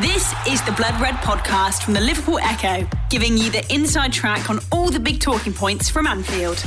This 0.00 0.32
is 0.48 0.62
the 0.62 0.72
Blood 0.72 0.98
Red 1.02 1.16
podcast 1.16 1.82
from 1.82 1.92
the 1.92 2.00
Liverpool 2.00 2.38
Echo, 2.38 2.88
giving 3.10 3.36
you 3.36 3.50
the 3.50 3.62
inside 3.70 4.10
track 4.10 4.48
on 4.48 4.58
all 4.72 4.88
the 4.88 4.98
big 4.98 5.20
talking 5.20 5.52
points 5.52 5.90
from 5.90 6.06
Anfield. 6.06 6.64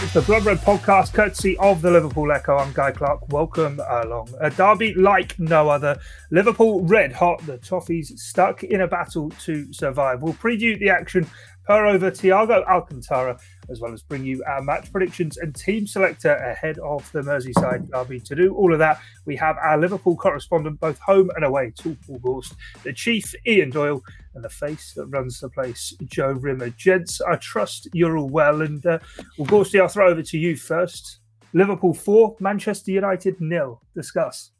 It's 0.00 0.12
the 0.14 0.22
Blood 0.22 0.44
Red 0.44 0.58
podcast, 0.58 1.12
courtesy 1.12 1.58
of 1.58 1.82
the 1.82 1.90
Liverpool 1.90 2.30
Echo. 2.30 2.56
I'm 2.56 2.72
Guy 2.72 2.92
Clark. 2.92 3.28
Welcome 3.32 3.80
along. 3.88 4.32
A 4.40 4.50
derby 4.50 4.94
like 4.94 5.36
no 5.40 5.68
other. 5.68 5.98
Liverpool 6.30 6.84
red 6.84 7.12
hot. 7.12 7.44
The 7.44 7.58
Toffees 7.58 8.16
stuck 8.16 8.62
in 8.62 8.82
a 8.82 8.86
battle 8.86 9.30
to 9.40 9.72
survive. 9.72 10.22
We'll 10.22 10.34
preview 10.34 10.78
the 10.78 10.90
action 10.90 11.28
per 11.68 11.84
over 11.84 12.10
Thiago 12.10 12.66
Alcantara, 12.66 13.38
as 13.68 13.78
well 13.78 13.92
as 13.92 14.02
bring 14.02 14.24
you 14.24 14.42
our 14.44 14.62
match 14.62 14.90
predictions 14.90 15.36
and 15.36 15.54
team 15.54 15.86
selector 15.86 16.34
ahead 16.36 16.78
of 16.78 17.12
the 17.12 17.20
Merseyside 17.20 17.90
derby. 17.90 18.20
To 18.20 18.34
do 18.34 18.54
all 18.54 18.72
of 18.72 18.78
that, 18.78 19.02
we 19.26 19.36
have 19.36 19.58
our 19.58 19.76
Liverpool 19.76 20.16
correspondent, 20.16 20.80
both 20.80 20.98
home 20.98 21.30
and 21.36 21.44
away, 21.44 21.74
Paul 21.78 22.18
Gorst, 22.20 22.54
the 22.84 22.92
chief, 22.94 23.34
Ian 23.46 23.68
Doyle, 23.68 24.02
and 24.34 24.42
the 24.42 24.48
face 24.48 24.94
that 24.94 25.08
runs 25.08 25.40
the 25.40 25.50
place, 25.50 25.94
Joe 26.06 26.32
Rimmer. 26.32 26.70
Gents, 26.70 27.20
I 27.20 27.36
trust 27.36 27.86
you're 27.92 28.16
all 28.16 28.30
well. 28.30 28.62
And 28.62 28.84
uh, 28.86 28.98
well, 29.36 29.46
Gorsty, 29.46 29.78
I'll 29.78 29.88
throw 29.88 30.08
over 30.08 30.22
to 30.22 30.38
you 30.38 30.56
first. 30.56 31.18
Liverpool 31.52 31.92
4, 31.92 32.36
Manchester 32.40 32.92
United 32.92 33.42
nil. 33.42 33.82
Discuss. 33.94 34.52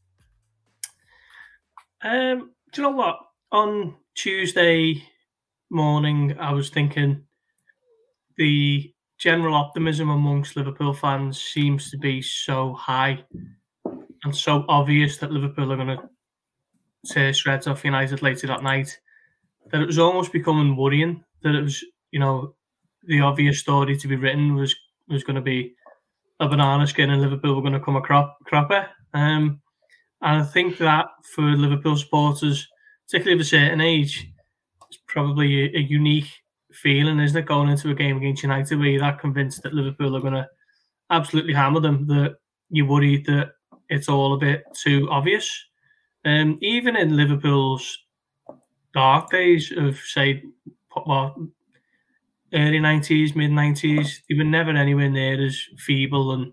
Um, 2.02 2.50
do 2.72 2.82
you 2.82 2.88
know 2.88 2.94
what? 2.94 3.18
On 3.50 3.96
Tuesday 4.14 5.02
morning, 5.70 6.36
I 6.38 6.52
was 6.52 6.70
thinking 6.70 7.22
the 8.36 8.92
general 9.18 9.54
optimism 9.54 10.10
amongst 10.10 10.56
Liverpool 10.56 10.94
fans 10.94 11.40
seems 11.40 11.90
to 11.90 11.98
be 11.98 12.22
so 12.22 12.74
high 12.74 13.24
and 14.24 14.34
so 14.34 14.64
obvious 14.68 15.18
that 15.18 15.32
Liverpool 15.32 15.72
are 15.72 15.76
going 15.76 15.96
to 15.96 16.08
tear 17.06 17.32
shreds 17.32 17.66
off 17.66 17.84
United 17.84 18.22
later 18.22 18.46
that 18.46 18.62
night 18.62 18.98
that 19.70 19.82
it 19.82 19.86
was 19.86 19.98
almost 19.98 20.32
becoming 20.32 20.76
worrying 20.76 21.22
that 21.42 21.54
it 21.54 21.62
was, 21.62 21.84
you 22.10 22.18
know, 22.18 22.54
the 23.04 23.20
obvious 23.20 23.60
story 23.60 23.96
to 23.96 24.08
be 24.08 24.16
written 24.16 24.54
was 24.54 24.74
was 25.08 25.24
going 25.24 25.36
to 25.36 25.42
be 25.42 25.74
a 26.40 26.48
banana 26.48 26.86
skin 26.86 27.10
and 27.10 27.22
Liverpool 27.22 27.54
were 27.54 27.62
going 27.62 27.72
to 27.72 27.80
come 27.80 27.96
a 27.96 28.00
crop 28.00 28.38
cropper. 28.44 28.86
Um, 29.14 29.60
and 30.20 30.42
I 30.42 30.44
think 30.44 30.78
that 30.78 31.06
for 31.34 31.42
Liverpool 31.42 31.96
supporters, 31.96 32.68
particularly 33.06 33.40
of 33.40 33.46
a 33.46 33.48
certain 33.48 33.80
age, 33.80 34.30
probably 35.08 35.64
a, 35.64 35.78
a, 35.78 35.80
unique 35.80 36.28
feeling, 36.72 37.18
isn't 37.18 37.36
it, 37.36 37.46
going 37.46 37.68
into 37.68 37.90
a 37.90 37.94
game 37.94 38.16
against 38.18 38.42
United 38.42 38.78
where 38.78 38.88
you're 38.88 39.00
that 39.00 39.18
convinced 39.18 39.62
that 39.62 39.74
Liverpool 39.74 40.16
are 40.16 40.20
going 40.20 40.34
to 40.34 40.46
absolutely 41.10 41.54
hammer 41.54 41.80
them, 41.80 42.06
that 42.06 42.36
you're 42.70 42.86
worried 42.86 43.26
that 43.26 43.52
it's 43.88 44.08
all 44.08 44.34
a 44.34 44.38
bit 44.38 44.64
too 44.74 45.08
obvious. 45.10 45.50
Um, 46.24 46.58
even 46.60 46.96
in 46.96 47.16
Liverpool's 47.16 47.98
dark 48.92 49.30
days 49.30 49.72
of, 49.76 49.98
say, 49.98 50.42
what, 50.92 51.34
early 52.52 52.78
90s, 52.78 53.34
mid 53.34 53.50
90s, 53.50 54.18
they 54.28 54.36
were 54.36 54.44
never 54.44 54.70
anywhere 54.70 55.10
near 55.10 55.44
as 55.44 55.58
feeble 55.78 56.32
and 56.32 56.52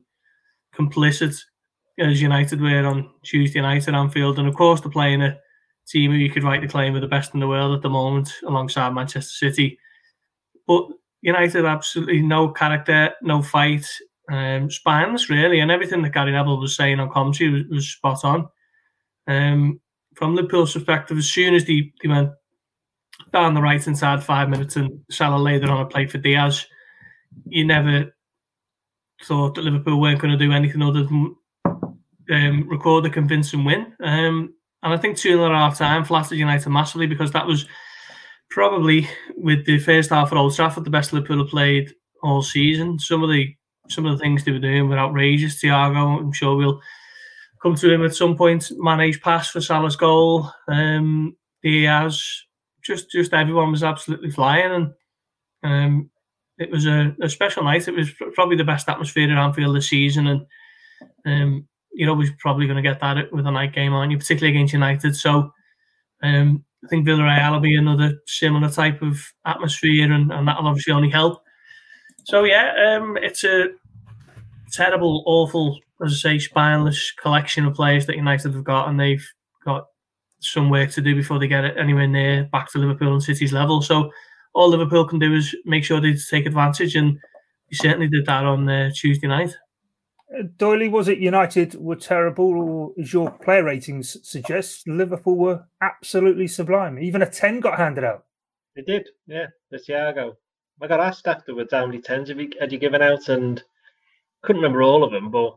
complicit 0.73 1.37
as 1.99 2.21
United 2.21 2.61
were 2.61 2.85
on 2.85 3.09
Tuesday 3.23 3.61
night 3.61 3.87
at 3.87 3.93
Anfield. 3.93 4.39
And 4.39 4.47
of 4.47 4.55
course, 4.55 4.81
they're 4.81 4.91
playing 4.91 5.21
a 5.21 5.37
team 5.87 6.11
who 6.11 6.17
you 6.17 6.29
could 6.29 6.43
write 6.43 6.61
the 6.61 6.67
claim 6.67 6.95
are 6.95 6.99
the 6.99 7.07
best 7.07 7.33
in 7.33 7.39
the 7.39 7.47
world 7.47 7.75
at 7.75 7.81
the 7.81 7.89
moment, 7.89 8.31
alongside 8.45 8.93
Manchester 8.93 9.49
City. 9.49 9.77
But 10.67 10.87
United 11.21 11.65
absolutely 11.65 12.21
no 12.21 12.49
character, 12.49 13.13
no 13.21 13.41
fight, 13.41 13.85
um, 14.31 14.69
spineless 14.69 15.29
really, 15.29 15.59
and 15.59 15.71
everything 15.71 16.01
that 16.01 16.13
Gary 16.13 16.31
Neville 16.31 16.59
was 16.59 16.75
saying 16.75 16.99
on 16.99 17.11
commentary 17.11 17.51
was, 17.51 17.63
was 17.69 17.87
spot 17.89 18.23
on. 18.23 18.47
Um, 19.27 19.79
from 20.15 20.35
Liverpool's 20.35 20.73
perspective, 20.73 21.17
as 21.17 21.29
soon 21.29 21.53
as 21.53 21.65
they, 21.65 21.91
they 22.01 22.09
went 22.09 22.31
down 23.33 23.53
the 23.53 23.61
right 23.61 23.83
hand 23.83 23.97
side 23.97 24.23
five 24.23 24.49
minutes 24.49 24.75
and 24.75 24.99
Salah 25.09 25.41
laid 25.41 25.63
it 25.63 25.69
on 25.69 25.81
a 25.81 25.85
play 25.85 26.07
for 26.07 26.17
Diaz, 26.17 26.65
you 27.47 27.65
never 27.65 28.15
thought 29.23 29.55
that 29.55 29.63
Liverpool 29.63 29.99
weren't 29.99 30.19
going 30.19 30.37
to 30.37 30.45
do 30.45 30.51
anything 30.51 30.81
other 30.81 31.03
than 31.03 31.35
um, 32.31 32.67
record 32.69 33.05
a 33.05 33.09
convincing 33.09 33.63
win. 33.63 33.93
Um, 34.03 34.53
and 34.85 34.93
I 34.93 34.97
think 34.97 35.17
two 35.17 35.43
and 35.43 35.51
a 35.51 35.57
half 35.57 35.79
time 35.79 36.05
flattered 36.05 36.35
United 36.35 36.69
massively 36.69 37.07
because 37.07 37.31
that 37.31 37.47
was 37.47 37.65
probably 38.51 39.09
with 39.35 39.65
the 39.65 39.79
first 39.79 40.11
half 40.11 40.31
at 40.31 40.37
Old 40.37 40.55
Trafford 40.55 40.85
the 40.85 40.91
best 40.91 41.11
Liverpool 41.11 41.39
have 41.39 41.47
played 41.47 41.91
all 42.21 42.43
season. 42.43 42.99
Some 42.99 43.23
of 43.23 43.29
the 43.31 43.53
some 43.89 44.05
of 44.05 44.15
the 44.15 44.23
things 44.23 44.43
they 44.43 44.51
were 44.51 44.59
doing 44.59 44.87
were 44.87 44.99
outrageous. 44.99 45.61
Thiago, 45.61 46.19
I'm 46.19 46.31
sure 46.31 46.55
we'll 46.55 46.79
come 47.63 47.75
to 47.75 47.91
him 47.91 48.05
at 48.05 48.13
some 48.13 48.37
point. 48.37 48.71
Managed 48.77 49.23
pass 49.23 49.49
for 49.49 49.59
Salah's 49.59 49.95
goal. 49.95 50.51
Um, 50.67 51.35
Diaz, 51.63 52.43
just 52.83 53.09
just 53.09 53.33
everyone 53.33 53.71
was 53.71 53.83
absolutely 53.83 54.29
flying, 54.29 54.71
and 54.71 54.93
um, 55.63 56.09
it 56.59 56.69
was 56.69 56.85
a, 56.85 57.15
a, 57.23 57.29
special 57.29 57.63
night. 57.63 57.87
It 57.87 57.95
was 57.95 58.11
probably 58.35 58.55
the 58.55 58.63
best 58.63 58.87
atmosphere 58.87 59.31
at 59.31 59.37
Anfield 59.37 59.75
this 59.75 59.89
season, 59.89 60.27
and 60.27 60.45
um, 61.25 61.67
you're 61.95 62.09
always 62.09 62.31
probably 62.39 62.67
going 62.67 62.75
to 62.75 62.81
get 62.81 62.99
that 62.99 63.31
with 63.31 63.47
a 63.47 63.51
night 63.51 63.73
game 63.73 63.93
on 63.93 64.11
you, 64.11 64.17
particularly 64.17 64.55
against 64.55 64.73
United. 64.73 65.15
So 65.15 65.51
um, 66.21 66.63
I 66.83 66.87
think 66.87 67.07
Villarreal 67.07 67.53
will 67.53 67.59
be 67.59 67.75
another 67.75 68.13
similar 68.27 68.69
type 68.69 69.01
of 69.01 69.19
atmosphere, 69.45 70.11
and, 70.11 70.31
and 70.31 70.47
that'll 70.47 70.67
obviously 70.67 70.93
only 70.93 71.09
help. 71.09 71.41
So 72.25 72.43
yeah, 72.43 72.97
um, 72.99 73.17
it's 73.21 73.43
a 73.43 73.69
terrible, 74.71 75.23
awful, 75.25 75.79
as 76.03 76.13
I 76.13 76.15
say, 76.15 76.39
spineless 76.39 77.11
collection 77.11 77.65
of 77.65 77.75
players 77.75 78.05
that 78.05 78.17
United 78.17 78.53
have 78.53 78.63
got, 78.63 78.89
and 78.89 78.99
they've 78.99 79.25
got 79.63 79.87
some 80.39 80.69
work 80.69 80.91
to 80.91 81.01
do 81.01 81.15
before 81.15 81.39
they 81.39 81.47
get 81.47 81.63
it 81.63 81.77
anywhere 81.77 82.07
near 82.07 82.43
back 82.51 82.71
to 82.71 82.77
Liverpool 82.77 83.13
and 83.13 83.23
City's 83.23 83.53
level. 83.53 83.81
So 83.81 84.11
all 84.53 84.69
Liverpool 84.69 85.07
can 85.07 85.19
do 85.19 85.33
is 85.33 85.55
make 85.65 85.83
sure 85.83 85.99
they 85.99 86.13
take 86.13 86.45
advantage, 86.45 86.95
and 86.95 87.17
he 87.69 87.75
certainly 87.75 88.07
did 88.07 88.25
that 88.25 88.45
on 88.45 88.67
uh, 88.67 88.91
Tuesday 88.91 89.27
night. 89.27 89.55
Doyley, 90.57 90.89
was 90.89 91.07
it 91.07 91.19
United 91.19 91.75
were 91.75 91.95
terrible, 91.95 92.57
or 92.57 92.93
as 92.99 93.13
your 93.13 93.31
player 93.31 93.63
ratings 93.63 94.17
suggest, 94.27 94.87
Liverpool 94.87 95.35
were 95.35 95.65
absolutely 95.81 96.47
sublime? 96.47 96.99
Even 96.99 97.21
a 97.21 97.29
10 97.29 97.59
got 97.59 97.77
handed 97.77 98.03
out. 98.03 98.25
They 98.75 98.81
did, 98.81 99.07
yeah. 99.27 99.47
The 99.71 99.77
Thiago. 99.77 100.35
I 100.81 100.87
got 100.87 100.99
asked 100.99 101.27
afterwards 101.27 101.71
how 101.71 101.85
many 101.85 101.99
10s 101.99 102.27
have 102.29 102.39
you, 102.39 102.49
had 102.59 102.71
you 102.71 102.79
given 102.79 103.01
out, 103.01 103.29
and 103.29 103.63
couldn't 104.41 104.61
remember 104.61 104.81
all 104.81 105.03
of 105.03 105.11
them, 105.11 105.31
but 105.31 105.55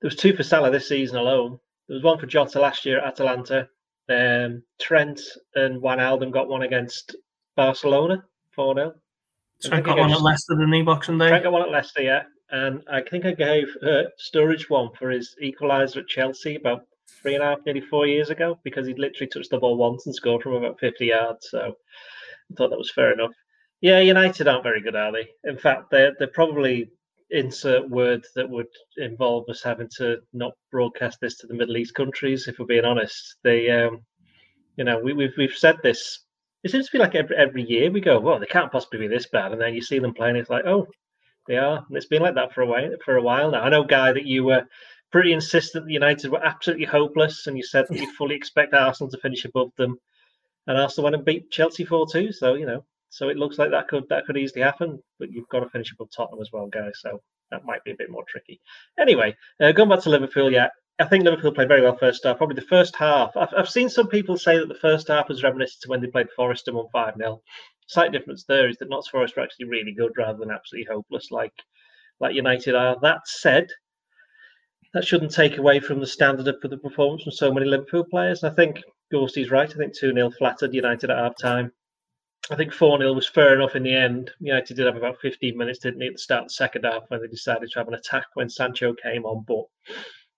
there 0.00 0.08
was 0.08 0.16
two 0.16 0.34
for 0.34 0.42
Salah 0.42 0.70
this 0.70 0.88
season 0.88 1.18
alone. 1.18 1.58
There 1.88 1.96
was 1.96 2.04
one 2.04 2.18
for 2.18 2.26
Jota 2.26 2.60
last 2.60 2.86
year 2.86 3.00
at 3.00 3.08
Atalanta. 3.08 3.68
Um, 4.08 4.62
Trent 4.80 5.20
and 5.54 5.82
Wijnaldum 5.82 6.32
got 6.32 6.48
one 6.48 6.62
against 6.62 7.16
Barcelona, 7.56 8.24
4 8.54 8.74
0. 8.74 8.94
Trent 9.62 9.84
got 9.84 9.98
one 9.98 10.12
at 10.12 10.22
Leicester, 10.22 10.56
the 10.56 10.66
knee 10.66 10.82
boxing 10.82 11.18
day. 11.18 11.28
Trent 11.28 11.44
got 11.44 11.52
one 11.52 11.62
at 11.62 11.70
Leicester, 11.70 12.02
yeah 12.02 12.22
and 12.52 12.82
I 12.90 13.02
think 13.02 13.24
I 13.24 13.32
gave 13.32 13.68
uh, 13.82 14.04
Sturridge 14.18 14.68
one 14.68 14.90
for 14.98 15.10
his 15.10 15.36
equaliser 15.42 15.98
at 15.98 16.08
Chelsea 16.08 16.56
about 16.56 16.86
three 17.22 17.34
and 17.34 17.42
a 17.42 17.46
half, 17.46 17.58
nearly 17.64 17.80
four 17.80 18.06
years 18.06 18.30
ago, 18.30 18.58
because 18.64 18.86
he'd 18.86 18.98
literally 18.98 19.28
touched 19.28 19.50
the 19.50 19.58
ball 19.58 19.76
once 19.76 20.06
and 20.06 20.14
scored 20.14 20.42
from 20.42 20.54
about 20.54 20.80
50 20.80 21.06
yards. 21.06 21.48
So 21.50 21.76
I 22.50 22.54
thought 22.54 22.70
that 22.70 22.78
was 22.78 22.92
fair 22.92 23.12
enough. 23.12 23.32
Yeah, 23.80 24.00
United 24.00 24.48
aren't 24.48 24.62
very 24.62 24.82
good, 24.82 24.96
are 24.96 25.12
they? 25.12 25.28
In 25.44 25.56
fact, 25.56 25.90
they're, 25.90 26.12
they're 26.18 26.28
probably 26.28 26.90
insert 27.30 27.88
word 27.88 28.24
that 28.34 28.48
would 28.48 28.66
involve 28.96 29.48
us 29.48 29.62
having 29.62 29.88
to 29.96 30.18
not 30.32 30.52
broadcast 30.70 31.18
this 31.20 31.36
to 31.38 31.46
the 31.46 31.54
Middle 31.54 31.76
East 31.76 31.94
countries, 31.94 32.46
if 32.48 32.58
we're 32.58 32.66
being 32.66 32.84
honest. 32.84 33.36
They, 33.42 33.70
um, 33.70 34.02
you 34.76 34.84
know, 34.84 34.98
we, 34.98 35.12
we've, 35.12 35.32
we've 35.38 35.52
said 35.52 35.76
this 35.82 36.20
it 36.62 36.70
seems 36.70 36.86
to 36.86 36.92
be 36.92 36.98
like 36.98 37.14
every 37.14 37.36
every 37.36 37.62
year 37.62 37.90
we 37.90 38.00
go, 38.00 38.20
well, 38.20 38.38
they 38.38 38.46
can't 38.46 38.70
possibly 38.70 38.98
be 38.98 39.08
this 39.08 39.26
bad, 39.26 39.52
and 39.52 39.60
then 39.60 39.74
you 39.74 39.80
see 39.80 39.98
them 39.98 40.12
playing. 40.14 40.36
It's 40.36 40.50
like, 40.50 40.66
oh, 40.66 40.86
they 41.46 41.56
are. 41.56 41.84
And 41.88 41.96
it's 41.96 42.06
been 42.06 42.22
like 42.22 42.34
that 42.34 42.52
for 42.52 42.62
a 42.62 42.66
while. 42.66 42.90
For 43.04 43.16
a 43.16 43.22
while 43.22 43.50
now. 43.50 43.62
I 43.62 43.68
know, 43.68 43.84
Guy, 43.84 44.12
that 44.12 44.26
you 44.26 44.44
were 44.44 44.66
pretty 45.10 45.32
insistent 45.32 45.86
that 45.86 45.92
United 45.92 46.30
were 46.30 46.44
absolutely 46.44 46.86
hopeless, 46.86 47.46
and 47.46 47.56
you 47.56 47.62
said 47.62 47.86
that 47.88 47.98
you 47.98 48.12
fully 48.18 48.34
expect 48.34 48.74
Arsenal 48.74 49.10
to 49.10 49.18
finish 49.18 49.44
above 49.44 49.72
them. 49.76 49.98
And 50.66 50.78
Arsenal 50.78 51.04
went 51.04 51.16
and 51.16 51.24
beat 51.24 51.50
Chelsea 51.50 51.84
four 51.84 52.06
two. 52.10 52.32
So 52.32 52.54
you 52.54 52.66
know, 52.66 52.84
so 53.08 53.28
it 53.28 53.36
looks 53.36 53.58
like 53.58 53.70
that 53.70 53.88
could 53.88 54.04
that 54.08 54.26
could 54.26 54.36
easily 54.36 54.62
happen. 54.62 55.02
But 55.18 55.32
you've 55.32 55.48
got 55.48 55.60
to 55.60 55.70
finish 55.70 55.92
above 55.92 56.10
Tottenham 56.14 56.40
as 56.40 56.50
well, 56.52 56.66
guys. 56.66 57.00
So 57.00 57.20
that 57.50 57.64
might 57.64 57.82
be 57.84 57.90
a 57.90 57.96
bit 57.96 58.10
more 58.10 58.24
tricky. 58.28 58.60
Anyway, 58.98 59.36
uh, 59.60 59.72
going 59.72 59.88
back 59.88 60.00
to 60.02 60.10
Liverpool, 60.10 60.52
yeah, 60.52 60.68
I 61.00 61.06
think 61.06 61.24
Liverpool 61.24 61.52
played 61.52 61.68
very 61.68 61.80
well 61.82 61.96
first 61.96 62.24
half. 62.24 62.36
Probably 62.36 62.56
the 62.56 62.62
first 62.62 62.94
half. 62.94 63.34
I've, 63.36 63.48
I've 63.56 63.68
seen 63.70 63.88
some 63.88 64.06
people 64.06 64.36
say 64.36 64.58
that 64.58 64.68
the 64.68 64.74
first 64.74 65.08
half 65.08 65.28
was 65.28 65.42
reminiscent 65.42 65.82
to 65.82 65.88
when 65.88 66.00
they 66.00 66.08
played 66.08 66.30
Forest 66.36 66.68
and 66.68 66.76
won 66.76 66.88
5 66.92 67.14
0. 67.16 67.42
Slight 67.86 68.12
difference 68.12 68.44
there 68.44 68.68
is 68.68 68.76
that 68.78 68.90
Notts 68.90 69.08
Forest 69.08 69.36
were 69.36 69.42
actually 69.42 69.66
really 69.66 69.92
good 69.92 70.12
rather 70.16 70.38
than 70.38 70.50
absolutely 70.50 70.92
hopeless 70.92 71.30
like 71.30 71.54
like 72.20 72.34
United 72.34 72.74
are. 72.74 72.98
That 73.00 73.26
said, 73.26 73.68
that 74.92 75.06
shouldn't 75.06 75.32
take 75.32 75.56
away 75.56 75.80
from 75.80 76.00
the 76.00 76.06
standard 76.06 76.46
of 76.46 76.60
the 76.60 76.76
performance 76.76 77.22
from 77.22 77.32
so 77.32 77.52
many 77.52 77.66
Liverpool 77.66 78.04
players. 78.04 78.44
I 78.44 78.50
think 78.50 78.82
Gorsty's 79.10 79.50
right. 79.50 79.70
I 79.70 79.74
think 79.74 79.96
2 79.96 80.12
0 80.12 80.30
flattered 80.32 80.74
United 80.74 81.10
at 81.10 81.16
half 81.16 81.36
time. 81.40 81.72
I 82.50 82.56
think 82.56 82.72
4 82.72 82.98
0 82.98 83.12
was 83.14 83.28
fair 83.28 83.54
enough 83.54 83.74
in 83.74 83.84
the 83.84 83.94
end. 83.94 84.30
United 84.40 84.76
did 84.76 84.86
have 84.86 84.96
about 84.96 85.20
15 85.20 85.56
minutes, 85.56 85.78
didn't 85.78 86.00
they, 86.00 86.08
at 86.08 86.14
the 86.14 86.18
start 86.18 86.42
of 86.42 86.48
the 86.48 86.54
second 86.54 86.84
half 86.84 87.04
when 87.08 87.22
they 87.22 87.28
decided 87.28 87.70
to 87.70 87.78
have 87.78 87.88
an 87.88 87.94
attack 87.94 88.26
when 88.34 88.50
Sancho 88.50 88.92
came 88.94 89.24
on. 89.24 89.44
But 89.46 89.64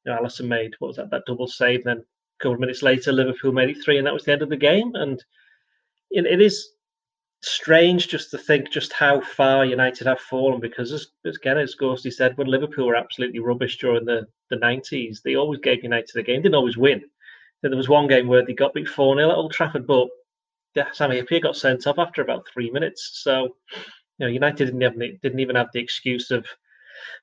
you 0.04 0.12
know, 0.12 0.19
Alisson 0.19 0.46
made, 0.46 0.75
what 0.78 0.88
was 0.88 0.96
that, 0.96 1.10
that 1.10 1.25
double 1.26 1.46
save, 1.46 1.87
and 1.87 1.87
then 1.87 1.99
a 1.99 2.43
couple 2.43 2.54
of 2.54 2.60
minutes 2.60 2.82
later, 2.82 3.12
Liverpool 3.12 3.52
made 3.52 3.70
it 3.70 3.82
three, 3.82 3.99
and 3.99 4.06
that 4.06 4.14
was 4.14 4.25
the 4.25 4.32
end 4.32 4.43
of 4.43 4.49
the 4.49 4.56
game. 4.56 4.94
And 4.94 5.22
it, 6.10 6.26
it 6.26 6.40
is 6.40 6.69
strange 7.43 8.08
just 8.08 8.31
to 8.31 8.38
think 8.38 8.70
just 8.70 8.93
how 8.93 9.20
far 9.20 9.64
United 9.64 10.06
have 10.06 10.20
fallen 10.20 10.60
because, 10.60 10.93
as, 10.93 11.08
as 11.26 11.37
again, 11.37 11.58
as 11.58 11.76
said, 12.16 12.37
when 12.37 12.46
Liverpool 12.46 12.87
were 12.87 12.96
absolutely 12.96 13.40
rubbish 13.40 13.78
during 13.78 14.04
the, 14.04 14.26
the 14.50 14.56
90s, 14.56 15.22
they 15.22 15.37
always 15.37 15.60
gave 15.60 15.82
United 15.82 16.16
a 16.16 16.22
game, 16.22 16.43
didn't 16.43 16.55
always 16.55 16.76
win. 16.76 17.02
Then 17.60 17.70
there 17.70 17.78
was 17.78 17.88
one 17.88 18.08
game 18.08 18.26
where 18.26 18.44
they 18.44 18.55
got 18.55 18.75
beat 18.75 18.88
4 18.88 19.16
0 19.16 19.31
at 19.31 19.37
Old 19.37 19.52
Trafford, 19.52 19.87
but 19.87 20.08
Sami 20.93 21.20
Hyypiä 21.20 21.43
got 21.43 21.56
sent 21.56 21.87
off 21.87 21.98
after 21.98 22.22
about 22.22 22.46
three 22.52 22.70
minutes. 22.70 23.20
So, 23.22 23.56
you 24.19 24.26
know, 24.26 24.28
United 24.28 24.66
didn't, 24.66 24.81
have, 24.81 24.98
didn't 25.22 25.40
even 25.40 25.56
have 25.56 25.69
the 25.72 25.81
excuse 25.81 26.31
of 26.31 26.46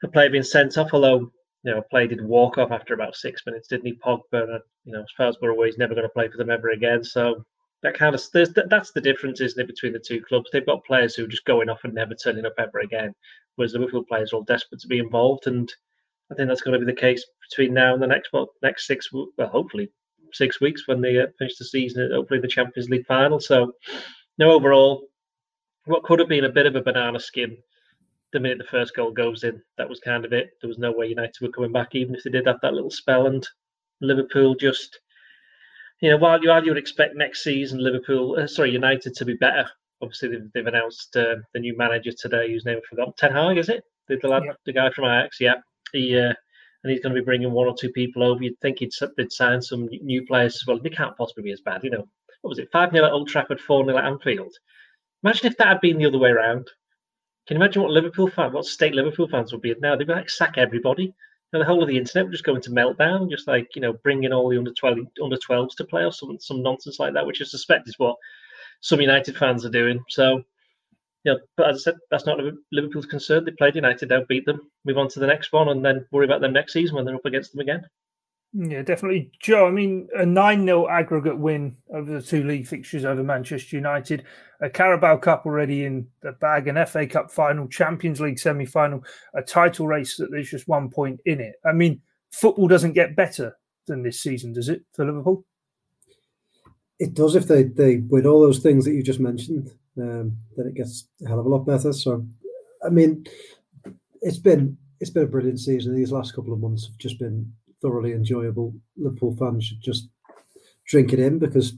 a 0.04 0.08
player 0.08 0.30
being 0.30 0.44
sent 0.44 0.78
off, 0.78 0.94
although 0.94 1.32
you 1.64 1.72
know, 1.72 1.80
a 1.80 1.84
player 1.84 2.08
did 2.08 2.24
walk 2.24 2.58
off 2.58 2.72
after 2.72 2.94
about 2.94 3.16
six 3.16 3.46
minutes, 3.46 3.68
didn't 3.68 3.86
he? 3.86 3.94
Pogba, 3.94 4.60
you 4.86 4.94
know, 4.94 5.02
as 5.02 5.12
far 5.18 5.28
as 5.28 5.38
we're 5.42 5.50
aware, 5.50 5.68
he's 5.68 5.78
never 5.78 5.94
going 5.94 6.08
to 6.08 6.14
play 6.14 6.30
for 6.30 6.38
them 6.38 6.50
ever 6.50 6.70
again. 6.70 7.04
So 7.04 7.44
that 7.84 7.98
kind 7.98 8.16
of 8.16 8.22
that's 8.70 8.92
the 8.92 9.02
difference, 9.02 9.42
isn't 9.42 9.62
it, 9.62 9.68
between 9.68 9.94
the 9.94 10.00
two 10.00 10.22
clubs? 10.22 10.50
They've 10.52 10.66
got 10.66 10.86
players 10.86 11.16
who 11.16 11.26
are 11.26 11.30
just 11.30 11.46
going 11.46 11.70
off 11.70 11.84
and 11.84 11.94
never 11.94 12.16
turning 12.16 12.46
up 12.46 12.54
ever 12.58 12.80
again, 12.80 13.14
whereas 13.56 13.74
the 13.74 13.80
Liverpool 13.80 14.06
players 14.06 14.34
are 14.34 14.38
all 14.38 14.44
desperate 14.44 14.82
to 14.82 14.88
be 14.88 15.00
involved, 15.00 15.48
and 15.48 15.72
I 16.32 16.36
think 16.36 16.48
that's 16.48 16.62
going 16.62 16.80
to 16.80 16.86
be 16.86 16.92
the 16.92 17.00
case 17.00 17.26
between 17.50 17.74
now 17.74 17.94
and 17.94 18.02
the 18.02 18.08
next 18.08 18.32
well, 18.32 18.50
next 18.62 18.86
six, 18.88 19.12
well, 19.12 19.30
hopefully 19.40 19.90
six 20.34 20.62
weeks 20.62 20.88
when 20.88 21.02
they 21.02 21.20
uh, 21.20 21.28
finish 21.38 21.58
the 21.58 21.66
season, 21.66 22.12
hopefully 22.14 22.40
the 22.40 22.48
Champions 22.48 22.90
League 22.90 23.06
final. 23.06 23.40
So, 23.40 23.74
no, 24.38 24.52
overall, 24.52 25.08
what 25.86 26.04
could 26.04 26.20
have 26.20 26.30
been 26.30 26.46
a 26.46 26.50
bit 26.50 26.68
of 26.68 26.76
a 26.76 26.82
banana 26.82 27.20
skin 27.20 27.58
the 28.32 28.40
minute 28.40 28.58
the 28.58 28.64
first 28.66 28.96
goal 28.96 29.12
goes 29.12 29.44
in, 29.44 29.62
that 29.78 29.90
was 29.90 30.00
kind 30.00 30.26
of 30.26 30.34
it. 30.34 30.52
There 30.62 30.68
was 30.68 30.78
no 30.78 30.92
way 30.92 31.08
United 31.08 31.36
were 31.42 31.50
coming 31.50 31.72
back, 31.72 31.96
even 31.96 32.16
if 32.16 32.24
they 32.24 32.30
did 32.30 32.48
have 32.48 32.62
that 32.62 32.74
little 32.74 32.92
spell. 32.92 33.28
And 33.28 33.48
Liverpool 34.02 34.56
just, 34.56 35.00
you 36.02 36.10
know, 36.10 36.18
while 36.18 36.42
you, 36.42 36.50
while 36.50 36.64
you 36.64 36.72
would 36.72 36.78
expect 36.78 37.16
next 37.16 37.44
season 37.44 37.84
Liverpool, 37.84 38.38
uh, 38.40 38.48
sorry, 38.48 38.72
United 38.72 39.16
to 39.16 39.26
be 39.26 39.36
better. 39.36 39.68
Obviously, 40.02 40.30
they've, 40.30 40.52
they've 40.54 40.68
announced 40.68 41.16
uh, 41.18 41.36
the 41.54 41.60
new 41.60 41.76
manager 41.76 42.12
today, 42.12 42.52
whose 42.52 42.66
name 42.66 42.78
I 42.78 42.88
forgot. 42.90 43.18
Ten 43.18 43.34
Hag, 43.34 43.58
is 43.58 43.70
it? 43.70 43.84
The, 44.08 44.18
the 44.18 44.28
lad, 44.28 44.44
the 44.66 44.74
guy 44.74 44.90
from 44.92 45.06
Ajax, 45.06 45.40
yeah. 45.40 45.56
He 45.92 46.18
uh, 46.18 46.34
and 46.84 46.92
he's 46.92 47.02
going 47.02 47.14
to 47.14 47.22
be 47.22 47.26
bringing 47.26 47.52
one 47.52 47.68
or 47.68 47.76
two 47.78 47.90
people 47.90 48.24
over. 48.24 48.42
You'd 48.42 48.60
think 48.62 48.80
he'd 48.80 48.92
they'd 49.18 49.32
sign 49.32 49.62
some 49.62 49.90
new 50.02 50.26
players 50.26 50.56
as 50.56 50.66
well. 50.66 50.80
They 50.80 50.90
can't 50.90 51.18
possibly 51.18 51.44
be 51.44 51.52
as 51.52 51.62
bad, 51.62 51.84
you 51.84 51.90
know. 51.90 52.08
What 52.42 52.50
was 52.50 52.60
it? 52.60 52.70
Five 52.72 52.92
0 52.92 53.06
at 53.06 53.12
Old 53.12 53.28
Trafford, 53.28 53.60
four 53.60 53.84
0 53.84 53.98
at 53.98 54.06
Anfield. 54.06 54.54
Imagine 55.24 55.48
if 55.48 55.58
that 55.58 55.68
had 55.68 55.82
been 55.82 55.98
the 55.98 56.06
other 56.06 56.18
way 56.18 56.30
around. 56.30 56.70
Can 57.50 57.58
you 57.58 57.64
imagine 57.64 57.82
what 57.82 57.90
Liverpool 57.90 58.30
fans, 58.30 58.54
what 58.54 58.66
state 58.66 58.94
Liverpool 58.94 59.28
fans 59.28 59.52
would 59.52 59.64
be 59.64 59.74
now? 59.80 59.96
They'd 59.96 60.06
be 60.06 60.14
like 60.14 60.30
sack 60.30 60.60
everybody. 60.60 61.16
And 61.52 61.60
the 61.60 61.66
whole 61.66 61.82
of 61.82 61.90
the 61.90 61.98
internet 61.98 62.26
would 62.26 62.32
just 62.32 62.44
go 62.44 62.54
into 62.54 62.70
meltdown, 62.70 63.28
just 63.28 63.48
like 63.48 63.76
you 63.76 63.82
know, 63.82 63.94
bringing 64.04 64.32
all 64.32 64.50
the 64.50 64.58
under 64.60 64.72
twelve 64.72 65.00
under 65.20 65.36
twelves 65.36 65.74
to 65.78 65.84
play 65.84 66.06
or 66.06 66.12
some 66.12 66.38
some 66.40 66.62
nonsense 66.62 67.00
like 67.00 67.16
that, 67.16 67.26
which 67.26 67.42
I 67.42 67.46
suspect 67.46 67.90
is 67.90 67.98
what 67.98 68.18
some 68.82 69.02
United 69.02 69.36
fans 69.36 69.66
are 69.66 69.72
doing. 69.72 70.00
So, 70.10 70.44
know, 71.26 71.40
but 71.58 71.70
as 71.72 71.78
I 71.78 71.80
said, 71.80 71.96
that's 72.12 72.28
not 72.28 72.38
Liverpool's 72.72 73.08
concern. 73.08 73.46
They 73.46 73.52
played 73.54 73.74
United, 73.74 74.10
they'll 74.10 74.28
beat 74.28 74.46
them, 74.46 74.70
move 74.86 75.00
on 75.00 75.10
to 75.10 75.20
the 75.20 75.26
next 75.26 75.52
one, 75.52 75.70
and 75.70 75.84
then 75.84 76.06
worry 76.12 76.26
about 76.26 76.42
them 76.42 76.54
next 76.54 76.74
season 76.74 76.98
when 76.98 77.06
they're 77.06 77.16
up 77.16 77.26
against 77.26 77.54
them 77.54 77.62
again. 77.62 77.84
Yeah, 78.52 78.82
definitely. 78.82 79.32
Joe, 79.40 79.68
I 79.68 79.72
mean, 79.72 80.08
a 80.16 80.26
9 80.26 80.66
0 80.66 80.88
aggregate 80.88 81.38
win 81.38 81.78
over 81.94 82.12
the 82.12 82.22
two 82.22 82.44
league 82.44 82.66
fixtures 82.66 83.06
over 83.06 83.24
Manchester 83.24 83.76
United, 83.76 84.24
a 84.60 84.70
Carabao 84.70 85.18
Cup 85.18 85.46
already 85.46 85.86
in 85.86 86.08
the 86.22 86.32
bag, 86.32 86.68
an 86.68 86.84
FA 86.88 87.06
Cup 87.06 87.30
final, 87.30 87.68
Champions 87.68 88.20
League 88.20 88.40
semi 88.40 88.66
final, 88.66 89.04
a 89.36 89.44
title 89.44 89.88
race 89.88 90.18
that 90.18 90.32
there's 90.32 90.50
just 90.50 90.68
one 90.68 90.90
point 90.90 91.20
in 91.26 91.40
it. 91.40 91.56
I 91.64 91.74
mean, 91.74 92.02
football 92.32 92.68
doesn't 92.68 92.94
get 92.94 93.16
better 93.16 93.56
than 93.86 94.02
this 94.02 94.20
season, 94.20 94.54
does 94.54 94.70
it, 94.70 94.84
for 94.94 95.06
Liverpool? 95.06 95.46
It 96.98 97.14
does 97.14 97.36
if 97.36 97.48
they, 97.48 97.64
they 97.64 97.98
win 97.98 98.26
all 98.26 98.42
those 98.42 98.60
things 98.60 98.84
that 98.86 98.94
you 98.94 99.04
just 99.04 99.20
mentioned, 99.20 99.72
um, 99.98 100.36
then 100.58 100.68
it 100.68 100.74
gets 100.74 101.08
a 101.24 101.30
hell 101.30 101.40
of 101.40 101.46
a 101.46 101.50
lot 101.50 101.66
better. 101.66 101.94
So, 101.94 102.26
I 102.84 102.90
mean, 102.90 103.26
it's 104.22 104.40
been 104.40 104.76
it's 105.00 105.12
been 105.12 105.24
a 105.24 105.28
brilliant 105.28 105.60
season. 105.60 105.96
These 105.96 106.12
last 106.12 106.34
couple 106.34 106.52
of 106.52 106.60
months 106.60 106.88
have 106.88 106.98
just 106.98 107.20
been 107.20 107.54
thoroughly 107.82 108.14
enjoyable. 108.14 108.74
Liverpool 108.98 109.36
fans 109.38 109.66
should 109.66 109.82
just 109.82 110.10
drink 110.86 111.14
it 111.14 111.20
in 111.20 111.40
because 111.40 111.74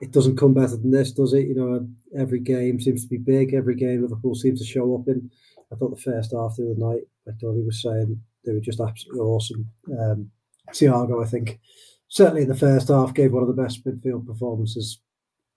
it 0.00 0.10
doesn't 0.10 0.36
come 0.36 0.52
better 0.52 0.76
than 0.76 0.90
this, 0.90 1.12
does 1.12 1.32
it? 1.32 1.46
You 1.46 1.54
know, 1.54 1.88
every 2.18 2.40
game 2.40 2.80
seems 2.80 3.02
to 3.02 3.08
be 3.08 3.18
big. 3.18 3.54
Every 3.54 3.74
game 3.74 4.02
Liverpool 4.02 4.34
seems 4.34 4.60
to 4.60 4.66
show 4.66 4.94
up 4.96 5.08
in. 5.08 5.30
I 5.72 5.76
thought 5.76 5.94
the 5.94 6.02
first 6.02 6.32
half 6.32 6.52
of 6.52 6.56
the 6.56 6.74
night, 6.76 7.02
like 7.26 7.38
Doyley 7.38 7.64
was 7.64 7.80
saying, 7.80 8.20
they 8.44 8.52
were 8.52 8.60
just 8.60 8.80
absolutely 8.80 9.20
awesome. 9.20 9.68
Um, 9.98 10.30
Thiago, 10.70 11.24
I 11.24 11.28
think, 11.28 11.60
certainly 12.08 12.42
in 12.42 12.48
the 12.48 12.54
first 12.54 12.88
half, 12.88 13.14
gave 13.14 13.32
one 13.32 13.42
of 13.42 13.48
the 13.48 13.62
best 13.62 13.84
midfield 13.86 14.26
performances 14.26 15.00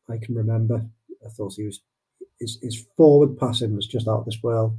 I 0.10 0.18
can 0.18 0.36
remember. 0.36 0.86
I 1.26 1.30
thought 1.30 1.54
he 1.54 1.66
was 1.66 1.82
his, 2.40 2.60
his 2.62 2.86
forward 2.98 3.38
passing 3.38 3.76
was 3.76 3.88
just 3.88 4.08
out 4.08 4.20
of 4.20 4.26
this 4.26 4.42
world. 4.44 4.78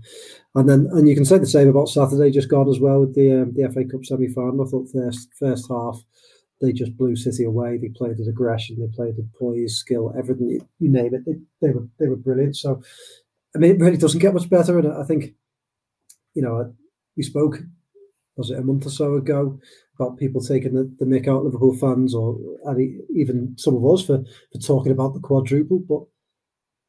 And 0.54 0.68
then 0.68 0.88
and 0.92 1.08
you 1.08 1.14
can 1.14 1.24
say 1.24 1.38
the 1.38 1.46
same 1.46 1.68
about 1.68 1.88
Saturday 1.88 2.30
just 2.30 2.50
gone 2.50 2.68
as 2.68 2.80
well 2.80 3.00
with 3.00 3.14
the 3.14 3.42
um, 3.42 3.52
the 3.54 3.68
FA 3.72 3.84
Cup 3.84 4.04
semi 4.04 4.28
final. 4.28 4.66
I 4.66 4.70
thought 4.70 4.90
first 4.92 5.28
first 5.38 5.66
half 5.68 6.00
they 6.60 6.72
just 6.72 6.96
blew 6.96 7.16
City 7.16 7.44
away. 7.44 7.76
They 7.76 7.88
played 7.88 8.18
with 8.18 8.28
aggression, 8.28 8.78
they 8.78 8.94
played 8.94 9.16
with 9.16 9.32
poise, 9.34 9.76
skill, 9.76 10.14
everything 10.18 10.48
you, 10.48 10.68
you 10.78 10.90
name 10.90 11.14
it. 11.14 11.24
They, 11.26 11.34
they 11.60 11.72
were 11.72 11.86
they 11.98 12.08
were 12.08 12.16
brilliant. 12.16 12.56
So 12.56 12.82
I 13.54 13.58
mean, 13.58 13.72
it 13.72 13.80
really 13.80 13.96
doesn't 13.96 14.20
get 14.20 14.34
much 14.34 14.50
better. 14.50 14.78
And 14.78 14.92
I 14.92 15.04
think 15.04 15.34
you 16.34 16.42
know 16.42 16.74
we 17.16 17.22
spoke 17.22 17.60
was 18.36 18.50
it 18.50 18.58
a 18.58 18.62
month 18.62 18.84
or 18.84 18.90
so 18.90 19.14
ago 19.14 19.58
about 19.98 20.18
people 20.18 20.42
taking 20.42 20.74
the, 20.74 20.94
the 20.98 21.06
mick 21.06 21.26
out 21.26 21.42
Liverpool 21.42 21.74
fans 21.74 22.14
or 22.14 22.38
even 23.14 23.54
some 23.56 23.74
of 23.76 23.86
us 23.86 24.04
for 24.04 24.22
for 24.52 24.58
talking 24.58 24.92
about 24.92 25.14
the 25.14 25.20
quadruple, 25.20 25.78
but 25.78 26.02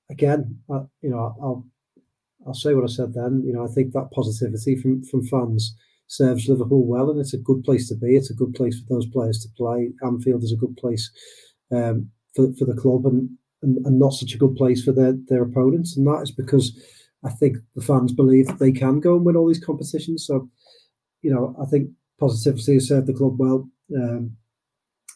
again, 0.09 0.59
uh, 0.69 0.83
you 1.01 1.09
know, 1.09 1.35
I'll 1.41 1.65
I'll 2.45 2.53
say 2.53 2.73
what 2.73 2.83
I 2.83 2.87
said 2.87 3.13
then. 3.13 3.43
You 3.45 3.53
know, 3.53 3.65
I 3.65 3.67
think 3.67 3.93
that 3.93 4.11
positivity 4.11 4.75
from 4.75 5.03
from 5.03 5.25
fans 5.25 5.75
serves 6.07 6.47
Liverpool 6.47 6.85
well, 6.85 7.09
and 7.09 7.19
it's 7.19 7.33
a 7.33 7.37
good 7.39 7.63
place 7.63 7.89
to 7.89 7.95
be. 7.95 8.15
It's 8.15 8.31
a 8.31 8.35
good 8.35 8.53
place 8.53 8.79
for 8.79 8.95
those 8.95 9.07
players 9.07 9.39
to 9.39 9.49
play. 9.57 9.91
Anfield 10.03 10.43
is 10.43 10.53
a 10.53 10.57
good 10.57 10.77
place 10.77 11.09
um, 11.71 12.09
for 12.35 12.51
for 12.57 12.65
the 12.65 12.79
club, 12.79 13.05
and, 13.05 13.29
and 13.61 13.85
and 13.85 13.99
not 13.99 14.13
such 14.13 14.33
a 14.33 14.37
good 14.37 14.55
place 14.55 14.83
for 14.83 14.91
their 14.91 15.13
their 15.27 15.43
opponents. 15.43 15.97
And 15.97 16.07
that 16.07 16.21
is 16.21 16.31
because 16.31 16.77
I 17.23 17.29
think 17.31 17.57
the 17.75 17.81
fans 17.81 18.13
believe 18.13 18.47
that 18.47 18.59
they 18.59 18.71
can 18.71 18.99
go 18.99 19.15
and 19.15 19.25
win 19.25 19.35
all 19.35 19.47
these 19.47 19.63
competitions. 19.63 20.25
So, 20.25 20.49
you 21.21 21.33
know, 21.33 21.55
I 21.61 21.65
think 21.65 21.89
positivity 22.19 22.75
has 22.75 22.87
served 22.87 23.07
the 23.07 23.13
club 23.13 23.39
well. 23.39 23.69
Um, 23.95 24.37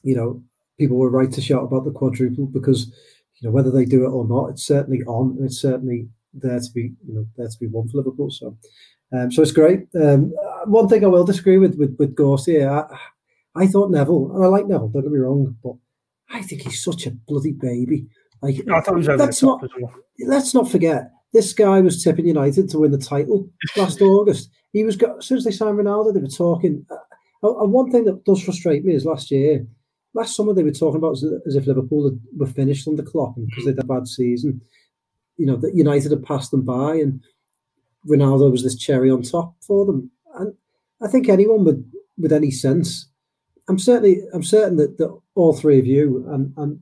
you 0.04 0.16
know, 0.16 0.42
people 0.80 0.98
were 0.98 1.12
right 1.12 1.32
to 1.32 1.42
shout 1.42 1.64
about 1.64 1.86
the 1.86 1.92
quadruple 1.92 2.48
because 2.48 2.92
you 3.42 3.50
know 3.50 3.54
whether 3.54 3.72
they 3.72 3.86
do 3.86 4.06
it 4.06 4.10
or 4.10 4.28
not, 4.28 4.52
it's 4.52 4.64
certainly 4.64 5.02
on 5.04 5.36
and 5.38 5.46
it's 5.46 5.60
certainly 5.60 6.08
there 6.34 6.60
to 6.60 6.72
be 6.74 6.94
you 7.06 7.14
know 7.14 7.26
there 7.36 7.48
to 7.48 7.60
be 7.60 7.68
won 7.68 7.90
for 7.90 7.98
Liverpool. 7.98 8.30
So, 8.30 8.56
um, 9.12 9.32
so 9.32 9.42
it's 9.42 9.52
great. 9.52 9.88
Um, 9.96 10.32
one 10.66 10.88
thing 10.88 11.04
I 11.04 11.08
will 11.08 11.26
disagree 11.26 11.58
with 11.58 11.76
with 11.76 11.96
with 11.98 12.16
Gorsty, 12.16 12.66
I, 12.66 12.86
I 13.56 13.68
thought 13.68 13.92
Neville, 13.92 14.32
and 14.36 14.46
I 14.46 14.48
like 14.48 14.68
Neville. 14.68 14.90
Don't 14.90 15.02
get 15.02 15.12
me 15.12 15.20
wrong, 15.20 15.58
but 15.64 15.74
I 16.30 16.44
think 16.44 16.62
he's 16.62 16.84
such 16.84 17.08
a 17.08 17.12
bloody 17.12 17.54
baby. 17.54 18.08
Like 18.42 18.62
I 18.72 18.82
thought 18.82 19.02
he 19.02 19.08
let's 19.08 19.44
not, 19.44 19.62
well. 19.80 19.94
Let's 20.20 20.54
not 20.54 20.70
forget 20.70 21.12
this 21.34 21.54
guy 21.54 21.82
was 21.82 22.04
tipping 22.04 22.28
United 22.28 22.70
to 22.70 22.80
win 22.80 22.92
the 22.92 22.98
title 22.98 23.50
last 23.78 24.02
August. 24.02 24.50
He 24.72 24.84
was 24.84 24.96
got 24.96 25.18
as 25.18 25.26
soon 25.26 25.38
as 25.38 25.44
they 25.46 25.52
signed 25.52 25.78
Ronaldo, 25.78 26.14
they 26.14 26.20
were 26.20 26.28
talking. 26.28 26.86
Uh, 26.90 26.96
and 27.44 27.72
one 27.72 27.92
thing 27.92 28.06
that 28.06 28.24
does 28.24 28.44
frustrate 28.44 28.86
me 28.86 28.94
is 28.94 29.06
last 29.06 29.32
year 29.32 29.66
last 30.14 30.36
summer 30.36 30.54
they 30.54 30.64
were 30.64 30.72
talking 30.72 30.98
about 30.98 31.14
as, 31.14 31.56
if 31.56 31.68
Liverpool 31.68 32.18
were 32.36 32.48
finished 32.48 32.88
on 32.88 32.96
the 32.96 33.04
clock 33.04 33.36
because 33.38 33.66
they'd 33.66 33.78
had 33.78 33.84
a 33.84 33.88
bad 33.88 34.08
season. 34.08 34.62
You 35.38 35.46
know 35.48 35.56
that 35.58 35.76
United 35.76 36.12
had 36.12 36.24
passed 36.24 36.52
them 36.52 36.64
by, 36.64 36.96
and 36.96 37.22
Ronaldo 38.08 38.52
was 38.52 38.64
this 38.64 38.76
cherry 38.76 39.10
on 39.10 39.24
top 39.24 39.56
for 39.62 39.86
them. 39.86 40.12
And 40.36 40.54
I 41.02 41.08
think 41.08 41.30
anyone 41.30 41.66
with 41.66 41.92
with 42.18 42.32
any 42.32 42.52
sense, 42.52 43.08
I'm 43.68 43.80
certainly 43.80 44.22
I'm 44.34 44.44
certain 44.44 44.78
that, 44.78 44.98
that 44.98 45.18
all 45.36 45.54
three 45.54 45.80
of 45.80 45.88
you 45.88 46.26
and 46.30 46.54
and 46.58 46.80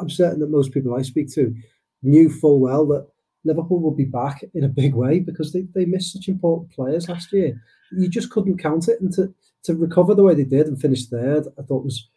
I'm 0.00 0.10
certain 0.10 0.40
that 0.40 0.50
most 0.50 0.72
people 0.72 0.94
I 0.94 1.02
speak 1.02 1.32
to 1.34 1.54
knew 2.02 2.30
full 2.30 2.58
well 2.60 2.86
that 2.86 3.06
Liverpool 3.44 3.80
would 3.80 3.96
be 3.96 4.04
back 4.04 4.44
in 4.54 4.64
a 4.64 4.68
big 4.68 4.94
way 4.94 5.20
because 5.20 5.52
they, 5.52 5.66
they 5.74 5.84
missed 5.84 6.12
such 6.12 6.28
important 6.28 6.72
players 6.72 7.08
last 7.08 7.32
year. 7.32 7.60
You 7.92 8.08
just 8.08 8.30
couldn't 8.30 8.58
count 8.58 8.88
it, 8.88 9.00
and 9.00 9.12
to 9.14 9.34
to 9.64 9.74
recover 9.74 10.14
the 10.14 10.22
way 10.22 10.34
they 10.34 10.44
did 10.44 10.66
and 10.66 10.80
finish 10.80 11.06
third, 11.06 11.46
I 11.58 11.62
thought 11.62 11.84
was 11.84 12.08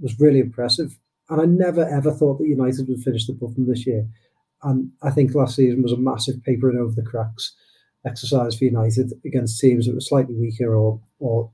was 0.00 0.18
really 0.18 0.40
impressive. 0.40 0.98
And 1.30 1.40
I 1.40 1.44
never 1.44 1.86
ever 1.88 2.12
thought 2.12 2.38
that 2.38 2.48
United 2.48 2.88
would 2.88 3.02
finish 3.02 3.26
the 3.26 3.34
bottom 3.34 3.66
this 3.66 3.86
year. 3.86 4.06
And 4.62 4.90
I 5.02 5.10
think 5.10 5.34
last 5.34 5.56
season 5.56 5.82
was 5.82 5.92
a 5.92 5.96
massive 5.96 6.42
papering 6.42 6.78
over 6.78 6.92
the 6.94 7.08
cracks 7.08 7.54
exercise 8.06 8.56
for 8.56 8.64
United 8.64 9.12
against 9.24 9.60
teams 9.60 9.86
that 9.86 9.94
were 9.94 10.00
slightly 10.00 10.34
weaker 10.34 10.74
or 10.74 11.00
or 11.18 11.50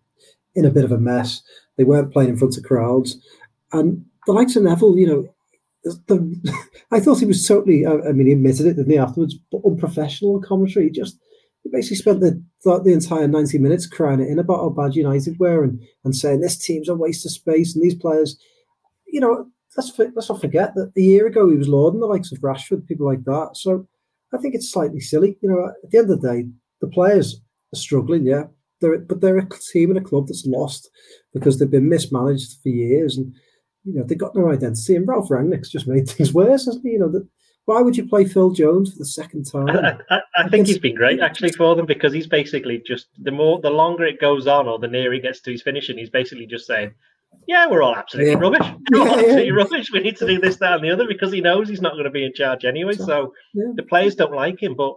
in 0.55 0.65
a 0.65 0.71
bit 0.71 0.85
of 0.85 0.93
a 0.93 0.99
mess. 0.99 1.43
They 1.77 1.85
weren't 1.85 2.13
playing 2.13 2.31
in 2.31 2.37
front 2.37 2.57
of 2.57 2.63
crowds. 2.63 3.17
And 3.73 4.05
the 4.27 4.33
likes 4.33 4.57
of 4.57 4.63
Neville, 4.63 4.97
you 4.97 5.07
know, 5.07 5.35
the, 6.07 6.55
I 6.93 7.01
thought 7.01 7.21
he 7.21 7.27
was 7.27 7.47
totally, 7.47 7.87
I, 7.87 8.13
mean, 8.13 8.27
he 8.27 8.33
admitted 8.33 8.67
it, 8.67 8.75
didn't 8.75 8.93
he, 8.93 8.99
afterwards, 8.99 9.35
but 9.51 9.63
unprofessional 9.65 10.41
commentary. 10.41 10.91
Just 10.91 11.19
he 11.65 11.71
basically 11.71 11.97
spent 11.97 12.21
the, 12.21 12.43
the 12.63 12.93
entire 12.93 13.27
90 13.27 13.59
minutes 13.59 13.87
crying 13.87 14.21
it 14.21 14.29
in 14.29 14.39
about 14.39 14.59
how 14.59 14.69
bad 14.69 14.95
United 14.95 15.39
were 15.41 15.65
and, 15.65 15.81
and 16.05 16.15
saying 16.15 16.41
this 16.41 16.59
team's 16.59 16.89
a 16.89 16.95
waste 16.95 17.25
of 17.25 17.33
space 17.33 17.75
and 17.75 17.83
these 17.83 17.95
players. 17.95 18.39
you 19.07 19.19
know, 19.19 19.47
let's 19.77 19.99
let's 20.15 20.29
not 20.29 20.41
forget 20.41 20.75
that 20.75 20.93
a 20.97 21.01
year 21.01 21.27
ago 21.27 21.49
he 21.49 21.57
was 21.57 21.69
lauding 21.69 22.01
the 22.01 22.07
likes 22.07 22.31
of 22.33 22.39
Rashford, 22.39 22.87
people 22.87 23.07
like 23.07 23.25
that. 23.25 23.51
So 23.55 23.89
I 24.33 24.39
think 24.39 24.55
it's 24.55 24.71
slightly 24.71 25.01
silly. 25.01 25.39
You 25.41 25.49
know, 25.49 25.67
at 25.67 25.91
the 25.91 25.99
end 25.99 26.11
of 26.11 26.21
the 26.21 26.29
day, 26.29 26.49
the 26.81 26.89
players 26.89 27.41
are 27.73 27.79
struggling, 27.79 28.27
yeah. 28.27 28.45
They're, 28.81 28.99
but 28.99 29.21
they're 29.21 29.39
a 29.39 29.49
team 29.73 29.91
and 29.91 29.99
a 29.99 30.03
club 30.03 30.27
that's 30.27 30.45
lost 30.47 30.91
because 31.33 31.59
they've 31.59 31.71
been 31.71 31.89
mismanaged 31.89 32.57
for 32.63 32.69
years, 32.69 33.17
and 33.17 33.35
you 33.85 33.95
know 33.95 34.05
they've 34.05 34.19
got 34.19 34.35
no 34.35 34.51
identity. 34.51 34.97
And 34.97 35.09
Ralf 35.09 35.29
Rangnick's 35.29 35.71
just 35.71 35.89
made 35.89 36.09
things 36.09 36.35
worse, 36.35 36.67
hasn't 36.67 36.85
he? 36.85 36.93
You 36.93 36.99
know 36.99 37.11
that. 37.11 37.27
Why 37.67 37.81
would 37.81 37.97
you 37.97 38.07
play 38.07 38.27
Phil 38.27 38.51
Jones 38.51 38.93
for 38.93 38.99
the 38.99 39.07
second 39.07 39.45
time? 39.45 39.71
I, 39.71 39.97
I, 40.11 40.21
I 40.37 40.49
think 40.49 40.67
he's 40.67 40.79
been 40.79 40.95
great 40.95 41.21
actually 41.21 41.53
for 41.53 41.75
them 41.75 41.87
because 41.87 42.13
he's 42.13 42.27
basically 42.27 42.83
just 42.87 43.07
the 43.23 43.31
more 43.31 43.61
the 43.61 43.71
longer 43.71 44.05
it 44.05 44.21
goes 44.21 44.47
on 44.47 44.69
or 44.69 44.79
the 44.79 44.89
nearer 44.89 45.15
he 45.15 45.21
gets 45.21 45.41
to 45.41 45.53
his 45.53 45.63
finishing, 45.63 45.97
he's 45.97 46.11
basically 46.11 46.47
just 46.47 46.67
saying, 46.67 46.93
yeah, 47.47 47.67
we're 47.67 47.83
all 47.83 47.95
absolutely 47.95 48.33
yeah. 48.33 48.39
rubbish. 48.39 48.67
We're 48.93 49.01
all 49.01 49.09
absolutely 49.09 49.47
yeah. 49.47 49.53
rubbish. 49.53 49.91
We 49.93 50.01
need 50.01 50.17
to 50.19 50.27
do 50.27 50.41
this, 50.41 50.57
that, 50.57 50.75
and 50.75 50.85
the 50.85 50.91
other 50.91 51.07
because 51.07 51.33
he 51.33 51.41
knows 51.41 51.69
he's 51.69 51.81
not 51.81 51.93
going 51.93 52.05
to 52.05 52.11
be 52.11 52.25
in 52.25 52.33
charge 52.33 52.65
anyway. 52.65 52.95
So 52.95 53.35
the 53.55 53.83
players 53.83 54.15
don't 54.15 54.33
like 54.33 54.63
him. 54.63 54.75
But 54.75 54.95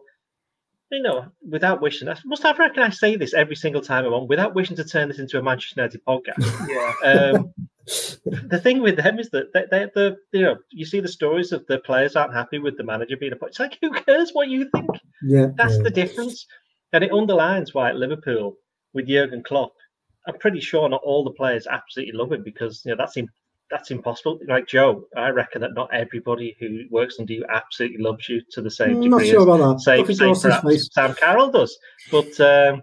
you 0.91 1.01
know, 1.01 1.25
without 1.47 1.81
wishing, 1.81 2.07
I 2.07 2.15
must 2.25 2.43
have 2.43 2.59
reckon 2.59 2.83
I 2.83 2.89
say 2.89 3.15
this 3.15 3.33
every 3.33 3.55
single 3.55 3.81
time 3.81 4.05
I'm 4.05 4.13
on, 4.13 4.27
without 4.27 4.55
wishing 4.55 4.77
to 4.77 4.83
turn 4.83 5.09
this 5.09 5.19
into 5.19 5.39
a 5.39 5.43
Manchester 5.43 5.81
United 5.81 6.05
podcast. 6.05 6.67
yeah. 7.03 7.33
Um, 7.33 7.53
the 8.25 8.59
thing 8.61 8.81
with 8.81 8.97
them 8.97 9.19
is 9.19 9.29
that 9.29 9.53
they, 9.53 9.65
they, 9.71 9.87
the 9.95 10.17
you 10.33 10.41
know, 10.41 10.57
you 10.71 10.85
see 10.85 10.99
the 10.99 11.07
stories 11.07 11.51
of 11.51 11.65
the 11.67 11.79
players 11.79 12.15
aren't 12.15 12.33
happy 12.33 12.59
with 12.59 12.77
the 12.77 12.83
manager 12.83 13.17
being 13.17 13.31
appointed. 13.31 13.51
It's 13.51 13.59
like 13.59 13.77
who 13.81 13.91
cares 13.91 14.31
what 14.33 14.49
you 14.49 14.69
think? 14.75 14.89
Yeah, 15.23 15.47
that's 15.55 15.77
the 15.79 15.89
difference, 15.89 16.45
and 16.93 17.03
it 17.03 17.11
underlines 17.11 17.73
why 17.73 17.89
at 17.89 17.95
Liverpool 17.95 18.55
with 18.93 19.07
Jurgen 19.07 19.43
Klopp 19.43 19.73
I'm 20.27 20.37
pretty 20.37 20.59
sure 20.59 20.89
not 20.89 21.01
all 21.03 21.23
the 21.23 21.31
players 21.31 21.67
absolutely 21.67 22.13
love 22.13 22.33
him 22.33 22.43
because 22.43 22.81
you 22.85 22.91
know 22.91 22.97
that's 22.97 23.17
in, 23.17 23.29
that's 23.69 23.91
impossible. 23.91 24.39
Like 24.47 24.67
Joe, 24.67 25.05
I 25.15 25.29
reckon 25.29 25.61
that 25.61 25.73
not 25.73 25.93
everybody 25.93 26.55
who 26.59 26.83
works 26.89 27.17
under 27.19 27.33
you 27.33 27.45
absolutely 27.49 28.01
loves 28.01 28.29
you 28.29 28.41
to 28.51 28.61
the 28.61 28.71
same 28.71 29.01
degree. 29.01 29.05
I'm 29.05 29.11
not 29.11 29.25
sure 29.25 29.41
about 29.41 29.57
that. 29.57 29.81
Same, 29.81 30.13
same 30.13 30.35
perhaps 30.35 30.93
Sam 30.93 31.13
Carroll 31.15 31.51
does, 31.51 31.77
but 32.11 32.39
um, 32.39 32.81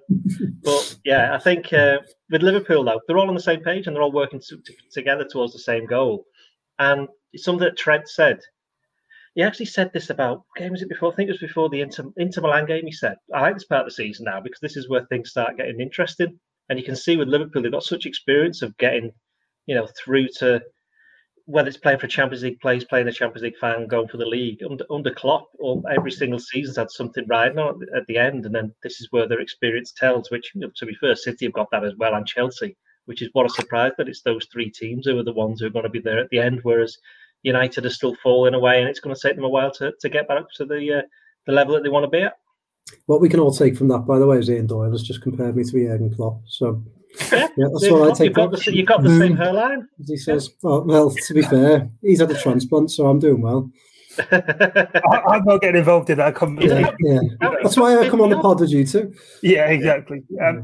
but 0.62 0.96
yeah, 1.04 1.34
I 1.34 1.38
think 1.38 1.72
uh, 1.72 1.98
with 2.30 2.42
Liverpool 2.42 2.84
though, 2.84 3.00
they're 3.06 3.18
all 3.18 3.28
on 3.28 3.34
the 3.34 3.40
same 3.40 3.60
page 3.60 3.86
and 3.86 3.96
they're 3.96 4.02
all 4.02 4.12
working 4.12 4.40
to, 4.40 4.56
to, 4.56 4.72
together 4.92 5.24
towards 5.24 5.52
the 5.52 5.58
same 5.58 5.86
goal. 5.86 6.26
And 6.78 7.08
it's 7.32 7.44
something 7.44 7.64
that 7.64 7.78
Trent 7.78 8.08
said. 8.08 8.40
He 9.34 9.42
actually 9.42 9.66
said 9.66 9.92
this 9.92 10.10
about 10.10 10.44
game 10.56 10.72
was 10.72 10.82
it 10.82 10.88
before? 10.88 11.12
I 11.12 11.16
think 11.16 11.28
it 11.28 11.32
was 11.32 11.40
before 11.40 11.68
the 11.68 11.80
Inter, 11.80 12.04
Inter 12.16 12.42
Milan 12.42 12.66
game. 12.66 12.86
He 12.86 12.92
said, 12.92 13.16
"I 13.34 13.40
like 13.40 13.54
this 13.54 13.64
part 13.64 13.80
of 13.80 13.86
the 13.86 13.90
season 13.92 14.26
now 14.26 14.40
because 14.40 14.60
this 14.60 14.76
is 14.76 14.88
where 14.88 15.04
things 15.06 15.30
start 15.30 15.56
getting 15.56 15.80
interesting." 15.80 16.38
And 16.68 16.78
you 16.78 16.84
can 16.84 16.94
see 16.94 17.16
with 17.16 17.28
Liverpool, 17.28 17.62
they've 17.62 17.72
got 17.72 17.82
such 17.82 18.06
experience 18.06 18.62
of 18.62 18.76
getting, 18.78 19.10
you 19.66 19.74
know, 19.74 19.88
through 19.98 20.28
to 20.38 20.62
whether 21.46 21.68
it's 21.68 21.76
playing 21.76 21.98
for 21.98 22.06
a 22.06 22.08
Champions 22.08 22.42
League 22.42 22.60
place, 22.60 22.84
playing 22.84 23.08
a 23.08 23.12
Champions 23.12 23.42
League 23.42 23.58
fan, 23.58 23.86
going 23.86 24.08
for 24.08 24.16
the 24.16 24.26
league. 24.26 24.62
Under, 24.68 24.84
under 24.90 25.12
Klopp, 25.12 25.48
all, 25.58 25.84
every 25.94 26.10
single 26.10 26.38
season's 26.38 26.78
had 26.78 26.90
something 26.90 27.26
riding 27.28 27.58
on 27.58 27.80
at 27.94 28.06
the 28.06 28.16
end. 28.16 28.46
And 28.46 28.54
then 28.54 28.74
this 28.82 29.00
is 29.00 29.08
where 29.10 29.28
their 29.28 29.40
experience 29.40 29.92
tells, 29.92 30.30
which, 30.30 30.52
to 30.52 30.86
be 30.86 30.94
fair, 30.94 31.14
City 31.14 31.44
have 31.46 31.52
got 31.52 31.70
that 31.70 31.84
as 31.84 31.94
well, 31.98 32.14
and 32.14 32.26
Chelsea, 32.26 32.76
which 33.04 33.20
is 33.20 33.28
what 33.32 33.46
a 33.46 33.50
surprise 33.50 33.92
that 33.98 34.08
it's 34.08 34.22
those 34.22 34.46
three 34.52 34.70
teams 34.70 35.06
who 35.06 35.18
are 35.18 35.24
the 35.24 35.32
ones 35.32 35.60
who 35.60 35.66
are 35.66 35.70
going 35.70 35.84
to 35.84 35.90
be 35.90 36.00
there 36.00 36.18
at 36.18 36.30
the 36.30 36.38
end, 36.38 36.60
whereas 36.62 36.96
United 37.42 37.84
are 37.84 37.90
still 37.90 38.16
falling 38.22 38.54
away, 38.54 38.80
and 38.80 38.88
it's 38.88 39.00
going 39.00 39.14
to 39.14 39.20
take 39.20 39.36
them 39.36 39.44
a 39.44 39.48
while 39.48 39.70
to, 39.72 39.92
to 40.00 40.08
get 40.08 40.26
back 40.26 40.40
up 40.40 40.48
to 40.56 40.64
the 40.64 41.00
uh, 41.00 41.02
the 41.46 41.52
level 41.52 41.74
that 41.74 41.82
they 41.82 41.90
want 41.90 42.04
to 42.04 42.10
be 42.10 42.22
at. 42.22 42.38
What 43.06 43.20
we 43.20 43.28
can 43.28 43.40
all 43.40 43.52
take 43.52 43.76
from 43.76 43.88
that, 43.88 44.00
by 44.00 44.18
the 44.18 44.26
way, 44.26 44.38
is 44.38 44.50
Ian 44.50 44.66
Doyle 44.66 44.90
has 44.90 45.02
just 45.02 45.22
compared 45.22 45.56
me 45.56 45.64
to 45.64 45.70
Jurgen 45.70 46.14
Klopp. 46.14 46.40
So 46.46 46.82
yeah, 47.30 47.48
that's 47.56 47.90
what 47.90 48.10
I 48.10 48.14
take. 48.14 48.26
You've 48.28 48.34
got, 48.34 48.52
the, 48.52 48.74
you 48.74 48.84
got 48.84 49.02
the 49.02 49.18
same 49.18 49.36
hairline. 49.36 49.88
As 50.00 50.08
he 50.08 50.16
says, 50.16 50.50
oh, 50.64 50.80
well, 50.80 51.10
to 51.10 51.34
be 51.34 51.42
fair, 51.42 51.88
he's 52.02 52.20
had 52.20 52.30
a 52.30 52.40
transplant, 52.40 52.90
so 52.90 53.06
I'm 53.06 53.18
doing 53.18 53.40
well. 53.40 53.70
I, 54.30 55.36
am 55.36 55.44
not 55.44 55.60
getting 55.60 55.76
involved 55.76 56.08
in 56.10 56.18
that 56.18 56.34
conversation. 56.34 56.96
Yeah, 57.00 57.20
yeah. 57.40 57.50
that's 57.62 57.76
why 57.76 57.98
I 57.98 58.08
come 58.08 58.20
on 58.20 58.30
the 58.30 58.38
pod 58.38 58.60
with 58.60 58.70
you 58.70 58.86
too. 58.86 59.12
Yeah, 59.42 59.66
exactly. 59.66 60.22
Um, 60.40 60.62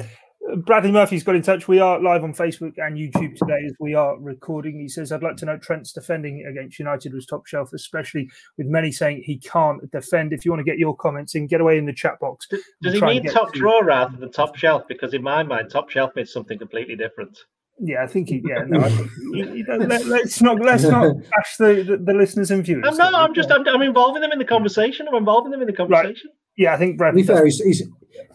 Bradley 0.56 0.90
Murphy's 0.90 1.22
got 1.22 1.36
in 1.36 1.42
touch. 1.42 1.68
We 1.68 1.78
are 1.78 2.00
live 2.00 2.24
on 2.24 2.34
Facebook 2.34 2.74
and 2.76 2.96
YouTube 2.96 3.36
today 3.36 3.62
as 3.66 3.72
we 3.80 3.94
are 3.94 4.18
recording. 4.18 4.78
He 4.78 4.88
says, 4.88 5.12
I'd 5.12 5.22
like 5.22 5.36
to 5.38 5.46
know 5.46 5.58
Trent's 5.58 5.92
defending 5.92 6.46
against 6.46 6.78
United 6.78 7.14
was 7.14 7.26
top 7.26 7.46
shelf, 7.46 7.72
especially 7.72 8.28
with 8.56 8.66
many 8.66 8.92
saying 8.92 9.22
he 9.24 9.38
can't 9.38 9.90
defend. 9.90 10.32
If 10.32 10.44
you 10.44 10.50
want 10.50 10.60
to 10.60 10.64
get 10.64 10.78
your 10.78 10.96
comments 10.96 11.34
in, 11.34 11.46
get 11.46 11.60
away 11.60 11.78
in 11.78 11.86
the 11.86 11.92
chat 11.92 12.18
box. 12.20 12.46
Does, 12.48 12.62
does 12.82 12.94
he 12.94 13.00
mean 13.00 13.24
top 13.24 13.52
draw 13.52 13.80
rather 13.80 14.16
than 14.16 14.30
top 14.30 14.56
shelf? 14.56 14.84
Because 14.88 15.14
in 15.14 15.22
my 15.22 15.42
mind, 15.42 15.70
top 15.70 15.90
shelf 15.90 16.14
means 16.16 16.32
something 16.32 16.58
completely 16.58 16.96
different. 16.96 17.38
Yeah, 17.82 18.02
I 18.02 18.06
think 18.06 18.28
he. 18.28 18.42
Yeah, 18.44 18.64
no, 18.66 18.88
think, 18.90 19.10
you 19.32 19.64
know, 19.66 19.76
let, 19.76 20.02
us 20.02 20.42
not 20.42 20.60
let's 20.60 20.82
not 20.82 21.16
bash 21.30 21.56
the, 21.58 21.82
the, 21.82 21.96
the, 21.96 22.12
listeners 22.12 22.50
and 22.50 22.62
viewers. 22.62 22.84
I'm 22.86 22.96
not. 22.98 23.14
I'm 23.14 23.34
just. 23.34 23.50
I'm, 23.50 23.66
I'm, 23.66 23.80
involving 23.80 24.20
them 24.20 24.32
in 24.32 24.38
the 24.38 24.44
conversation. 24.44 25.08
I'm 25.08 25.14
involving 25.14 25.50
them 25.50 25.62
in 25.62 25.66
the 25.66 25.72
conversation. 25.72 26.30
Right. 26.30 26.39
Yeah, 26.60 26.74
I 26.74 26.76
think 26.76 26.98
Bradley. 26.98 27.22
To 27.22 27.28
be 27.28 27.34
fair, 27.34 27.44
he's, 27.44 27.60
he's, 27.60 27.82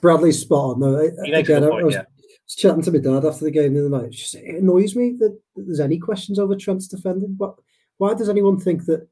Bradley's 0.02 0.42
spot 0.42 0.76
on 0.76 0.80
though. 0.80 0.98
Again, 0.98 1.62
point, 1.62 1.82
I 1.82 1.84
was, 1.84 1.94
yeah 1.94 2.04
chatting 2.48 2.84
to 2.84 2.92
my 2.92 3.00
dad 3.00 3.26
after 3.26 3.46
the 3.46 3.52
game 3.52 3.74
the 3.74 3.86
other 3.86 4.04
night. 4.04 4.12
Just, 4.12 4.36
it 4.36 4.62
annoys 4.62 4.96
me 4.96 5.16
that, 5.20 5.38
that, 5.56 5.64
there's 5.66 5.80
any 5.80 5.98
questions 5.98 6.40
over 6.40 6.56
Trent's 6.56 6.88
defending. 6.88 7.36
But 7.38 7.56
why 7.98 8.14
does 8.14 8.30
anyone 8.30 8.60
think 8.60 8.86
that? 8.86 9.08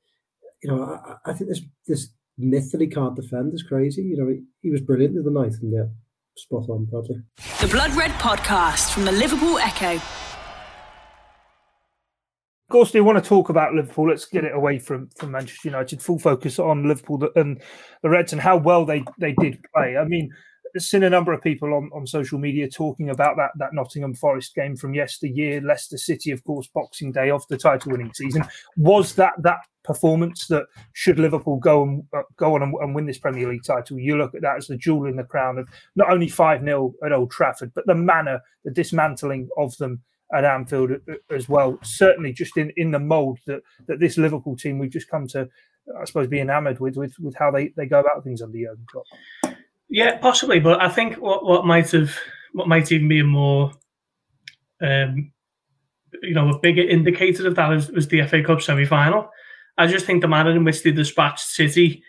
You 0.62 0.72
know, 0.72 0.84
I, 0.84 1.32
I 1.32 1.34
think 1.34 1.50
this 1.50 1.62
this 1.88 2.10
myth 2.38 2.72
that 2.72 2.82
he 2.82 2.88
can't 2.88 3.15
defend 3.15 3.53
is 3.53 3.63
crazy. 3.63 4.03
You 4.03 4.17
know, 4.17 4.27
he, 4.29 4.43
he 4.62 4.70
was 4.70 4.82
brilliant 4.82 5.15
the 5.15 5.22
other 5.22 5.32
night, 5.32 5.53
and 5.62 5.74
yeah, 5.74 5.86
spot 6.38 6.70
on, 6.70 6.86
Bradley. 6.86 7.22
The 7.60 7.67
Blood 7.67 7.93
Red 7.96 8.12
Podcast 8.12 8.93
from 8.93 9.05
the 9.05 9.12
Liverpool 9.12 9.58
Echo. 9.58 10.00
Course, 12.73 12.91
they 12.91 13.01
want 13.01 13.23
to 13.23 13.29
talk 13.29 13.49
about 13.49 13.75
Liverpool? 13.75 14.09
Let's 14.09 14.25
get 14.25 14.45
it 14.45 14.55
away 14.55 14.79
from, 14.79 15.07
from 15.15 15.29
Manchester 15.29 15.67
United. 15.67 16.01
Full 16.01 16.17
focus 16.17 16.57
on 16.57 16.87
Liverpool 16.87 17.29
and 17.35 17.61
the 18.01 18.09
Reds 18.09 18.33
and 18.33 18.41
how 18.41 18.57
well 18.57 18.83
they, 18.83 19.03
they 19.19 19.33
did 19.33 19.63
play. 19.75 19.95
I 19.95 20.05
mean, 20.05 20.33
seen 20.79 21.03
a 21.03 21.09
number 21.11 21.31
of 21.33 21.43
people 21.43 21.75
on, 21.75 21.91
on 21.93 22.07
social 22.07 22.39
media 22.39 22.67
talking 22.67 23.11
about 23.11 23.37
that 23.37 23.51
that 23.59 23.75
Nottingham 23.75 24.15
Forest 24.15 24.55
game 24.55 24.75
from 24.75 24.95
yesteryear, 24.95 25.61
Leicester 25.61 25.99
City, 25.99 26.31
of 26.31 26.43
course, 26.45 26.67
Boxing 26.73 27.11
Day 27.11 27.29
of 27.29 27.47
the 27.47 27.59
title 27.59 27.91
winning 27.91 28.11
season. 28.11 28.43
Was 28.75 29.13
that 29.17 29.33
that 29.43 29.59
performance 29.83 30.47
that 30.47 30.65
should 30.93 31.19
Liverpool 31.19 31.57
go 31.57 31.83
and 31.83 32.03
uh, 32.11 32.23
go 32.37 32.55
on 32.55 32.63
and, 32.63 32.73
and, 32.81 32.95
win 32.95 33.05
this 33.05 33.19
Premier 33.19 33.49
League 33.49 33.63
title? 33.63 33.99
You 33.99 34.17
look 34.17 34.33
at 34.33 34.41
that 34.41 34.57
as 34.57 34.65
the 34.65 34.77
jewel 34.77 35.05
in 35.05 35.15
the 35.15 35.23
crown 35.23 35.59
of 35.59 35.69
not 35.95 36.11
only 36.11 36.27
five 36.27 36.63
0 36.63 36.95
at 37.05 37.13
Old 37.13 37.29
Trafford, 37.29 37.71
but 37.75 37.85
the 37.85 37.93
manner, 37.93 38.41
the 38.65 38.71
dismantling 38.71 39.47
of 39.57 39.77
them 39.77 40.01
at 40.33 40.45
Anfield 40.45 40.91
as 41.29 41.47
well. 41.47 41.79
Certainly, 41.83 42.33
just 42.33 42.57
in, 42.57 42.71
in 42.75 42.91
the 42.91 42.99
mould 42.99 43.39
that 43.45 43.61
that 43.87 43.99
this 43.99 44.17
Liverpool 44.17 44.55
team 44.55 44.79
we've 44.79 44.91
just 44.91 45.09
come 45.09 45.27
to, 45.29 45.47
I 45.99 46.05
suppose, 46.05 46.27
be 46.27 46.39
enamoured 46.39 46.79
with 46.79 46.97
with 46.97 47.13
with 47.19 47.35
how 47.35 47.51
they 47.51 47.69
they 47.77 47.85
go 47.85 47.99
about 47.99 48.23
things 48.23 48.41
under 48.41 48.57
Jurgen 48.57 48.85
Klopp. 48.89 49.05
Yeah, 49.89 50.17
possibly, 50.17 50.59
but 50.59 50.81
I 50.81 50.89
think 50.89 51.15
what, 51.15 51.45
what 51.45 51.65
might 51.65 51.91
have 51.91 52.15
what 52.53 52.67
might 52.67 52.91
even 52.91 53.07
be 53.07 53.19
a 53.19 53.23
more 53.23 53.71
um, 54.81 55.31
you 56.21 56.33
know 56.33 56.49
a 56.49 56.59
bigger 56.59 56.81
indicator 56.81 57.47
of 57.47 57.55
that 57.55 57.69
was, 57.69 57.89
was 57.91 58.07
the 58.07 58.25
FA 58.25 58.43
Cup 58.43 58.61
semi 58.61 58.85
final. 58.85 59.29
I 59.77 59.87
just 59.87 60.05
think 60.05 60.21
the 60.21 60.27
manner 60.27 60.51
in 60.51 60.63
which 60.63 60.83
they 60.83 60.91
dispatched 60.91 61.39
City 61.39 62.03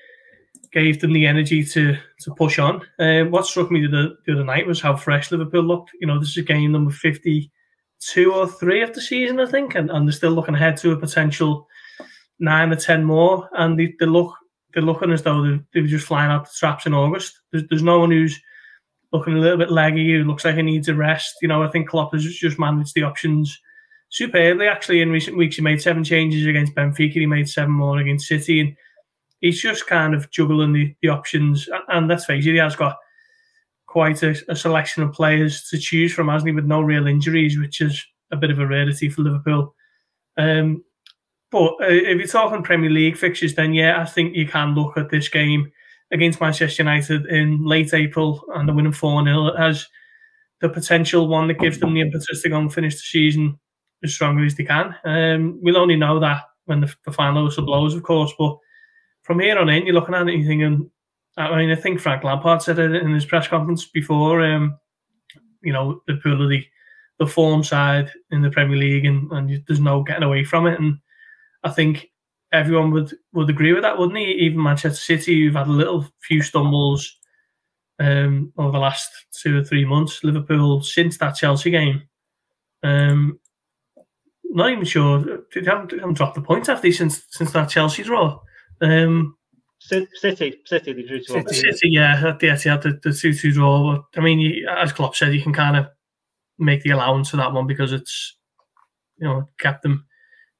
gave 0.72 1.00
them 1.00 1.12
the 1.12 1.26
energy 1.26 1.62
to 1.64 1.96
to 2.20 2.34
push 2.36 2.58
on. 2.58 2.80
Uh, 2.98 3.24
what 3.24 3.46
struck 3.46 3.70
me 3.70 3.86
the, 3.86 4.16
the 4.26 4.32
other 4.32 4.44
night 4.44 4.66
was 4.66 4.80
how 4.80 4.96
fresh 4.96 5.30
Liverpool 5.30 5.62
looked. 5.62 5.90
You 6.00 6.06
know, 6.06 6.18
this 6.18 6.36
is 6.36 6.44
game 6.44 6.72
number 6.72 6.90
fifty 6.90 7.50
two 8.12 8.32
or 8.32 8.46
three 8.46 8.82
of 8.82 8.92
the 8.92 9.00
season, 9.00 9.40
I 9.40 9.46
think, 9.46 9.74
and, 9.74 9.90
and 9.90 10.06
they're 10.06 10.12
still 10.12 10.32
looking 10.32 10.54
ahead 10.54 10.76
to 10.78 10.92
a 10.92 10.96
potential 10.96 11.66
nine 12.38 12.72
or 12.72 12.76
ten 12.76 13.04
more. 13.04 13.48
And 13.52 13.78
they, 13.78 13.94
they 13.98 14.06
look 14.06 14.34
they're 14.72 14.82
looking 14.82 15.12
as 15.12 15.22
though 15.22 15.42
they, 15.42 15.60
they 15.72 15.80
were 15.80 15.86
just 15.86 16.06
flying 16.06 16.30
out 16.30 16.44
the 16.44 16.50
traps 16.58 16.86
in 16.86 16.94
August. 16.94 17.40
There's, 17.52 17.64
there's 17.68 17.82
no 17.82 18.00
one 18.00 18.10
who's 18.10 18.38
looking 19.12 19.34
a 19.34 19.38
little 19.38 19.58
bit 19.58 19.70
leggy, 19.70 20.12
who 20.12 20.24
looks 20.24 20.44
like 20.44 20.56
he 20.56 20.62
needs 20.62 20.88
a 20.88 20.94
rest. 20.94 21.36
You 21.40 21.48
know, 21.48 21.62
I 21.62 21.68
think 21.68 21.88
Klopp 21.88 22.12
has 22.12 22.24
just 22.24 22.58
managed 22.58 22.94
the 22.94 23.04
options 23.04 23.56
superbly. 24.08 24.66
Actually, 24.66 25.00
in 25.00 25.10
recent 25.10 25.36
weeks, 25.36 25.56
he 25.56 25.62
made 25.62 25.80
seven 25.80 26.02
changes 26.02 26.46
against 26.46 26.74
Benfica. 26.74 27.12
He 27.12 27.26
made 27.26 27.48
seven 27.48 27.72
more 27.72 27.98
against 27.98 28.26
City, 28.26 28.60
and 28.60 28.76
he's 29.40 29.62
just 29.62 29.86
kind 29.86 30.14
of 30.14 30.30
juggling 30.32 30.72
the, 30.72 30.94
the 31.02 31.08
options. 31.08 31.68
And 31.88 32.08
let's 32.08 32.24
face 32.24 32.44
it, 32.44 32.52
he 32.52 32.56
has 32.56 32.74
got 32.74 32.96
quite 33.94 34.24
a, 34.24 34.34
a, 34.48 34.56
selection 34.56 35.04
of 35.04 35.12
players 35.12 35.68
to 35.68 35.78
choose 35.78 36.12
from, 36.12 36.26
hasn't 36.26 36.48
he? 36.48 36.52
With 36.52 36.64
no 36.64 36.80
real 36.80 37.06
injuries, 37.06 37.56
which 37.56 37.80
is 37.80 38.04
a 38.32 38.36
bit 38.36 38.50
of 38.50 38.58
a 38.58 38.66
rarity 38.66 39.08
for 39.08 39.22
Liverpool. 39.22 39.72
Um, 40.36 40.82
but 41.52 41.74
uh, 41.74 41.86
if 41.86 42.18
you're 42.18 42.26
talking 42.26 42.64
Premier 42.64 42.90
League 42.90 43.16
fixtures, 43.16 43.54
then 43.54 43.72
yeah, 43.72 44.00
I 44.00 44.04
think 44.04 44.34
you 44.34 44.48
can 44.48 44.74
look 44.74 44.96
at 44.96 45.10
this 45.10 45.28
game 45.28 45.70
against 46.10 46.40
Manchester 46.40 46.82
United 46.82 47.26
in 47.26 47.64
late 47.64 47.94
April 47.94 48.42
and 48.56 48.68
the 48.68 48.72
winning 48.72 48.90
4 48.90 49.24
0 49.24 49.50
as 49.50 49.86
the 50.60 50.68
potential 50.68 51.28
one 51.28 51.46
that 51.46 51.60
gives 51.60 51.78
them 51.78 51.94
the 51.94 52.00
impetus 52.00 52.42
to 52.42 52.48
go 52.48 52.58
and 52.58 52.74
finish 52.74 52.96
the 52.96 53.00
season 53.00 53.60
as 54.02 54.12
strongly 54.12 54.46
as 54.46 54.56
they 54.56 54.64
can. 54.64 54.92
Um, 55.04 55.60
we'll 55.62 55.76
only 55.76 55.94
know 55.94 56.18
that 56.18 56.42
when 56.64 56.80
the, 56.80 56.92
the 57.04 57.12
final 57.12 57.44
whistle 57.44 57.64
blows, 57.64 57.94
of 57.94 58.02
course. 58.02 58.32
But 58.36 58.56
from 59.22 59.38
here 59.38 59.56
on 59.56 59.68
in, 59.68 59.86
you're 59.86 59.94
looking 59.94 60.16
at 60.16 60.28
it 60.28 60.34
and 60.34 60.44
thinking, 60.44 60.90
I 61.36 61.56
mean, 61.56 61.70
I 61.70 61.74
think 61.74 62.00
Frank 62.00 62.22
Lampard 62.22 62.62
said 62.62 62.78
it 62.78 62.94
in 62.94 63.12
his 63.12 63.24
press 63.24 63.48
conference 63.48 63.86
before, 63.86 64.44
um, 64.44 64.78
you 65.62 65.72
know, 65.72 66.00
the 66.06 66.16
pool 66.16 66.42
of 66.42 66.48
the, 66.48 66.64
the 67.18 67.26
form 67.26 67.64
side 67.64 68.10
in 68.30 68.42
the 68.42 68.50
Premier 68.50 68.76
League 68.76 69.04
and, 69.04 69.30
and 69.32 69.62
there's 69.66 69.80
no 69.80 70.02
getting 70.02 70.22
away 70.22 70.44
from 70.44 70.66
it. 70.66 70.78
And 70.78 70.98
I 71.64 71.70
think 71.70 72.10
everyone 72.52 72.92
would 72.92 73.12
would 73.32 73.50
agree 73.50 73.72
with 73.72 73.82
that, 73.82 73.98
wouldn't 73.98 74.18
he? 74.18 74.24
Even 74.26 74.62
Manchester 74.62 74.96
City, 74.96 75.44
who've 75.44 75.54
had 75.54 75.66
a 75.66 75.72
little 75.72 76.06
few 76.22 76.40
stumbles 76.40 77.18
um, 77.98 78.52
over 78.56 78.72
the 78.72 78.78
last 78.78 79.10
two 79.42 79.58
or 79.58 79.64
three 79.64 79.84
months. 79.84 80.22
Liverpool 80.22 80.82
since 80.82 81.18
that 81.18 81.34
Chelsea 81.34 81.70
game. 81.70 82.02
Um, 82.82 83.40
not 84.44 84.70
even 84.70 84.84
sure 84.84 85.18
they 85.52 85.64
haven't, 85.64 85.90
they 85.90 85.98
haven't 85.98 86.14
dropped 86.14 86.36
the 86.36 86.40
point 86.40 86.68
after 86.68 86.92
since 86.92 87.24
since 87.30 87.50
that 87.52 87.70
Chelsea 87.70 88.04
draw. 88.04 88.40
Um, 88.80 89.36
City, 89.86 90.08
City, 90.64 90.92
they 90.94 91.02
drew 91.02 91.22
City, 91.22 91.54
City, 91.54 91.90
yeah, 91.90 92.28
at 92.28 92.38
the 92.38 92.46
Etihad, 92.46 92.82
the, 92.82 92.98
the 93.02 93.14
two-two 93.14 93.52
draw. 93.52 93.92
But 93.92 94.18
I 94.18 94.24
mean, 94.24 94.40
you, 94.40 94.66
as 94.66 94.92
Klopp 94.92 95.14
said, 95.14 95.34
you 95.34 95.42
can 95.42 95.52
kind 95.52 95.76
of 95.76 95.88
make 96.58 96.82
the 96.82 96.90
allowance 96.90 97.30
for 97.30 97.36
that 97.36 97.52
one 97.52 97.66
because 97.66 97.92
it's 97.92 98.36
you 99.18 99.28
know 99.28 99.48
kept 99.58 99.82
them 99.82 100.06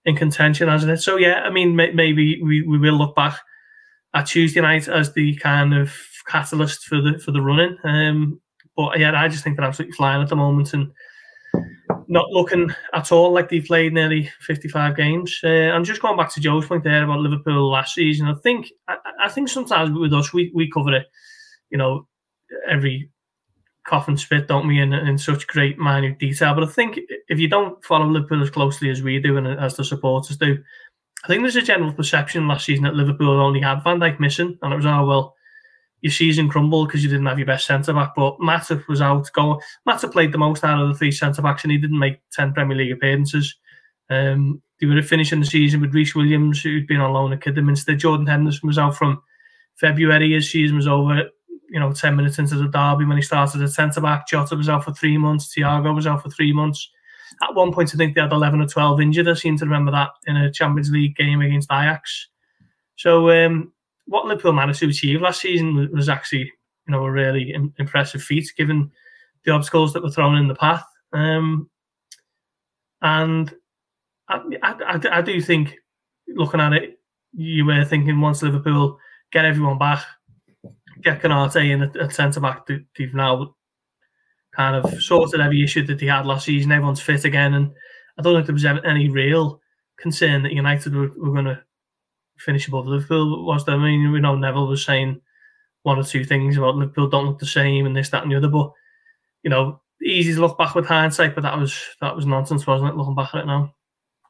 in 0.04 0.14
contention, 0.14 0.69
hasn't 0.69 0.93
it? 0.93 0.99
So 0.99 1.16
yeah, 1.16 1.40
I 1.40 1.50
mean, 1.50 1.75
may, 1.75 1.90
maybe 1.93 2.43
we, 2.43 2.62
we 2.62 2.76
will 2.76 2.99
look 2.99 3.16
back 3.16 3.38
at 4.12 4.26
Tuesday 4.26 4.61
night 4.61 4.88
as 4.88 5.14
the 5.14 5.35
kind 5.37 5.75
of 5.75 5.97
catalyst 6.26 6.85
for 6.85 7.00
the 7.00 7.19
for 7.19 7.33
the 7.33 7.40
running. 7.40 7.78
Um, 7.83 8.40
but 8.76 8.99
yeah, 8.99 9.19
I 9.19 9.28
just 9.28 9.43
think 9.43 9.57
they're 9.57 9.66
absolutely 9.66 9.97
flying 9.97 10.23
at 10.23 10.28
the 10.28 10.37
moment 10.37 10.75
and 10.75 10.93
not 12.09 12.31
looking 12.31 12.71
at 12.93 13.12
all 13.12 13.33
like 13.33 13.49
they've 13.49 13.64
played 13.64 13.93
nearly 13.93 14.31
55 14.41 14.97
games. 14.97 15.38
Uh, 15.43 15.49
and 15.49 15.85
just 15.85 16.03
going 16.03 16.17
back 16.17 16.33
to 16.35 16.41
Joe's 16.41 16.67
point 16.67 16.85
there 16.85 17.05
about 17.05 17.21
Liverpool 17.21 17.71
last 17.71 17.95
season, 17.95 18.26
I 18.26 18.35
think 18.35 18.69
I, 18.88 18.97
I 19.21 19.29
think 19.29 19.49
sometimes 19.49 19.97
with 19.97 20.12
us 20.12 20.33
we, 20.33 20.50
we 20.55 20.71
cover 20.71 20.95
it, 20.95 21.07
you 21.71 21.79
know, 21.79 22.07
every 22.69 23.11
cough 23.87 24.09
and 24.09 24.19
spit, 24.19 24.49
don't 24.49 24.67
we, 24.67 24.81
in, 24.81 24.93
in 24.93 25.19
such 25.19 25.47
great 25.47 25.79
minute 25.79 26.19
detail. 26.19 26.55
But 26.55 26.64
I 26.64 26.69
think 26.69 26.99
if 27.29 27.38
you 27.38 27.49
don't 27.49 27.83
follow 27.85 28.07
Liverpool 28.07 28.43
as 28.43 28.50
closely 28.50 28.91
as 28.91 29.03
we 29.03 29.19
do 29.19 29.37
and 29.37 29.47
as 29.47 29.76
the 29.76 29.85
supporters 29.85 30.37
do, 30.37 30.59
I 31.25 31.29
think 31.29 31.43
there's 31.43 31.57
a 31.57 31.62
general 31.62 31.93
perception 31.93 32.49
last 32.49 32.67
season 32.67 32.85
that 32.85 32.95
Liverpool 32.95 33.41
only 33.41 33.61
had 33.61 33.83
Van 33.83 33.99
Dijk 33.99 34.21
missing, 34.21 34.59
and 34.62 34.73
it 34.73 34.76
was 34.76 34.87
oh 34.87 35.07
well, 35.07 35.35
your 36.04 36.12
season 36.12 36.50
crumbled 36.50 36.87
because 36.87 37.02
you 37.02 37.08
didn't 37.08 37.25
have 37.25 37.38
your 37.38 37.46
best 37.46 37.66
centre 37.66 37.94
back. 37.94 38.14
But 38.14 38.37
Matip 38.38 38.87
was 38.88 39.00
out 39.00 39.32
going. 39.32 39.58
Matip 39.88 40.12
played 40.12 40.32
the 40.32 40.38
most 40.38 40.62
out 40.62 40.82
of 40.82 40.88
the 40.88 40.94
three 40.94 41.11
centre 41.11 41.40
backs, 41.40 41.62
and 41.62 41.73
he 41.73 41.78
didn't 41.78 41.99
make 41.99 42.20
ten 42.30 42.52
Premier 42.52 42.76
League 42.76 42.92
appearances. 42.92 43.56
Um, 44.11 44.61
they 44.78 44.87
were 44.87 45.00
finishing 45.00 45.40
the 45.40 45.46
season 45.46 45.80
with 45.80 45.94
Rhys 45.94 46.14
Williams, 46.14 46.61
who'd 46.61 46.87
been 46.87 47.00
on 47.00 47.14
loan 47.14 47.32
at 47.32 47.40
Kidderminster. 47.40 47.96
Jordan 47.96 48.26
Henderson 48.26 48.66
was 48.66 48.76
out 48.76 48.94
from 48.94 49.23
February. 49.76 50.32
His 50.32 50.50
season 50.50 50.76
was 50.76 50.87
over. 50.87 51.30
You 51.70 51.80
know, 51.80 51.90
ten 51.90 52.16
minutes 52.16 52.38
into 52.38 52.56
the 52.56 52.68
derby 52.68 53.06
when 53.06 53.16
he 53.16 53.23
started 53.23 53.62
at 53.62 53.70
centre 53.70 54.02
back. 54.02 54.28
Jota 54.28 54.56
was 54.56 54.68
out 54.68 54.84
for 54.84 54.92
three 54.92 55.16
months. 55.16 55.54
Thiago 55.56 55.94
was 55.94 56.06
out 56.06 56.23
for 56.23 56.28
three 56.28 56.52
months. 56.52 56.87
At 57.42 57.54
one 57.54 57.73
point, 57.73 57.94
I 57.94 57.96
think 57.96 58.14
they 58.14 58.20
had 58.20 58.30
eleven 58.30 58.61
or 58.61 58.68
twelve 58.68 59.00
injured. 59.00 59.26
I 59.26 59.32
seem 59.32 59.56
to 59.56 59.64
remember 59.64 59.90
that 59.92 60.11
in 60.26 60.37
a 60.37 60.52
Champions 60.52 60.90
League 60.90 61.16
game 61.16 61.40
against 61.40 61.73
Ajax. 61.73 62.28
So 62.96 63.30
um, 63.30 63.73
what 64.06 64.26
Liverpool 64.26 64.52
managed 64.52 64.80
to 64.80 64.88
achieve 64.88 65.20
last 65.20 65.40
season 65.40 65.90
was 65.92 66.08
actually, 66.08 66.52
you 66.87 66.92
know, 66.92 67.04
a 67.04 67.11
really 67.11 67.54
impressive 67.78 68.23
feat 68.23 68.52
given 68.56 68.90
the 69.44 69.52
obstacles 69.52 69.92
that 69.92 70.02
were 70.02 70.11
thrown 70.11 70.37
in 70.37 70.49
the 70.49 70.54
path. 70.54 70.84
Um, 71.12 71.70
and 73.02 73.54
I, 74.28 74.40
I, 74.62 75.00
I, 75.12 75.23
do 75.23 75.40
think, 75.40 75.76
looking 76.28 76.61
at 76.61 76.73
it, 76.73 76.99
you 77.32 77.64
were 77.64 77.84
thinking 77.84 78.20
once 78.20 78.42
Liverpool 78.42 78.99
get 79.32 79.44
everyone 79.44 79.78
back, 79.78 80.04
get 81.02 81.20
Konate 81.20 81.70
in 81.70 81.82
at, 81.82 81.96
at 81.96 82.12
centre 82.12 82.40
back, 82.40 82.66
they've 82.66 83.14
now 83.14 83.54
kind 84.54 84.76
of 84.76 85.02
sorted 85.02 85.40
every 85.40 85.62
issue 85.62 85.84
that 85.87 85.99
they 85.99 86.06
had 86.06 86.26
last 86.26 86.46
season. 86.46 86.73
Everyone's 86.73 87.00
fit 87.00 87.25
again, 87.25 87.54
and 87.54 87.70
I 88.18 88.23
don't 88.23 88.34
think 88.34 88.46
there 88.46 88.54
was 88.54 88.64
any 88.64 89.08
real 89.08 89.61
concern 89.99 90.42
that 90.42 90.52
United 90.52 90.94
were, 90.94 91.11
were 91.16 91.32
going 91.32 91.44
to 91.46 91.62
finish 92.38 92.69
above 92.69 92.87
Liverpool. 92.87 93.45
Was 93.45 93.64
there? 93.64 93.76
I 93.76 93.79
mean, 93.79 94.11
we 94.12 94.21
know 94.21 94.37
Neville 94.37 94.69
was 94.69 94.85
saying 94.85 95.21
one 95.82 95.99
or 95.99 96.04
two 96.04 96.25
things 96.25 96.56
about 96.56 96.76
Liverpool 96.76 97.08
don't 97.08 97.26
look 97.26 97.39
the 97.39 97.47
same 97.47 97.87
and 97.87 97.97
this, 97.97 98.08
that, 98.11 98.23
and 98.23 98.32
the 98.32 98.37
other. 98.37 98.49
But 98.49 98.73
you 99.43 99.50
know, 99.50 99.80
easy 100.02 100.35
to 100.35 100.41
look 100.41 100.58
back 100.58 100.75
with 100.75 100.87
hindsight, 100.87 101.35
but 101.35 101.43
that 101.43 101.58
was 101.58 101.80
that 102.00 102.17
was 102.17 102.26
nonsense, 102.26 102.67
wasn't 102.67 102.91
it? 102.91 102.97
Looking 102.97 103.15
back 103.15 103.35
at 103.35 103.43
it 103.43 103.47
now. 103.47 103.73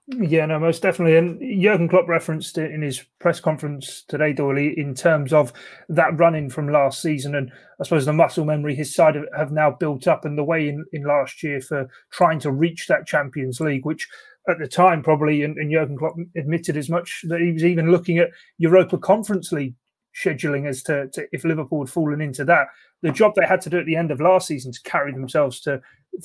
Yeah, 0.06 0.44
no, 0.44 0.58
most 0.58 0.82
definitely. 0.82 1.16
And 1.16 1.62
Jurgen 1.62 1.88
Klopp 1.88 2.08
referenced 2.08 2.58
it 2.58 2.70
in 2.72 2.82
his 2.82 3.02
press 3.20 3.40
conference 3.40 4.04
today, 4.06 4.34
Doyley, 4.34 4.74
in 4.76 4.94
terms 4.94 5.32
of 5.32 5.50
that 5.88 6.18
running 6.18 6.50
from 6.50 6.68
last 6.68 7.00
season. 7.00 7.34
And 7.34 7.50
I 7.80 7.84
suppose 7.84 8.04
the 8.04 8.12
muscle 8.12 8.44
memory 8.44 8.74
his 8.74 8.94
side 8.94 9.16
have 9.34 9.50
now 9.50 9.70
built 9.70 10.06
up 10.06 10.26
and 10.26 10.36
the 10.36 10.44
way 10.44 10.68
in, 10.68 10.84
in 10.92 11.04
last 11.04 11.42
year 11.42 11.58
for 11.58 11.88
trying 12.10 12.38
to 12.40 12.52
reach 12.52 12.86
that 12.88 13.06
Champions 13.06 13.60
League, 13.60 13.86
which 13.86 14.06
at 14.48 14.58
the 14.58 14.68
time 14.68 15.02
probably, 15.02 15.42
and, 15.42 15.56
and 15.56 15.70
Jurgen 15.70 15.96
Klopp 15.96 16.16
admitted 16.36 16.76
as 16.76 16.90
much 16.90 17.22
that 17.28 17.40
he 17.40 17.52
was 17.52 17.64
even 17.64 17.90
looking 17.90 18.18
at 18.18 18.30
Europa 18.58 18.98
Conference 18.98 19.52
League 19.52 19.74
scheduling 20.14 20.68
as 20.68 20.82
to, 20.84 21.08
to, 21.08 21.26
if 21.32 21.44
Liverpool 21.44 21.82
had 21.82 21.90
fallen 21.90 22.20
into 22.20 22.44
that. 22.44 22.68
The 23.02 23.10
job 23.10 23.34
they 23.34 23.46
had 23.46 23.60
to 23.62 23.70
do 23.70 23.78
at 23.78 23.86
the 23.86 23.96
end 23.96 24.10
of 24.10 24.20
last 24.20 24.46
season 24.46 24.72
to 24.72 24.80
carry 24.82 25.12
themselves 25.12 25.60
to 25.62 25.80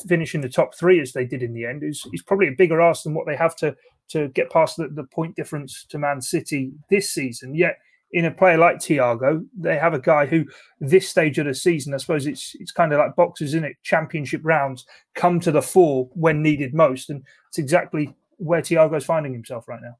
finish 0.07 0.35
in 0.35 0.41
the 0.41 0.49
top 0.49 0.75
three 0.75 1.01
as 1.01 1.13
they 1.13 1.25
did 1.25 1.41
in 1.41 1.53
the 1.53 1.65
end 1.65 1.83
is, 1.83 2.05
is 2.13 2.21
probably 2.21 2.47
a 2.47 2.55
bigger 2.57 2.81
ask 2.81 3.03
than 3.03 3.13
what 3.13 3.25
they 3.25 3.35
have 3.35 3.55
to 3.57 3.75
to 4.09 4.27
get 4.29 4.51
past 4.51 4.77
the, 4.77 4.87
the 4.87 5.03
point 5.03 5.35
difference 5.35 5.85
to 5.87 5.99
Man 5.99 6.19
City 6.21 6.71
this 6.89 7.11
season. 7.11 7.53
Yet 7.53 7.77
in 8.11 8.25
a 8.25 8.31
player 8.31 8.57
like 8.57 8.77
Thiago, 8.77 9.45
they 9.57 9.77
have 9.77 9.93
a 9.93 9.99
guy 9.99 10.25
who, 10.25 10.45
this 10.79 11.07
stage 11.07 11.37
of 11.37 11.45
the 11.45 11.53
season, 11.53 11.93
I 11.93 11.97
suppose 11.97 12.25
it's 12.25 12.55
it's 12.59 12.71
kind 12.71 12.91
of 12.91 12.99
like 12.99 13.15
boxers 13.15 13.53
in 13.53 13.63
it. 13.63 13.77
Championship 13.83 14.41
rounds 14.43 14.85
come 15.15 15.39
to 15.41 15.51
the 15.51 15.61
fore 15.61 16.09
when 16.13 16.41
needed 16.41 16.73
most, 16.73 17.09
and 17.09 17.23
it's 17.49 17.59
exactly 17.59 18.15
where 18.37 18.61
Thiago's 18.61 19.05
finding 19.05 19.33
himself 19.33 19.67
right 19.67 19.81
now. 19.81 19.97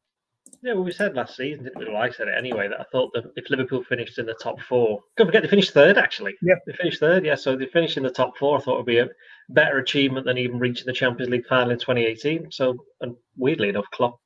Yeah, 0.61 0.73
well, 0.73 0.83
we 0.83 0.91
said 0.91 1.15
last 1.15 1.37
season, 1.37 1.63
didn't 1.63 1.79
we? 1.79 1.85
Well, 1.85 2.01
I 2.01 2.09
said 2.09 2.27
it 2.27 2.33
anyway 2.37 2.67
that 2.67 2.81
I 2.81 2.85
thought 2.91 3.13
that 3.13 3.31
if 3.37 3.49
Liverpool 3.49 3.83
finished 3.83 4.17
in 4.17 4.25
the 4.25 4.33
top 4.33 4.59
four, 4.59 4.99
don't 5.15 5.27
forget 5.27 5.41
they 5.41 5.47
finished 5.47 5.73
third 5.73 5.97
actually. 5.97 6.35
Yeah, 6.41 6.55
they 6.65 6.73
finished 6.73 6.99
third. 6.99 7.23
Yeah, 7.23 7.35
so 7.35 7.55
they 7.55 7.67
finished 7.67 7.95
in 7.95 8.03
the 8.03 8.09
top 8.09 8.37
four. 8.37 8.57
I 8.57 8.61
thought 8.61 8.77
would 8.77 8.85
be 8.85 8.97
a 8.97 9.09
better 9.49 9.77
achievement 9.77 10.25
than 10.25 10.37
even 10.37 10.59
reaching 10.59 10.85
the 10.85 10.93
Champions 10.93 11.31
League 11.31 11.47
final 11.47 11.71
in 11.71 11.79
2018. 11.79 12.51
So, 12.51 12.83
and 13.01 13.15
weirdly 13.37 13.69
enough, 13.69 13.85
Klopp 13.91 14.19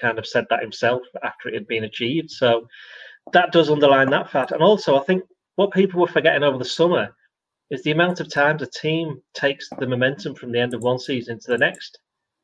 kind 0.00 0.18
of 0.18 0.26
said 0.26 0.46
that 0.50 0.62
himself 0.62 1.02
after 1.22 1.48
it 1.48 1.54
had 1.54 1.66
been 1.66 1.84
achieved. 1.84 2.30
So 2.30 2.66
that 3.32 3.52
does 3.52 3.70
underline 3.70 4.10
that 4.10 4.30
fact. 4.30 4.52
And 4.52 4.62
also, 4.62 4.98
I 4.98 5.04
think 5.04 5.24
what 5.56 5.72
people 5.72 6.00
were 6.00 6.06
forgetting 6.06 6.42
over 6.42 6.58
the 6.58 6.64
summer 6.64 7.14
is 7.70 7.82
the 7.82 7.90
amount 7.90 8.20
of 8.20 8.32
times 8.32 8.62
a 8.62 8.66
team 8.66 9.20
takes 9.32 9.68
the 9.78 9.86
momentum 9.86 10.34
from 10.34 10.52
the 10.52 10.60
end 10.60 10.74
of 10.74 10.82
one 10.82 10.98
season 10.98 11.38
to 11.40 11.50
the 11.50 11.58
next. 11.58 11.98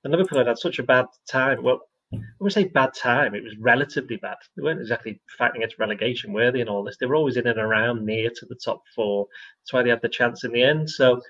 And 0.04 0.10
Liverpool 0.12 0.38
had 0.38 0.46
had 0.46 0.58
such 0.58 0.78
a 0.78 0.84
bad 0.84 1.06
time. 1.28 1.62
Well, 1.62 1.80
I 2.12 2.18
would 2.40 2.52
say 2.52 2.64
bad 2.64 2.94
time. 2.94 3.34
It 3.34 3.44
was 3.44 3.56
relatively 3.58 4.16
bad. 4.16 4.36
They 4.56 4.62
weren't 4.62 4.80
exactly 4.80 5.20
fighting 5.38 5.58
against 5.58 5.78
relegation 5.78 6.32
worthy 6.32 6.60
and 6.60 6.68
all 6.68 6.82
this. 6.82 6.96
They 6.96 7.06
were 7.06 7.14
always 7.14 7.36
in 7.36 7.46
and 7.46 7.58
around 7.58 8.04
near 8.04 8.30
to 8.30 8.46
the 8.46 8.56
top 8.56 8.82
four. 8.94 9.28
That's 9.60 9.72
why 9.72 9.82
they 9.82 9.90
had 9.90 10.02
the 10.02 10.08
chance 10.08 10.42
in 10.42 10.52
the 10.52 10.62
end. 10.62 10.90
So 10.90 11.20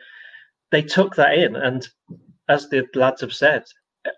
they 0.71 0.83
took 0.83 1.17
that 1.17 1.37
in, 1.37 1.57
and 1.57 1.87
as 2.49 2.69
the 2.69 2.87
lads 2.95 3.21
have 3.21 3.35
said, 3.35 3.65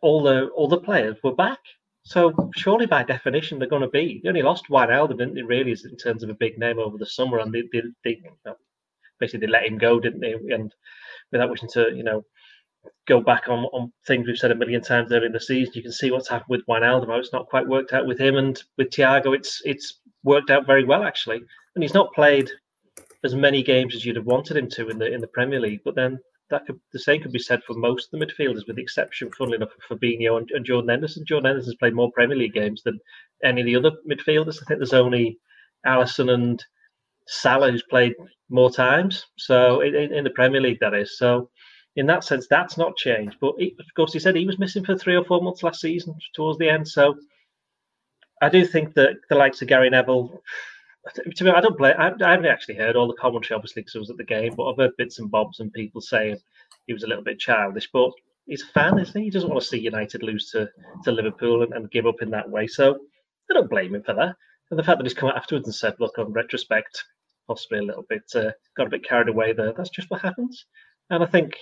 all 0.02 0.22
the 0.22 0.48
all 0.48 0.68
the 0.68 0.80
players 0.80 1.16
were 1.24 1.34
back. 1.34 1.58
So 2.04 2.50
surely 2.56 2.86
by 2.86 3.04
definition 3.04 3.58
they're 3.58 3.68
going 3.68 3.82
to 3.82 3.88
be. 3.88 4.20
They 4.22 4.28
only 4.28 4.42
lost 4.42 4.68
Wijnaldum, 4.68 5.18
didn't 5.18 5.34
they? 5.34 5.42
Really, 5.42 5.70
in 5.70 5.96
terms 5.96 6.22
of 6.22 6.30
a 6.30 6.34
big 6.34 6.58
name 6.58 6.78
over 6.78 6.98
the 6.98 7.06
summer, 7.06 7.38
and 7.38 7.52
they, 7.52 7.62
they, 7.72 7.82
they 8.04 8.20
basically 9.20 9.46
they 9.46 9.52
let 9.52 9.66
him 9.66 9.78
go, 9.78 10.00
didn't 10.00 10.20
they? 10.20 10.32
And 10.32 10.74
without 11.30 11.50
wishing 11.50 11.68
to, 11.74 11.94
you 11.94 12.02
know, 12.02 12.24
go 13.06 13.20
back 13.20 13.48
on, 13.48 13.60
on 13.66 13.92
things 14.06 14.26
we've 14.26 14.36
said 14.36 14.50
a 14.50 14.56
million 14.56 14.82
times 14.82 15.12
earlier 15.12 15.26
in 15.26 15.32
the 15.32 15.40
season, 15.40 15.74
you 15.76 15.82
can 15.82 15.92
see 15.92 16.10
what's 16.10 16.28
happened 16.28 16.50
with 16.50 16.66
Wijnaldum. 16.66 17.18
It's 17.18 17.32
not 17.32 17.48
quite 17.48 17.68
worked 17.68 17.92
out 17.92 18.06
with 18.06 18.18
him, 18.18 18.36
and 18.36 18.60
with 18.76 18.90
Thiago, 18.90 19.34
it's 19.34 19.62
it's 19.64 20.00
worked 20.24 20.50
out 20.50 20.66
very 20.66 20.84
well 20.84 21.04
actually. 21.04 21.40
And 21.74 21.82
he's 21.82 21.94
not 21.94 22.12
played 22.12 22.50
as 23.24 23.34
many 23.34 23.62
games 23.62 23.94
as 23.94 24.04
you'd 24.04 24.16
have 24.16 24.26
wanted 24.26 24.56
him 24.56 24.68
to 24.70 24.88
in 24.88 24.98
the 24.98 25.12
in 25.12 25.20
the 25.20 25.28
Premier 25.28 25.60
League, 25.60 25.82
but 25.84 25.94
then 25.94 26.18
that 26.52 26.66
could 26.66 26.78
the 26.92 26.98
same 26.98 27.20
could 27.20 27.32
be 27.32 27.38
said 27.38 27.62
for 27.64 27.74
most 27.74 28.12
of 28.12 28.20
the 28.20 28.24
midfielders, 28.24 28.66
with 28.66 28.76
the 28.76 28.82
exception, 28.82 29.32
funnily 29.36 29.56
enough, 29.56 29.70
of 29.70 29.98
Fabinho 29.98 30.36
and, 30.38 30.48
and 30.52 30.64
Jordan 30.64 30.90
Henderson. 30.90 31.24
Jordan 31.26 31.46
Henderson's 31.46 31.76
played 31.76 31.94
more 31.94 32.12
Premier 32.12 32.36
League 32.36 32.54
games 32.54 32.82
than 32.84 33.00
any 33.42 33.62
of 33.62 33.66
the 33.66 33.76
other 33.76 33.96
midfielders. 34.08 34.58
I 34.62 34.66
think 34.66 34.78
there's 34.78 34.92
only 34.92 35.38
Alisson 35.86 36.32
and 36.32 36.64
Salah 37.26 37.72
who's 37.72 37.82
played 37.82 38.14
more 38.50 38.70
times. 38.70 39.26
So 39.38 39.80
in, 39.80 39.94
in 39.94 40.24
the 40.24 40.30
Premier 40.30 40.60
League, 40.60 40.80
that 40.80 40.94
is. 40.94 41.18
So 41.18 41.48
in 41.96 42.06
that 42.06 42.24
sense, 42.24 42.46
that's 42.48 42.76
not 42.76 42.96
changed. 42.96 43.36
But 43.40 43.54
he, 43.58 43.74
of 43.80 43.86
course, 43.96 44.12
he 44.12 44.18
said 44.18 44.36
he 44.36 44.46
was 44.46 44.58
missing 44.58 44.84
for 44.84 44.96
three 44.96 45.16
or 45.16 45.24
four 45.24 45.40
months 45.40 45.62
last 45.62 45.80
season 45.80 46.14
towards 46.34 46.58
the 46.58 46.68
end. 46.68 46.86
So 46.86 47.16
I 48.42 48.50
do 48.50 48.64
think 48.66 48.94
that 48.94 49.16
the 49.30 49.36
likes 49.36 49.62
of 49.62 49.68
Gary 49.68 49.90
Neville 49.90 50.42
to 51.34 51.44
me, 51.44 51.50
I 51.50 51.60
don't 51.60 51.76
blame. 51.76 51.94
I, 51.98 52.12
I 52.24 52.30
haven't 52.30 52.46
actually 52.46 52.76
heard 52.76 52.96
all 52.96 53.08
the 53.08 53.14
commentary, 53.14 53.56
obviously, 53.56 53.82
because 53.82 53.96
I 53.96 53.98
was 53.98 54.10
at 54.10 54.16
the 54.16 54.24
game. 54.24 54.54
But 54.56 54.64
I've 54.64 54.76
heard 54.76 54.96
bits 54.96 55.18
and 55.18 55.30
bobs 55.30 55.60
and 55.60 55.72
people 55.72 56.00
saying 56.00 56.38
he 56.86 56.92
was 56.92 57.02
a 57.02 57.06
little 57.06 57.24
bit 57.24 57.38
childish. 57.38 57.88
But 57.92 58.10
he's 58.46 58.62
a 58.62 58.66
fan, 58.66 58.98
isn't 58.98 59.18
he? 59.18 59.24
He 59.24 59.30
doesn't 59.30 59.48
want 59.48 59.60
to 59.60 59.66
see 59.66 59.78
United 59.78 60.22
lose 60.22 60.50
to, 60.50 60.68
to 61.04 61.12
Liverpool 61.12 61.62
and, 61.62 61.72
and 61.72 61.90
give 61.90 62.06
up 62.06 62.22
in 62.22 62.30
that 62.30 62.48
way. 62.48 62.66
So 62.66 62.98
I 63.50 63.54
don't 63.54 63.70
blame 63.70 63.94
him 63.94 64.02
for 64.02 64.14
that. 64.14 64.36
And 64.70 64.78
the 64.78 64.84
fact 64.84 64.98
that 64.98 65.04
he's 65.04 65.14
come 65.14 65.28
out 65.28 65.36
afterwards 65.36 65.66
and 65.66 65.74
said, 65.74 65.94
"Look, 65.98 66.18
on 66.18 66.32
retrospect, 66.32 67.04
possibly 67.46 67.80
a 67.80 67.82
little 67.82 68.04
bit 68.08 68.22
uh, 68.34 68.52
got 68.76 68.86
a 68.86 68.90
bit 68.90 69.06
carried 69.06 69.28
away 69.28 69.52
there." 69.52 69.72
That's 69.72 69.90
just 69.90 70.10
what 70.10 70.22
happens. 70.22 70.64
And 71.10 71.22
I 71.22 71.26
think 71.26 71.56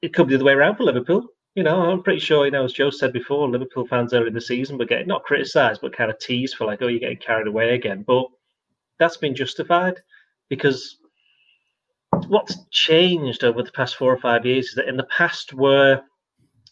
it 0.00 0.14
could 0.14 0.28
be 0.28 0.34
the 0.34 0.38
other 0.38 0.44
way 0.44 0.52
around 0.52 0.76
for 0.76 0.84
Liverpool. 0.84 1.26
You 1.54 1.62
know, 1.62 1.82
I'm 1.82 2.02
pretty 2.02 2.20
sure, 2.20 2.46
you 2.46 2.50
know, 2.50 2.64
as 2.64 2.72
Joe 2.72 2.90
said 2.90 3.12
before, 3.12 3.48
Liverpool 3.48 3.86
fans 3.86 4.12
early 4.12 4.28
in 4.28 4.34
the 4.34 4.40
season 4.40 4.78
were 4.78 4.86
getting 4.86 5.06
not 5.06 5.22
criticised, 5.22 5.80
but 5.82 5.96
kind 5.96 6.10
of 6.10 6.18
teased 6.18 6.56
for 6.56 6.66
like, 6.66 6.82
oh, 6.82 6.88
you're 6.88 6.98
getting 6.98 7.18
carried 7.18 7.46
away 7.46 7.74
again. 7.74 8.04
But 8.06 8.26
that's 8.98 9.16
been 9.16 9.34
justified 9.34 10.00
because 10.48 10.98
what's 12.28 12.56
changed 12.70 13.44
over 13.44 13.62
the 13.62 13.72
past 13.72 13.96
four 13.96 14.12
or 14.12 14.18
five 14.18 14.46
years 14.46 14.68
is 14.68 14.74
that 14.74 14.88
in 14.88 14.96
the 14.96 15.04
past 15.04 15.52
were 15.52 16.00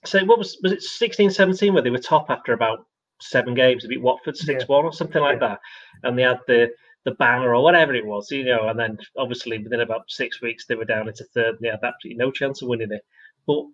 say 0.05 0.23
what 0.23 0.39
was 0.39 0.59
was 0.63 0.73
it 0.73 0.83
16 0.83 1.31
17 1.31 1.73
where 1.73 1.83
they 1.83 1.91
were 1.91 1.99
top 1.99 2.27
after 2.31 2.53
about 2.53 2.87
seven 3.21 3.55
games 3.55 3.83
they 3.83 3.89
beat 3.89 4.03
watford 4.03 4.35
6-1 4.35 4.67
yeah. 4.69 4.77
or 4.77 4.93
something 4.93 5.23
like 5.23 5.41
yeah. 5.41 5.49
that 5.49 5.61
and 6.03 6.19
they 6.19 6.23
had 6.23 6.41
the 6.47 6.69
the 7.05 7.13
banner 7.13 7.55
or 7.55 7.63
whatever 7.63 7.95
it 7.95 8.07
was 8.07 8.31
you 8.31 8.45
know 8.45 8.69
and 8.69 8.79
then 8.79 8.97
obviously 9.17 9.59
within 9.59 9.81
about 9.81 10.03
six 10.09 10.41
weeks 10.41 10.67
they 10.67 10.75
were 10.75 10.85
down 10.85 11.09
into 11.09 11.25
third 11.35 11.55
and 11.55 11.59
they 11.61 11.69
had 11.69 11.83
absolutely 11.83 12.17
no 12.17 12.31
chance 12.31 12.63
of 12.63 12.69
winning 12.69 12.93
it 12.93 13.03
but 13.47 13.65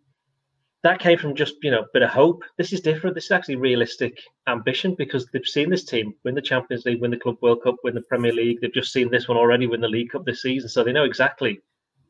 that 0.85 1.01
came 1.01 1.19
from 1.19 1.35
just 1.35 1.55
you 1.63 1.71
know 1.71 1.81
a 1.81 1.93
bit 1.93 2.03
of 2.03 2.11
hope. 2.11 2.43
This 2.57 2.73
is 2.73 2.81
different. 2.81 3.15
This 3.15 3.27
is 3.27 3.31
actually 3.33 3.57
realistic 3.57 4.21
ambition 4.47 4.95
because 4.97 5.27
they've 5.27 5.45
seen 5.45 5.71
this 5.71 5.85
team 5.85 6.15
win 6.25 6.35
the 6.35 6.43
Champions 6.43 6.85
League, 6.85 7.01
win 7.01 7.11
the 7.11 7.17
Club 7.17 7.37
World 7.43 7.63
Cup, 7.65 7.77
win 7.83 7.95
the 7.95 8.03
Premier 8.03 8.33
League. 8.33 8.61
They've 8.61 8.73
just 8.73 8.93
seen 8.93 9.11
this 9.11 9.29
one 9.29 9.37
already 9.37 9.67
win 9.67 9.81
the 9.81 9.89
League 9.89 10.11
Cup 10.11 10.25
this 10.25 10.43
season, 10.43 10.69
so 10.69 10.85
they 10.85 10.93
know 10.93 11.05
exactly 11.05 11.61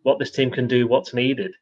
what 0.02 0.18
this 0.18 0.30
team 0.30 0.50
can 0.50 0.66
do, 0.66 0.86
what's 0.86 1.14
needed, 1.14 1.52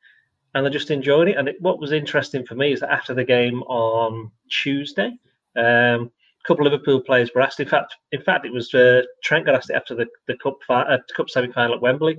and 0.54 0.64
they're 0.64 0.72
just 0.72 0.90
enjoying 0.90 1.28
it. 1.28 1.36
And 1.36 1.48
it, 1.48 1.56
what 1.60 1.80
was 1.80 1.92
interesting 1.92 2.44
for 2.44 2.54
me 2.54 2.72
is 2.72 2.80
that 2.80 2.92
after 2.92 3.14
the 3.14 3.24
game 3.24 3.62
on 3.62 4.30
Tuesday, 4.50 5.12
um, 5.56 6.10
a 6.44 6.46
couple 6.46 6.66
of 6.66 6.72
Liverpool 6.72 7.00
players 7.00 7.30
were 7.34 7.40
asked. 7.40 7.60
In 7.60 7.68
fact, 7.68 7.94
in 8.10 8.20
fact, 8.20 8.46
it 8.46 8.52
was 8.52 8.74
uh, 8.74 9.02
Trent 9.22 9.46
got 9.46 9.54
asked 9.54 9.70
after 9.70 9.94
the 9.94 10.06
the 10.26 10.36
cup 10.38 10.58
fi- 10.66 10.82
uh, 10.82 10.98
cup 11.16 11.30
semi 11.30 11.52
final 11.52 11.76
at 11.76 11.82
Wembley 11.82 12.18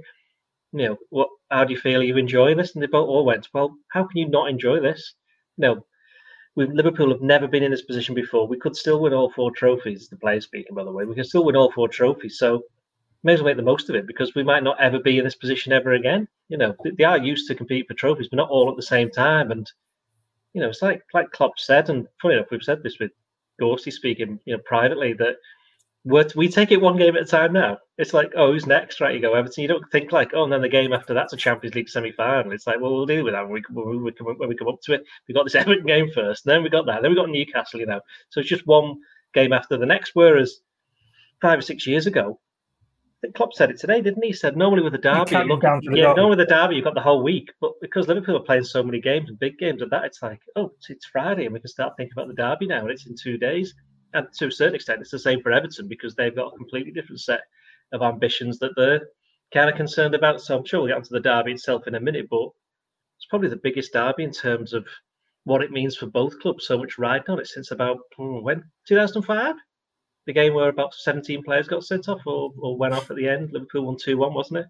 you 0.79 0.89
know, 0.89 0.97
what? 1.09 1.29
How 1.49 1.63
do 1.63 1.73
you 1.73 1.79
feel? 1.79 2.01
Are 2.01 2.03
you 2.03 2.17
enjoying 2.17 2.57
this? 2.57 2.73
And 2.73 2.83
they 2.83 2.87
both 2.87 3.07
all 3.07 3.25
went, 3.25 3.47
well, 3.53 3.75
how 3.89 4.03
can 4.03 4.17
you 4.17 4.29
not 4.29 4.49
enjoy 4.49 4.79
this? 4.79 5.13
No, 5.57 5.85
we 6.55 6.65
Liverpool 6.65 7.11
have 7.11 7.21
never 7.21 7.47
been 7.47 7.63
in 7.63 7.71
this 7.71 7.83
position 7.83 8.15
before. 8.15 8.47
We 8.47 8.59
could 8.59 8.75
still 8.75 8.99
win 8.99 9.13
all 9.13 9.31
four 9.31 9.51
trophies. 9.51 10.09
The 10.09 10.17
players 10.17 10.45
speaking, 10.45 10.75
by 10.75 10.83
the 10.83 10.91
way, 10.91 11.05
we 11.05 11.15
can 11.15 11.23
still 11.23 11.45
win 11.45 11.55
all 11.55 11.71
four 11.71 11.87
trophies. 11.87 12.39
So 12.39 12.63
may 13.23 13.33
as 13.33 13.41
well 13.41 13.47
make 13.47 13.57
the 13.57 13.63
most 13.63 13.89
of 13.89 13.95
it 13.95 14.07
because 14.07 14.33
we 14.33 14.43
might 14.43 14.63
not 14.63 14.79
ever 14.81 14.99
be 14.99 15.19
in 15.19 15.23
this 15.23 15.35
position 15.35 15.71
ever 15.71 15.93
again. 15.93 16.27
You 16.49 16.57
know, 16.57 16.75
they 16.97 17.03
are 17.03 17.17
used 17.17 17.47
to 17.47 17.55
compete 17.55 17.87
for 17.87 17.93
trophies, 17.93 18.27
but 18.29 18.37
not 18.37 18.49
all 18.49 18.69
at 18.69 18.75
the 18.75 18.81
same 18.81 19.11
time. 19.11 19.51
And 19.51 19.71
you 20.53 20.61
know, 20.61 20.69
it's 20.69 20.81
like 20.81 21.03
like 21.13 21.31
Klopp 21.31 21.59
said, 21.59 21.89
and 21.89 22.07
funny 22.21 22.35
enough, 22.35 22.47
we've 22.49 22.63
said 22.63 22.81
this 22.81 22.99
with 22.99 23.11
Gorsty 23.61 23.91
speaking, 23.91 24.39
you 24.45 24.55
know, 24.55 24.63
privately 24.65 25.13
that 25.13 25.35
we 26.07 26.47
take 26.47 26.71
it 26.71 26.81
one 26.81 26.97
game 26.97 27.15
at 27.15 27.23
a 27.23 27.25
time 27.25 27.53
now. 27.53 27.77
It's 27.97 28.13
like, 28.13 28.31
oh, 28.35 28.51
who's 28.51 28.65
next? 28.65 29.01
Right, 29.01 29.15
you 29.15 29.21
go 29.21 29.33
Everton. 29.33 29.61
You 29.61 29.67
don't 29.67 29.91
think 29.91 30.11
like, 30.11 30.31
oh, 30.33 30.43
and 30.43 30.53
then 30.53 30.61
the 30.61 30.69
game 30.69 30.93
after 30.93 31.13
that's 31.13 31.33
a 31.33 31.37
Champions 31.37 31.75
League 31.75 31.89
semi-final. 31.89 32.51
It's 32.51 32.67
like, 32.67 32.79
well, 32.79 32.93
we'll 32.93 33.05
deal 33.05 33.23
with 33.23 33.33
that 33.33 33.43
when 33.43 33.53
we, 33.53 33.63
when 33.71 34.03
we, 34.03 34.11
come, 34.11 34.27
when 34.37 34.49
we 34.49 34.55
come 34.55 34.67
up 34.67 34.81
to 34.83 34.93
it. 34.93 35.03
We 35.27 35.33
got 35.33 35.43
this 35.43 35.55
Everton 35.55 35.85
game 35.85 36.09
first, 36.13 36.45
then 36.45 36.63
we 36.63 36.69
got 36.69 36.85
that, 36.85 37.01
then 37.01 37.11
we 37.11 37.17
got 37.17 37.29
Newcastle. 37.29 37.79
You 37.79 37.87
know, 37.87 38.01
so 38.29 38.39
it's 38.39 38.49
just 38.49 38.67
one 38.67 38.95
game 39.33 39.53
after 39.53 39.77
the 39.77 39.85
next. 39.85 40.11
Whereas 40.13 40.59
five 41.41 41.59
or 41.59 41.63
six 41.63 41.85
years 41.87 42.07
ago, 42.07 42.39
I 43.17 43.17
think 43.21 43.35
Klopp 43.35 43.53
said 43.53 43.71
it 43.71 43.79
today, 43.79 44.01
didn't 44.01 44.21
he? 44.21 44.29
He 44.29 44.33
said 44.33 44.55
normally 44.55 44.83
with 44.83 44.93
a 44.93 44.99
derby, 44.99 45.35
look, 45.45 45.63
yeah, 45.63 46.13
normally 46.13 46.37
with 46.37 46.41
a 46.41 46.45
derby 46.45 46.75
you've 46.75 46.85
got 46.85 46.93
the 46.93 47.01
whole 47.01 47.23
week, 47.23 47.51
but 47.59 47.71
because 47.81 48.07
Liverpool 48.07 48.37
are 48.37 48.41
playing 48.41 48.63
so 48.63 48.83
many 48.83 49.01
games 49.01 49.29
and 49.29 49.39
big 49.39 49.57
games 49.57 49.81
and 49.81 49.91
that, 49.91 50.05
it's 50.05 50.21
like, 50.21 50.39
oh, 50.55 50.71
it's, 50.77 50.91
it's 50.91 51.05
Friday 51.07 51.45
and 51.45 51.53
we 51.53 51.59
can 51.59 51.67
start 51.67 51.93
thinking 51.97 52.13
about 52.15 52.27
the 52.27 52.35
derby 52.35 52.67
now, 52.67 52.81
and 52.81 52.91
it's 52.91 53.07
in 53.07 53.15
two 53.15 53.37
days 53.39 53.73
and 54.13 54.27
to 54.33 54.47
a 54.47 54.51
certain 54.51 54.75
extent, 54.75 55.01
it's 55.01 55.11
the 55.11 55.19
same 55.19 55.41
for 55.41 55.51
Everton 55.51 55.87
because 55.87 56.15
they've 56.15 56.35
got 56.35 56.53
a 56.53 56.57
completely 56.57 56.91
different 56.91 57.21
set 57.21 57.41
of 57.91 58.01
ambitions 58.01 58.59
that 58.59 58.71
they're 58.75 59.07
kind 59.53 59.69
of 59.69 59.75
concerned 59.75 60.15
about. 60.15 60.41
So 60.41 60.57
I'm 60.57 60.65
sure 60.65 60.81
we'll 60.81 60.89
get 60.89 60.97
onto 60.97 61.09
the 61.09 61.19
derby 61.19 61.53
itself 61.53 61.87
in 61.87 61.95
a 61.95 61.99
minute, 61.99 62.27
but 62.29 62.49
it's 63.17 63.25
probably 63.29 63.49
the 63.49 63.57
biggest 63.57 63.93
derby 63.93 64.23
in 64.23 64.31
terms 64.31 64.73
of 64.73 64.85
what 65.43 65.61
it 65.61 65.71
means 65.71 65.95
for 65.95 66.07
both 66.07 66.39
clubs. 66.39 66.67
So 66.67 66.77
much 66.77 66.97
riding 66.97 67.29
on 67.29 67.39
it 67.39 67.47
since 67.47 67.71
about 67.71 67.99
hmm, 68.17 68.41
when 68.41 68.63
2005, 68.87 69.55
the 70.25 70.33
game 70.33 70.53
where 70.53 70.69
about 70.69 70.93
17 70.93 71.43
players 71.43 71.67
got 71.67 71.85
sent 71.85 72.09
off 72.09 72.21
or, 72.25 72.51
or 72.59 72.77
went 72.77 72.93
off 72.93 73.09
at 73.09 73.17
the 73.17 73.27
end. 73.27 73.51
Liverpool 73.53 73.85
won 73.85 73.97
two 73.97 74.17
one, 74.17 74.33
wasn't 74.33 74.59
it? 74.59 74.67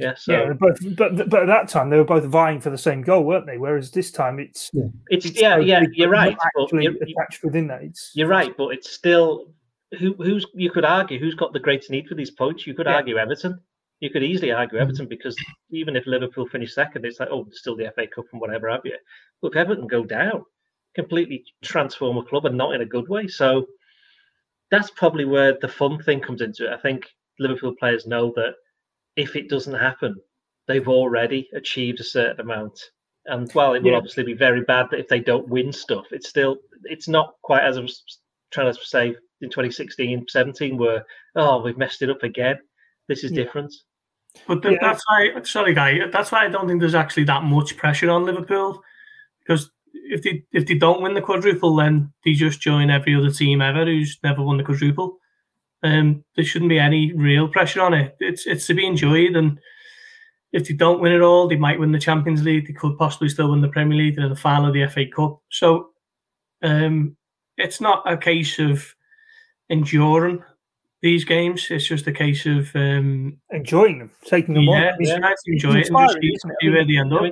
Yeah, 0.00 0.14
so. 0.16 0.32
yeah, 0.32 0.52
both, 0.54 0.78
but 0.96 1.28
but 1.28 1.42
at 1.42 1.46
that 1.46 1.68
time 1.68 1.90
they 1.90 1.98
were 1.98 2.04
both 2.04 2.24
vying 2.24 2.60
for 2.60 2.70
the 2.70 2.78
same 2.78 3.02
goal, 3.02 3.24
weren't 3.24 3.46
they? 3.46 3.58
Whereas 3.58 3.90
this 3.90 4.10
time 4.10 4.38
it's 4.38 4.70
yeah, 4.72 4.84
it's, 5.08 5.26
it's 5.26 5.40
yeah, 5.40 5.58
yeah. 5.58 5.84
You're 5.92 6.08
right. 6.08 6.36
Actually 6.58 6.84
you're, 6.84 6.94
attached 6.94 7.44
within 7.44 7.66
that, 7.66 7.82
it's, 7.82 8.12
you're 8.14 8.28
right, 8.28 8.56
but 8.56 8.68
it's 8.68 8.90
still 8.90 9.52
who 9.98 10.14
who's 10.14 10.46
you 10.54 10.70
could 10.70 10.84
argue 10.84 11.18
who's 11.18 11.34
got 11.34 11.52
the 11.52 11.60
greatest 11.60 11.90
need 11.90 12.08
for 12.08 12.14
these 12.14 12.30
points. 12.30 12.66
You 12.66 12.74
could 12.74 12.86
yeah. 12.86 12.94
argue 12.94 13.18
Everton. 13.18 13.60
You 14.00 14.08
could 14.08 14.22
easily 14.22 14.52
argue 14.52 14.78
mm-hmm. 14.78 14.88
Everton 14.88 15.06
because 15.06 15.36
even 15.70 15.96
if 15.96 16.06
Liverpool 16.06 16.48
finish 16.48 16.74
second, 16.74 17.04
it's 17.04 17.20
like 17.20 17.28
oh, 17.30 17.46
still 17.52 17.76
the 17.76 17.92
FA 17.94 18.06
Cup 18.06 18.24
and 18.32 18.40
whatever 18.40 18.70
have 18.70 18.80
you. 18.84 18.96
Look, 19.42 19.56
Everton 19.56 19.86
go 19.86 20.04
down, 20.04 20.44
completely 20.94 21.44
transform 21.62 22.16
a 22.16 22.24
club 22.24 22.46
and 22.46 22.56
not 22.56 22.74
in 22.74 22.80
a 22.80 22.86
good 22.86 23.08
way. 23.08 23.26
So 23.26 23.66
that's 24.70 24.90
probably 24.90 25.24
where 25.24 25.58
the 25.60 25.68
fun 25.68 26.02
thing 26.02 26.20
comes 26.20 26.40
into 26.40 26.66
it. 26.66 26.72
I 26.72 26.78
think 26.78 27.06
Liverpool 27.38 27.74
players 27.78 28.06
know 28.06 28.32
that 28.36 28.54
if 29.16 29.36
it 29.36 29.48
doesn't 29.48 29.74
happen, 29.74 30.16
they've 30.66 30.88
already 30.88 31.48
achieved 31.54 32.00
a 32.00 32.04
certain 32.04 32.40
amount. 32.40 32.80
And 33.26 33.50
while 33.52 33.74
it 33.74 33.82
will 33.82 33.92
yeah. 33.92 33.96
obviously 33.96 34.24
be 34.24 34.34
very 34.34 34.62
bad 34.62 34.86
that 34.90 35.00
if 35.00 35.08
they 35.08 35.20
don't 35.20 35.48
win 35.48 35.72
stuff, 35.72 36.06
it's 36.10 36.28
still 36.28 36.56
it's 36.84 37.08
not 37.08 37.34
quite 37.42 37.62
as 37.62 37.76
I 37.76 37.82
was 37.82 38.02
trying 38.50 38.72
to 38.72 38.78
say 38.82 39.14
in 39.42 39.50
2016, 39.50 40.26
17, 40.28 40.76
where 40.76 41.04
oh 41.36 41.62
we've 41.62 41.78
messed 41.78 42.02
it 42.02 42.10
up 42.10 42.22
again. 42.22 42.58
This 43.08 43.24
is 43.24 43.32
yeah. 43.32 43.44
different. 43.44 43.74
But 44.46 44.62
the, 44.62 44.72
yeah. 44.72 44.78
that's 44.80 45.02
why, 45.08 45.42
sorry, 45.42 45.74
guy, 45.74 46.06
that's 46.12 46.30
why 46.30 46.44
I 46.44 46.48
don't 46.48 46.68
think 46.68 46.80
there's 46.80 46.94
actually 46.94 47.24
that 47.24 47.42
much 47.42 47.76
pressure 47.76 48.10
on 48.10 48.24
Liverpool 48.24 48.80
because 49.40 49.70
if 49.92 50.22
they 50.22 50.44
if 50.52 50.66
they 50.66 50.74
don't 50.74 51.02
win 51.02 51.14
the 51.14 51.20
quadruple, 51.20 51.76
then 51.76 52.12
they 52.24 52.32
just 52.32 52.60
join 52.60 52.90
every 52.90 53.14
other 53.14 53.30
team 53.30 53.60
ever 53.60 53.84
who's 53.84 54.18
never 54.22 54.42
won 54.42 54.56
the 54.56 54.64
quadruple. 54.64 55.18
Um, 55.82 56.24
there 56.36 56.44
shouldn't 56.44 56.68
be 56.68 56.78
any 56.78 57.12
real 57.14 57.48
pressure 57.48 57.80
on 57.80 57.94
it. 57.94 58.16
It's 58.20 58.46
it's 58.46 58.66
to 58.66 58.74
be 58.74 58.86
enjoyed, 58.86 59.36
and 59.36 59.58
if 60.52 60.68
they 60.68 60.74
don't 60.74 61.00
win 61.00 61.12
it 61.12 61.22
all, 61.22 61.48
they 61.48 61.56
might 61.56 61.78
win 61.78 61.92
the 61.92 61.98
Champions 61.98 62.42
League. 62.42 62.66
They 62.66 62.72
could 62.72 62.98
possibly 62.98 63.28
still 63.28 63.50
win 63.50 63.60
the 63.60 63.68
Premier 63.68 63.96
League 63.96 64.18
and 64.18 64.30
the 64.30 64.36
final 64.36 64.66
of 64.66 64.74
the 64.74 64.86
FA 64.88 65.06
Cup. 65.06 65.40
So, 65.50 65.90
um, 66.62 67.16
it's 67.56 67.80
not 67.80 68.10
a 68.10 68.16
case 68.16 68.58
of 68.58 68.94
enduring 69.68 70.42
these 71.02 71.24
games. 71.24 71.66
It's 71.70 71.86
just 71.86 72.06
a 72.06 72.12
case 72.12 72.46
of 72.46 72.74
um, 72.74 73.38
enjoying 73.50 74.00
them, 74.00 74.10
taking 74.24 74.54
them 74.54 74.64
yeah, 74.64 74.72
on. 74.72 74.82
Yeah, 75.00 75.18
yeah, 75.18 75.34
enjoy 75.46 75.76
it 75.76 75.88
and 75.88 76.22
just 76.22 76.46
see 76.60 76.68
where 76.68 76.84
they 76.84 76.96
end 76.96 77.12
up. 77.12 77.22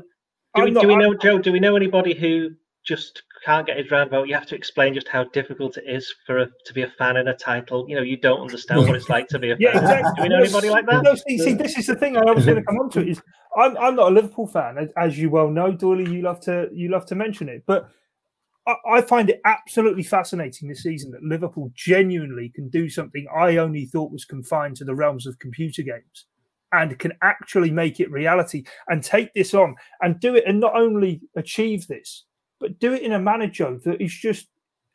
Do 0.54 0.64
we, 0.64 0.70
do 0.70 0.88
we 0.88 0.96
know, 0.96 1.14
Joe? 1.14 1.38
Do 1.38 1.52
we 1.52 1.60
know 1.60 1.76
anybody 1.76 2.14
who 2.14 2.50
just 2.88 3.22
can't 3.44 3.66
get 3.66 3.76
his 3.76 3.90
roundabout. 3.90 4.28
You 4.28 4.34
have 4.34 4.46
to 4.46 4.54
explain 4.54 4.94
just 4.94 5.08
how 5.08 5.24
difficult 5.24 5.76
it 5.76 5.84
is 5.86 6.12
for 6.26 6.38
a, 6.38 6.46
to 6.64 6.74
be 6.74 6.82
a 6.82 6.88
fan 6.98 7.18
in 7.18 7.28
a 7.28 7.36
title. 7.36 7.84
You 7.86 7.96
know, 7.96 8.02
you 8.02 8.16
don't 8.16 8.40
understand 8.40 8.80
what 8.80 8.96
it's 8.96 9.10
like 9.10 9.28
to 9.28 9.38
be 9.38 9.50
a 9.50 9.56
fan. 9.56 9.60
yeah, 9.60 9.78
exactly. 9.78 10.12
Do 10.16 10.22
we 10.22 10.28
know 10.30 10.42
anybody 10.42 10.70
like 10.70 10.86
that? 10.86 11.04
No, 11.04 11.14
see, 11.14 11.38
see, 11.38 11.52
this 11.52 11.76
is 11.76 11.86
the 11.86 11.94
thing 11.94 12.16
I 12.16 12.32
was 12.32 12.46
going 12.46 12.56
to 12.56 12.62
come 12.62 12.78
on 12.78 12.90
to. 12.90 13.06
Is 13.06 13.20
I'm 13.56 13.76
I'm 13.76 13.94
not 13.94 14.10
a 14.10 14.14
Liverpool 14.14 14.46
fan, 14.46 14.78
as, 14.78 14.88
as 14.96 15.18
you 15.18 15.28
well 15.28 15.50
know, 15.50 15.72
Doyley. 15.72 16.10
You 16.10 16.22
love 16.22 16.40
to 16.40 16.68
you 16.72 16.88
love 16.88 17.04
to 17.06 17.14
mention 17.14 17.48
it, 17.50 17.62
but 17.66 17.90
I, 18.66 18.74
I 18.90 19.00
find 19.02 19.28
it 19.28 19.42
absolutely 19.44 20.02
fascinating 20.02 20.68
this 20.68 20.82
season 20.82 21.10
that 21.10 21.22
Liverpool 21.22 21.70
genuinely 21.74 22.50
can 22.54 22.70
do 22.70 22.88
something 22.88 23.26
I 23.34 23.58
only 23.58 23.84
thought 23.84 24.12
was 24.12 24.24
confined 24.24 24.76
to 24.76 24.84
the 24.84 24.94
realms 24.94 25.26
of 25.26 25.38
computer 25.38 25.82
games 25.82 26.24
and 26.72 26.98
can 26.98 27.12
actually 27.22 27.70
make 27.70 28.00
it 28.00 28.10
reality 28.10 28.64
and 28.88 29.02
take 29.02 29.32
this 29.34 29.54
on 29.54 29.74
and 30.02 30.20
do 30.20 30.34
it 30.34 30.44
and 30.46 30.60
not 30.60 30.74
only 30.74 31.20
achieve 31.34 31.86
this 31.86 32.24
but 32.60 32.78
do 32.78 32.92
it 32.92 33.02
in 33.02 33.12
a 33.12 33.18
manner, 33.18 33.46
Joe, 33.46 33.78
that 33.84 34.00
is 34.00 34.12
just 34.12 34.48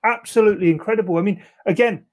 absolutely 0.04 0.70
incredible. 0.70 1.18
I 1.18 1.22
mean, 1.22 1.44
again, 1.66 2.06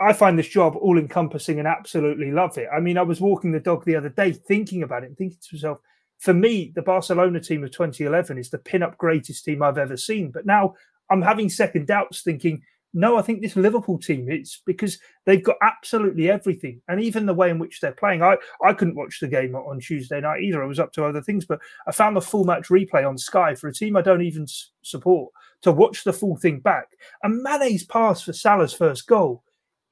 I 0.00 0.12
find 0.12 0.38
this 0.38 0.48
job 0.48 0.76
all 0.76 0.98
encompassing 0.98 1.58
and 1.58 1.68
absolutely 1.68 2.30
love 2.30 2.58
it. 2.58 2.68
I 2.74 2.80
mean, 2.80 2.98
I 2.98 3.02
was 3.02 3.20
walking 3.20 3.52
the 3.52 3.60
dog 3.60 3.84
the 3.84 3.96
other 3.96 4.08
day 4.08 4.32
thinking 4.32 4.82
about 4.82 5.04
it 5.04 5.16
thinking 5.16 5.38
to 5.40 5.54
myself, 5.54 5.78
for 6.18 6.34
me, 6.34 6.72
the 6.74 6.82
Barcelona 6.82 7.40
team 7.40 7.62
of 7.62 7.70
2011 7.70 8.38
is 8.38 8.50
the 8.50 8.58
pin-up 8.58 8.98
greatest 8.98 9.44
team 9.44 9.62
I've 9.62 9.78
ever 9.78 9.96
seen. 9.96 10.30
But 10.30 10.46
now 10.46 10.74
I'm 11.10 11.22
having 11.22 11.48
second 11.48 11.86
doubts 11.86 12.22
thinking, 12.22 12.62
no, 12.94 13.18
I 13.18 13.22
think 13.22 13.42
this 13.42 13.56
Liverpool 13.56 13.98
team, 13.98 14.30
it's 14.30 14.62
because 14.64 14.98
they've 15.26 15.42
got 15.42 15.56
absolutely 15.62 16.30
everything. 16.30 16.80
And 16.88 17.00
even 17.00 17.26
the 17.26 17.34
way 17.34 17.50
in 17.50 17.58
which 17.58 17.80
they're 17.80 17.92
playing. 17.92 18.22
I, 18.22 18.36
I 18.64 18.72
couldn't 18.72 18.96
watch 18.96 19.20
the 19.20 19.28
game 19.28 19.54
on 19.54 19.80
Tuesday 19.80 20.20
night 20.20 20.42
either. 20.42 20.62
I 20.62 20.66
was 20.66 20.80
up 20.80 20.92
to 20.94 21.04
other 21.04 21.20
things, 21.20 21.44
but 21.44 21.60
I 21.86 21.92
found 21.92 22.16
the 22.16 22.20
full 22.20 22.44
match 22.44 22.68
replay 22.68 23.06
on 23.06 23.18
Sky 23.18 23.54
for 23.54 23.68
a 23.68 23.74
team 23.74 23.96
I 23.96 24.02
don't 24.02 24.22
even 24.22 24.46
support 24.82 25.32
to 25.62 25.72
watch 25.72 26.04
the 26.04 26.12
full 26.12 26.36
thing 26.36 26.60
back. 26.60 26.88
And 27.22 27.42
Mane's 27.42 27.84
pass 27.84 28.22
for 28.22 28.32
Salah's 28.32 28.72
first 28.72 29.06
goal 29.06 29.42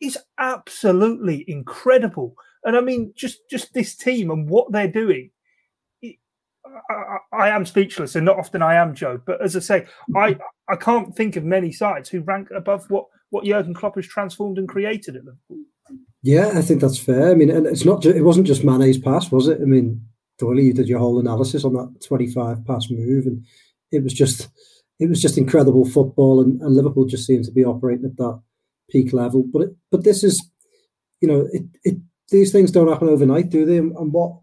is 0.01 0.19
absolutely 0.39 1.45
incredible. 1.49 2.35
And 2.65 2.77
I 2.77 2.81
mean, 2.81 3.13
just 3.15 3.49
just 3.51 3.75
this 3.75 3.95
team 3.95 4.31
and 4.31 4.49
what 4.49 4.73
they're 4.73 4.89
doing 4.91 5.31
I, 6.91 7.19
I, 7.33 7.49
am 7.51 7.65
speechless, 7.65 8.17
and 8.17 8.25
not 8.25 8.39
often 8.39 8.63
I 8.63 8.75
am, 8.75 8.95
Joe. 8.95 9.21
But 9.25 9.43
as 9.43 9.57
I 9.57 9.61
say, 9.61 9.87
I 10.15 10.37
I 10.69 10.77
can't 10.77 11.15
think 11.15 11.37
of 11.37 11.45
many 11.45 11.73
sides 11.73 12.09
who 12.09 12.21
rank 12.21 12.49
above 12.55 12.89
what 12.91 13.07
what 13.31 13.45
Jurgen 13.45 13.75
Klopp 13.75 13.97
has 13.97 14.07
transformed 14.07 14.59
and 14.59 14.69
created 14.69 15.17
at 15.17 15.25
Liverpool. 15.25 15.65
Yeah, 16.23 16.51
I 16.55 16.63
think 16.63 16.81
that's 16.81 16.99
fair. 16.99 17.31
I 17.31 17.35
mean, 17.35 17.51
and 17.51 17.67
it's 17.67 17.85
not 17.85 18.05
it 18.05 18.23
wasn't 18.23 18.47
just 18.47 18.65
Mane's 18.65 18.99
pass, 18.99 19.31
was 19.31 19.49
it? 19.49 19.61
I 19.61 19.65
mean, 19.65 20.01
Doyley, 20.41 20.65
you 20.65 20.73
did 20.73 20.89
your 20.89 20.99
whole 20.99 21.19
analysis 21.19 21.65
on 21.65 21.75
that 21.75 22.05
25 22.05 22.65
pass 22.65 22.91
move, 22.91 23.27
and 23.27 23.45
it 23.93 24.03
was 24.03 24.13
just 24.13 24.49
it 24.99 25.09
was 25.09 25.21
just 25.21 25.39
incredible 25.39 25.85
football, 25.85 26.41
and, 26.41 26.61
and 26.61 26.75
Liverpool 26.75 27.05
just 27.05 27.27
seemed 27.27 27.45
to 27.45 27.53
be 27.53 27.65
operating 27.65 28.07
at 28.07 28.17
that 28.17 28.41
peak 28.91 29.13
level. 29.13 29.45
But 29.53 29.63
it, 29.63 29.77
but 29.91 30.05
this 30.05 30.25
is, 30.25 30.51
you 31.21 31.29
know, 31.29 31.49
it, 31.53 31.63
it 31.85 31.97
these 32.31 32.51
things 32.51 32.71
don't 32.71 32.89
happen 32.89 33.09
overnight, 33.09 33.51
do 33.51 33.65
they? 33.65 33.77
And, 33.77 33.95
and 33.97 34.13
what 34.13 34.39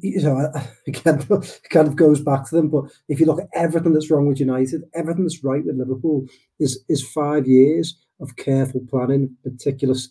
you 0.00 0.22
know, 0.22 0.50
again, 0.86 1.24
it 1.30 1.70
kind 1.70 1.88
of 1.88 1.96
goes 1.96 2.20
back 2.20 2.48
to 2.48 2.54
them. 2.56 2.68
But 2.68 2.84
if 3.08 3.20
you 3.20 3.26
look 3.26 3.40
at 3.40 3.48
everything 3.54 3.92
that's 3.92 4.10
wrong 4.10 4.26
with 4.26 4.40
United, 4.40 4.84
everything 4.94 5.24
that's 5.24 5.44
right 5.44 5.64
with 5.64 5.76
Liverpool 5.76 6.26
is 6.58 6.78
is 6.88 7.06
five 7.06 7.46
years 7.46 7.96
of 8.20 8.36
careful 8.36 8.80
planning, 8.88 9.36
meticulous 9.44 10.08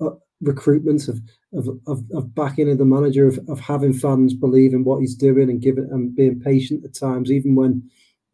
uh, 0.00 0.10
recruitment 0.40 1.08
of, 1.08 1.20
of 1.52 1.68
of, 1.86 2.04
of 2.14 2.34
backing 2.34 2.70
of 2.70 2.78
the 2.78 2.84
manager, 2.84 3.26
of, 3.26 3.38
of 3.48 3.60
having 3.60 3.92
fans 3.92 4.34
believe 4.34 4.72
in 4.72 4.84
what 4.84 5.00
he's 5.00 5.14
doing 5.14 5.50
and 5.50 5.62
giving 5.62 5.88
and 5.90 6.14
being 6.14 6.40
patient 6.40 6.84
at 6.84 6.94
times, 6.94 7.30
even 7.30 7.54
when 7.54 7.82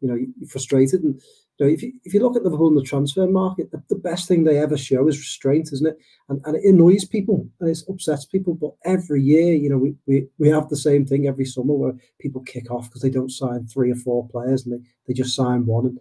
you 0.01 0.07
know 0.07 0.15
you're 0.15 0.49
frustrated. 0.49 1.03
And 1.03 1.21
you 1.59 1.65
know, 1.65 1.71
if 1.71 1.83
you, 1.83 1.93
if 2.03 2.13
you 2.13 2.19
look 2.19 2.35
at 2.35 2.43
Liverpool 2.43 2.69
in 2.69 2.75
the 2.75 2.81
transfer 2.81 3.27
market, 3.27 3.71
the, 3.71 3.81
the, 3.89 3.95
best 3.95 4.27
thing 4.27 4.43
they 4.43 4.57
ever 4.57 4.75
show 4.75 5.07
is 5.07 5.19
restraint, 5.19 5.69
isn't 5.71 5.85
it? 5.87 5.97
And, 6.29 6.41
and 6.45 6.55
it 6.55 6.63
annoys 6.63 7.05
people 7.05 7.47
and 7.59 7.69
it 7.69 7.77
upsets 7.87 8.25
people. 8.25 8.55
But 8.55 8.71
every 8.85 9.21
year, 9.21 9.53
you 9.53 9.69
know, 9.69 9.77
we, 9.77 9.95
we, 10.07 10.27
we 10.39 10.49
have 10.49 10.69
the 10.69 10.75
same 10.75 11.05
thing 11.05 11.27
every 11.27 11.45
summer 11.45 11.73
where 11.73 11.93
people 12.19 12.41
kick 12.41 12.71
off 12.71 12.89
because 12.89 13.03
they 13.03 13.11
don't 13.11 13.31
sign 13.31 13.67
three 13.67 13.91
or 13.91 13.95
four 13.95 14.27
players 14.29 14.65
and 14.65 14.73
they, 14.73 14.85
they 15.07 15.13
just 15.13 15.35
sign 15.35 15.67
one. 15.67 15.85
And, 15.85 15.99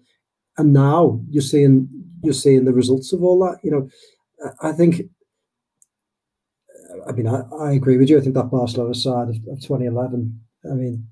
and 0.57 0.73
now 0.73 1.21
you're 1.29 1.43
seeing 1.43 1.89
you're 2.23 2.35
seeing 2.35 2.65
the 2.65 2.73
results 2.73 3.13
of 3.13 3.23
all 3.23 3.39
that. 3.41 3.59
You 3.63 3.71
know, 3.71 3.89
I 4.63 4.73
think. 4.73 5.03
I 7.09 7.13
mean, 7.13 7.27
I, 7.27 7.41
I 7.59 7.73
agree 7.73 7.97
with 7.97 8.11
you. 8.11 8.19
I 8.19 8.21
think 8.21 8.35
that 8.35 8.51
Barcelona 8.51 8.95
side 8.95 9.29
of, 9.29 9.37
of 9.51 9.61
2011. 9.61 10.41
I 10.71 10.75
mean, 10.75 11.09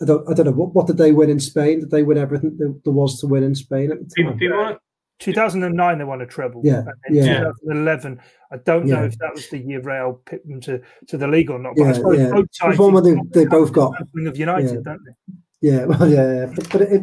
I 0.00 0.04
don't, 0.04 0.28
I 0.28 0.34
don't 0.34 0.46
know 0.46 0.52
what, 0.52 0.74
what 0.74 0.86
did 0.86 0.98
they 0.98 1.12
win 1.12 1.30
in 1.30 1.40
Spain? 1.40 1.80
Did 1.80 1.90
they 1.90 2.02
win 2.02 2.18
everything 2.18 2.56
there 2.58 2.92
was 2.92 3.20
to 3.20 3.26
win 3.26 3.42
in 3.42 3.54
Spain 3.54 3.92
at 3.92 3.98
the 3.98 4.04
time? 4.04 4.38
People, 4.38 4.58
people 4.58 4.78
2009 5.18 5.98
they 5.98 6.04
won 6.04 6.20
a 6.20 6.26
treble. 6.26 6.60
Yeah, 6.64 6.82
yeah. 7.10 7.50
2011, 7.62 8.20
I 8.52 8.56
don't 8.58 8.86
know 8.86 9.04
if 9.04 9.16
that 9.18 9.34
was 9.34 9.48
the 9.48 9.58
year 9.58 9.80
Real 9.80 10.20
picked 10.26 10.46
them 10.46 10.60
to, 10.62 10.80
to 11.08 11.16
the 11.16 11.26
league 11.26 11.50
or 11.50 11.58
not. 11.58 11.74
But 11.76 11.84
yeah, 11.84 11.90
I 11.90 11.92
suppose 11.92 12.18
yeah. 12.18 12.30
both 12.30 12.46
sides 12.52 12.78
one 12.78 12.92
where 12.92 13.02
they, 13.02 13.16
they 13.32 13.46
both 13.46 13.72
got 13.72 13.94
of 14.00 14.36
United, 14.36 14.74
yeah. 14.74 14.80
don't 14.84 15.00
they? 15.04 15.68
Yeah, 15.68 15.84
well, 15.86 16.08
yeah, 16.08 16.32
yeah. 16.34 16.52
But, 16.54 16.70
but 16.70 16.82
it, 16.82 17.02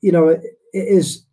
you 0.00 0.12
know, 0.12 0.28
it, 0.28 0.42
it 0.72 0.88
is 0.88 1.24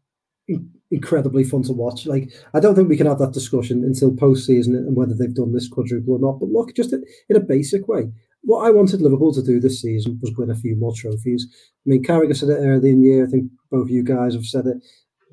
incredibly 0.92 1.44
fun 1.44 1.64
to 1.64 1.74
watch. 1.74 2.06
Like, 2.06 2.32
I 2.54 2.60
don't 2.60 2.76
think 2.76 2.90
we 2.90 2.98
can 2.98 3.08
have 3.08 3.20
that 3.20 3.34
discussion 3.34 3.84
until 3.84 4.16
post 4.16 4.46
season 4.46 4.76
and 4.76 4.96
whether 4.96 5.14
they've 5.14 5.34
done 5.34 5.54
this 5.54 5.68
quadruple 5.68 6.16
or 6.16 6.20
not. 6.20 6.40
But 6.40 6.50
look, 6.50 6.76
just 6.76 6.94
in 6.94 7.36
a 7.36 7.40
basic 7.40 7.88
way, 7.88 8.12
what 8.44 8.66
I 8.66 8.72
wanted 8.72 9.02
Liverpool 9.02 9.34
to 9.34 9.44
do 9.44 9.60
this 9.60 9.82
season 9.82 10.20
was 10.22 10.36
win 10.36 10.50
a 10.50 10.56
few 10.56 10.76
more 10.76 10.94
trophies. 10.96 11.48
I 11.86 11.90
mean, 11.90 12.04
Carragher 12.04 12.36
said 12.36 12.50
it 12.50 12.60
early 12.60 12.90
in 12.90 13.02
the 13.02 13.08
year. 13.08 13.26
I 13.26 13.30
think 13.30 13.52
both 13.70 13.84
of 13.84 13.90
you 13.90 14.04
guys 14.04 14.34
have 14.34 14.46
said 14.46 14.66
it. 14.66 14.78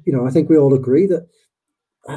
You 0.05 0.12
know, 0.12 0.27
I 0.27 0.31
think 0.31 0.49
we 0.49 0.59
all 0.59 0.75
agree 0.75 1.07
that 1.07 1.27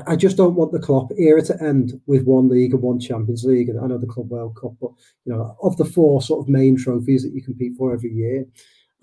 I 0.07 0.15
just 0.15 0.37
don't 0.37 0.55
want 0.55 0.71
the 0.71 0.79
Klopp 0.79 1.11
era 1.17 1.41
to 1.43 1.61
end 1.61 1.99
with 2.05 2.23
one 2.23 2.47
league 2.47 2.73
and 2.73 2.81
one 2.81 2.99
Champions 2.99 3.43
League. 3.43 3.67
And 3.67 3.79
I 3.79 3.87
know 3.87 3.97
the 3.97 4.07
Club 4.07 4.29
World 4.29 4.57
Cup, 4.59 4.73
but 4.79 4.91
you 5.25 5.33
know, 5.33 5.55
of 5.61 5.75
the 5.77 5.85
four 5.85 6.21
sort 6.21 6.45
of 6.45 6.49
main 6.49 6.77
trophies 6.77 7.23
that 7.23 7.33
you 7.33 7.43
compete 7.43 7.73
for 7.77 7.93
every 7.93 8.11
year, 8.11 8.45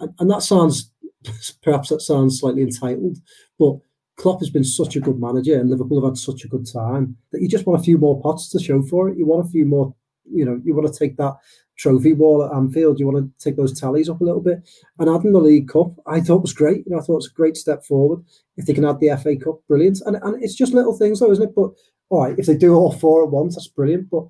and, 0.00 0.14
and 0.18 0.30
that 0.30 0.42
sounds 0.42 0.90
perhaps 1.62 1.90
that 1.90 2.00
sounds 2.00 2.40
slightly 2.40 2.62
entitled, 2.62 3.18
but 3.58 3.78
Klopp 4.16 4.40
has 4.40 4.50
been 4.50 4.64
such 4.64 4.96
a 4.96 5.00
good 5.00 5.20
manager, 5.20 5.58
and 5.58 5.70
Liverpool 5.70 6.00
have 6.00 6.10
had 6.10 6.18
such 6.18 6.44
a 6.44 6.48
good 6.48 6.66
time 6.70 7.16
that 7.32 7.40
you 7.40 7.48
just 7.48 7.66
want 7.66 7.80
a 7.80 7.84
few 7.84 7.98
more 7.98 8.20
pots 8.20 8.48
to 8.50 8.58
show 8.58 8.82
for 8.82 9.08
it. 9.08 9.18
You 9.18 9.26
want 9.26 9.46
a 9.46 9.50
few 9.50 9.64
more, 9.64 9.94
you 10.30 10.44
know, 10.44 10.60
you 10.64 10.74
want 10.74 10.92
to 10.92 10.98
take 10.98 11.16
that 11.18 11.34
trophy 11.78 12.12
wall 12.12 12.44
at 12.44 12.54
Anfield. 12.54 12.98
You 12.98 13.06
want 13.06 13.38
to 13.38 13.44
take 13.44 13.56
those 13.56 13.78
tallies 13.78 14.08
up 14.08 14.20
a 14.20 14.24
little 14.24 14.40
bit. 14.40 14.68
And 14.98 15.08
adding 15.08 15.32
the 15.32 15.38
League 15.38 15.68
Cup, 15.68 15.92
I 16.06 16.20
thought 16.20 16.42
was 16.42 16.52
great. 16.52 16.78
You 16.78 16.90
know, 16.90 16.98
I 16.98 17.02
thought 17.02 17.18
it's 17.18 17.30
a 17.30 17.34
great 17.34 17.56
step 17.56 17.84
forward. 17.84 18.24
If 18.56 18.66
they 18.66 18.74
can 18.74 18.84
add 18.84 19.00
the 19.00 19.16
FA 19.22 19.36
Cup, 19.36 19.60
brilliant. 19.68 20.00
And, 20.04 20.16
and 20.16 20.42
it's 20.42 20.54
just 20.54 20.74
little 20.74 20.96
things 20.96 21.20
though, 21.20 21.30
isn't 21.30 21.48
it? 21.48 21.54
But 21.54 21.70
all 22.10 22.24
right, 22.24 22.38
if 22.38 22.46
they 22.46 22.56
do 22.56 22.74
all 22.74 22.92
four 22.92 23.22
at 23.22 23.30
once, 23.30 23.54
that's 23.54 23.68
brilliant. 23.68 24.10
But 24.10 24.24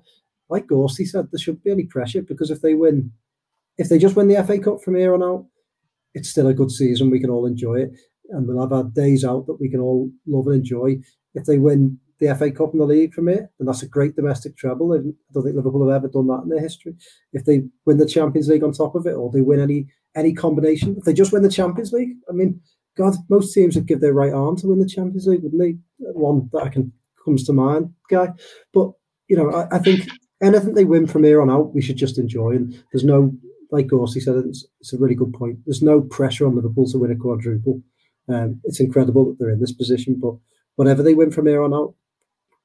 like 0.49 0.67
Gorsty 0.67 1.07
said, 1.07 1.27
there 1.31 1.39
shouldn't 1.39 1.63
be 1.63 1.71
any 1.71 1.83
pressure 1.85 2.21
because 2.21 2.51
if 2.51 2.61
they 2.61 2.75
win, 2.75 3.11
if 3.77 3.89
they 3.89 3.97
just 3.97 4.15
win 4.15 4.27
the 4.27 4.43
FA 4.43 4.59
Cup 4.59 4.81
from 4.81 4.95
here 4.95 5.13
on 5.13 5.23
out, 5.23 5.45
it's 6.13 6.29
still 6.29 6.47
a 6.47 6.53
good 6.53 6.71
season. 6.71 7.09
We 7.09 7.19
can 7.19 7.29
all 7.29 7.45
enjoy 7.45 7.81
it. 7.81 7.91
And 8.29 8.47
we'll 8.47 8.61
have 8.61 8.73
our 8.73 8.83
days 8.83 9.25
out 9.25 9.47
that 9.47 9.59
we 9.59 9.69
can 9.69 9.79
all 9.79 10.11
love 10.27 10.47
and 10.47 10.57
enjoy. 10.57 10.99
If 11.33 11.45
they 11.45 11.57
win 11.57 11.99
the 12.19 12.35
FA 12.35 12.51
Cup 12.51 12.71
and 12.73 12.81
the 12.81 12.85
league 12.85 13.13
from 13.13 13.29
it, 13.29 13.49
and 13.59 13.67
that's 13.67 13.83
a 13.83 13.87
great 13.87 14.15
domestic 14.15 14.57
treble. 14.57 14.93
I 14.93 14.97
don't 14.97 15.43
think 15.43 15.55
Liverpool 15.55 15.87
have 15.87 16.03
ever 16.03 16.07
done 16.07 16.27
that 16.27 16.41
in 16.43 16.49
their 16.49 16.61
history. 16.61 16.95
If 17.33 17.45
they 17.45 17.63
win 17.85 17.97
the 17.97 18.05
Champions 18.05 18.49
League 18.49 18.63
on 18.63 18.73
top 18.73 18.95
of 18.95 19.05
it, 19.07 19.13
or 19.13 19.31
they 19.31 19.41
win 19.41 19.59
any 19.59 19.87
any 20.15 20.33
combination, 20.33 20.95
if 20.97 21.03
they 21.03 21.13
just 21.13 21.31
win 21.31 21.43
the 21.43 21.49
Champions 21.49 21.93
League, 21.93 22.15
I 22.29 22.33
mean, 22.33 22.59
God, 22.97 23.15
most 23.29 23.53
teams 23.53 23.75
would 23.75 23.87
give 23.87 24.01
their 24.01 24.13
right 24.13 24.33
arm 24.33 24.57
to 24.57 24.67
win 24.67 24.79
the 24.79 24.87
Champions 24.87 25.27
League, 25.27 25.43
wouldn't 25.43 25.61
they? 25.61 25.77
One 25.99 26.49
that 26.51 26.63
I 26.63 26.69
can 26.69 26.91
comes 27.23 27.45
to 27.45 27.53
mind, 27.53 27.93
guy. 28.09 28.29
But 28.73 28.91
you 29.27 29.37
know, 29.37 29.51
I, 29.51 29.75
I 29.75 29.79
think 29.79 30.09
anything 30.41 30.73
they 30.73 30.85
win 30.85 31.07
from 31.07 31.23
here 31.23 31.41
on 31.41 31.49
out, 31.49 31.73
we 31.73 31.81
should 31.81 31.97
just 31.97 32.17
enjoy. 32.17 32.51
And 32.51 32.83
there's 32.91 33.03
no, 33.03 33.33
like 33.71 33.87
Gorsty 33.87 34.21
said, 34.21 34.35
it's, 34.47 34.65
it's 34.81 34.93
a 34.93 34.97
really 34.97 35.15
good 35.15 35.33
point. 35.33 35.59
There's 35.65 35.81
no 35.81 36.01
pressure 36.01 36.47
on 36.47 36.55
Liverpool 36.55 36.87
to 36.87 36.97
win 36.97 37.11
a 37.11 37.15
quadruple. 37.15 37.81
Um, 38.27 38.61
it's 38.63 38.79
incredible 38.79 39.25
that 39.25 39.39
they're 39.39 39.49
in 39.49 39.59
this 39.59 39.71
position, 39.73 40.19
but 40.19 40.35
whatever 40.75 41.03
they 41.03 41.13
win 41.13 41.31
from 41.31 41.47
here 41.47 41.63
on 41.63 41.73
out, 41.73 41.95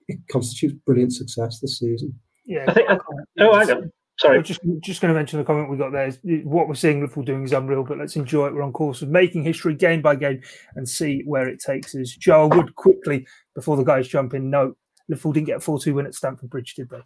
it 0.08 0.18
constitutes 0.30 0.74
brilliant 0.86 1.12
success 1.12 1.60
this 1.60 1.78
season. 1.78 2.18
Yeah. 2.44 2.64
I 2.68 2.72
think. 2.72 2.90
I, 2.90 2.98
oh, 3.40 3.52
I 3.52 3.64
know. 3.64 3.90
Sorry. 4.16 4.42
just 4.42 4.60
just 4.80 5.00
going 5.00 5.12
to 5.12 5.18
mention 5.18 5.40
the 5.40 5.44
comment 5.44 5.70
we 5.70 5.76
got 5.76 5.90
there. 5.90 6.06
Is 6.06 6.18
what 6.44 6.68
we're 6.68 6.74
seeing 6.74 7.00
Liverpool 7.00 7.24
doing 7.24 7.42
is 7.42 7.52
unreal, 7.52 7.82
but 7.82 7.98
let's 7.98 8.14
enjoy 8.14 8.46
it. 8.46 8.54
We're 8.54 8.62
on 8.62 8.72
course 8.72 9.02
of 9.02 9.08
making 9.08 9.42
history 9.42 9.74
game 9.74 10.02
by 10.02 10.14
game 10.14 10.40
and 10.76 10.88
see 10.88 11.22
where 11.26 11.48
it 11.48 11.58
takes 11.58 11.94
us. 11.96 12.10
Joe 12.10 12.48
I 12.48 12.56
would 12.56 12.76
quickly, 12.76 13.26
before 13.56 13.76
the 13.76 13.82
guys 13.82 14.06
jump 14.06 14.34
in, 14.34 14.50
note 14.50 14.76
Liverpool 15.08 15.32
didn't 15.32 15.48
get 15.48 15.56
a 15.56 15.60
4 15.60 15.80
2 15.80 15.94
win 15.94 16.06
at 16.06 16.14
Stamford 16.14 16.48
Bridge, 16.48 16.74
did 16.74 16.90
they? 16.90 17.00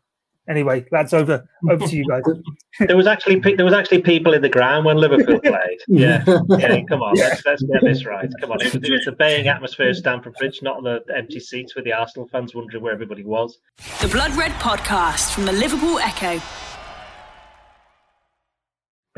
Anyway, 0.49 0.85
lads, 0.91 1.13
over 1.13 1.47
over 1.71 1.87
to 1.87 1.97
you 1.97 2.05
guys. 2.09 2.23
there 2.81 2.97
was 2.97 3.07
actually 3.07 3.39
there 3.39 3.65
was 3.67 3.75
actually 3.75 4.01
people 4.01 4.33
in 4.33 4.41
the 4.41 4.49
ground 4.49 4.87
when 4.87 4.97
Liverpool 4.97 5.41
played. 5.41 5.79
Yeah, 5.89 6.25
yeah. 6.49 6.81
Come 6.89 7.03
on, 7.03 7.15
let's, 7.17 7.45
let's 7.45 7.63
get 7.63 7.83
this 7.83 8.05
right. 8.07 8.31
Come 8.41 8.53
on, 8.53 8.61
it 8.61 8.73
was, 8.73 8.83
it 8.83 8.91
was 8.91 9.07
a 9.07 9.13
baying 9.13 9.49
atmosphere 9.49 9.89
at 9.91 9.97
Stamford 9.97 10.35
Bridge, 10.35 10.61
not 10.63 10.83
the 10.83 11.03
empty 11.15 11.41
seats 11.41 11.75
with 11.75 11.85
the 11.85 11.93
Arsenal 11.93 12.29
fans 12.29 12.55
wondering 12.55 12.83
where 12.83 12.93
everybody 12.93 13.25
was. 13.25 13.59
The 14.01 14.09
Blood 14.09 14.35
Red 14.37 14.53
Podcast 14.53 15.35
from 15.35 15.45
the 15.45 15.53
Liverpool 15.53 15.99
Echo. 15.99 16.41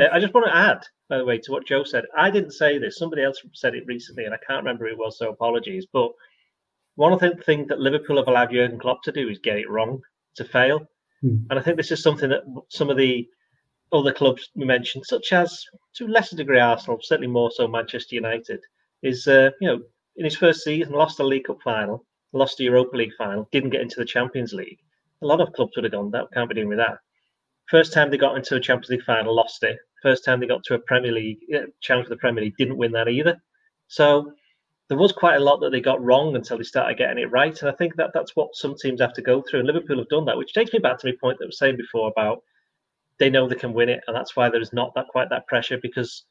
Uh, 0.00 0.08
I 0.12 0.18
just 0.18 0.34
want 0.34 0.46
to 0.46 0.56
add, 0.56 0.84
by 1.08 1.18
the 1.18 1.24
way, 1.24 1.38
to 1.38 1.52
what 1.52 1.66
Joe 1.66 1.84
said. 1.84 2.04
I 2.16 2.30
didn't 2.30 2.52
say 2.52 2.78
this. 2.78 2.98
Somebody 2.98 3.22
else 3.22 3.40
said 3.52 3.74
it 3.74 3.84
recently, 3.86 4.24
and 4.24 4.34
I 4.34 4.38
can't 4.38 4.64
remember 4.64 4.86
who 4.86 4.92
it 4.92 4.98
was. 4.98 5.18
So 5.18 5.30
apologies. 5.30 5.86
But 5.92 6.10
one 6.96 7.12
of 7.12 7.20
the 7.20 7.36
things 7.44 7.68
that 7.68 7.78
Liverpool 7.78 8.16
have 8.16 8.28
allowed 8.28 8.52
Jurgen 8.52 8.78
Klopp 8.78 9.02
to 9.04 9.12
do 9.12 9.28
is 9.28 9.38
get 9.38 9.58
it 9.58 9.70
wrong, 9.70 10.00
to 10.36 10.44
fail. 10.44 10.88
Mm. 11.24 11.46
And 11.50 11.58
I 11.58 11.62
think 11.62 11.76
this 11.76 11.90
is 11.90 12.02
something 12.02 12.30
that 12.30 12.42
some 12.68 12.90
of 12.90 12.96
the 12.96 13.28
other 13.92 14.12
clubs 14.12 14.50
we 14.54 14.64
mentioned, 14.64 15.04
such 15.06 15.32
as 15.32 15.64
to 15.94 16.06
a 16.06 16.08
lesser 16.08 16.36
degree 16.36 16.60
Arsenal, 16.60 16.98
certainly 17.02 17.26
more 17.28 17.50
so 17.50 17.66
Manchester 17.66 18.14
United, 18.14 18.60
is 19.02 19.26
uh, 19.26 19.50
you 19.60 19.68
know 19.68 19.80
in 20.16 20.24
his 20.24 20.36
first 20.36 20.62
season 20.62 20.92
lost 20.92 21.18
the 21.18 21.24
League 21.24 21.44
Cup 21.44 21.58
final, 21.62 22.04
lost 22.32 22.58
the 22.58 22.64
Europa 22.64 22.96
League 22.96 23.14
final, 23.16 23.48
didn't 23.52 23.70
get 23.70 23.80
into 23.80 23.98
the 23.98 24.04
Champions 24.04 24.52
League. 24.52 24.78
A 25.22 25.26
lot 25.26 25.40
of 25.40 25.52
clubs 25.52 25.72
would 25.76 25.84
have 25.84 25.92
gone 25.92 26.10
that. 26.12 26.26
Can't 26.32 26.48
be 26.48 26.54
doing 26.54 26.68
with 26.68 26.78
that. 26.78 26.98
First 27.68 27.92
time 27.92 28.10
they 28.10 28.16
got 28.16 28.36
into 28.36 28.56
a 28.56 28.60
Champions 28.60 28.90
League 28.90 29.04
final, 29.04 29.34
lost 29.34 29.62
it. 29.62 29.78
First 30.02 30.24
time 30.24 30.40
they 30.40 30.46
got 30.46 30.64
to 30.64 30.74
a 30.74 30.78
Premier 30.78 31.12
League 31.12 31.40
challenge 31.80 32.06
for 32.06 32.14
the 32.14 32.18
Premier 32.18 32.44
League, 32.44 32.56
didn't 32.56 32.78
win 32.78 32.92
that 32.92 33.08
either. 33.08 33.40
So 33.88 34.32
there 34.90 34.98
was 34.98 35.12
quite 35.12 35.36
a 35.36 35.40
lot 35.40 35.60
that 35.60 35.70
they 35.70 35.80
got 35.80 36.04
wrong 36.04 36.34
until 36.34 36.58
they 36.58 36.64
started 36.64 36.98
getting 36.98 37.22
it 37.22 37.30
right. 37.30 37.56
And 37.62 37.70
I 37.70 37.74
think 37.74 37.94
that 37.94 38.10
that's 38.12 38.34
what 38.34 38.56
some 38.56 38.74
teams 38.74 39.00
have 39.00 39.12
to 39.12 39.22
go 39.22 39.40
through. 39.40 39.60
And 39.60 39.68
Liverpool 39.68 39.98
have 39.98 40.08
done 40.08 40.24
that, 40.24 40.36
which 40.36 40.52
takes 40.52 40.72
me 40.72 40.80
back 40.80 40.98
to 40.98 41.06
my 41.06 41.12
point 41.20 41.38
that 41.38 41.44
I 41.44 41.46
was 41.46 41.58
saying 41.58 41.76
before 41.76 42.08
about 42.08 42.42
they 43.20 43.30
know 43.30 43.46
they 43.46 43.54
can 43.54 43.72
win 43.72 43.88
it. 43.88 44.00
And 44.08 44.16
that's 44.16 44.34
why 44.34 44.50
there's 44.50 44.72
not 44.72 44.92
that 44.96 45.06
quite 45.06 45.30
that 45.30 45.46
pressure 45.46 45.78
because 45.80 46.24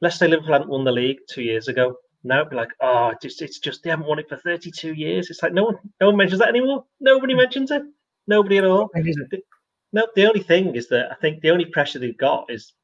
let's 0.00 0.16
say 0.16 0.28
Liverpool 0.28 0.52
hadn't 0.52 0.70
won 0.70 0.84
the 0.84 0.92
league 0.92 1.18
two 1.28 1.42
years 1.42 1.66
ago. 1.66 1.96
Now 2.22 2.38
it'd 2.42 2.50
be 2.50 2.56
like, 2.56 2.70
ah, 2.80 3.08
oh, 3.08 3.08
it's 3.08 3.22
just, 3.22 3.42
it's 3.42 3.58
just 3.58 3.82
they 3.82 3.90
haven't 3.90 4.06
won 4.06 4.20
it 4.20 4.28
for 4.28 4.36
32 4.36 4.92
years. 4.92 5.28
It's 5.28 5.42
like 5.42 5.52
no 5.52 5.64
one, 5.64 5.78
no 6.00 6.06
one 6.06 6.16
mentions 6.16 6.38
that 6.38 6.50
anymore. 6.50 6.84
Nobody 7.00 7.34
mentions 7.34 7.72
it. 7.72 7.82
Nobody 8.28 8.58
at 8.58 8.64
all. 8.64 8.90
No, 9.92 10.06
the 10.14 10.28
only 10.28 10.42
thing 10.44 10.76
is 10.76 10.88
that 10.90 11.10
I 11.10 11.16
think 11.16 11.40
the 11.40 11.50
only 11.50 11.64
pressure 11.64 11.98
they've 11.98 12.16
got 12.16 12.46
is 12.48 12.74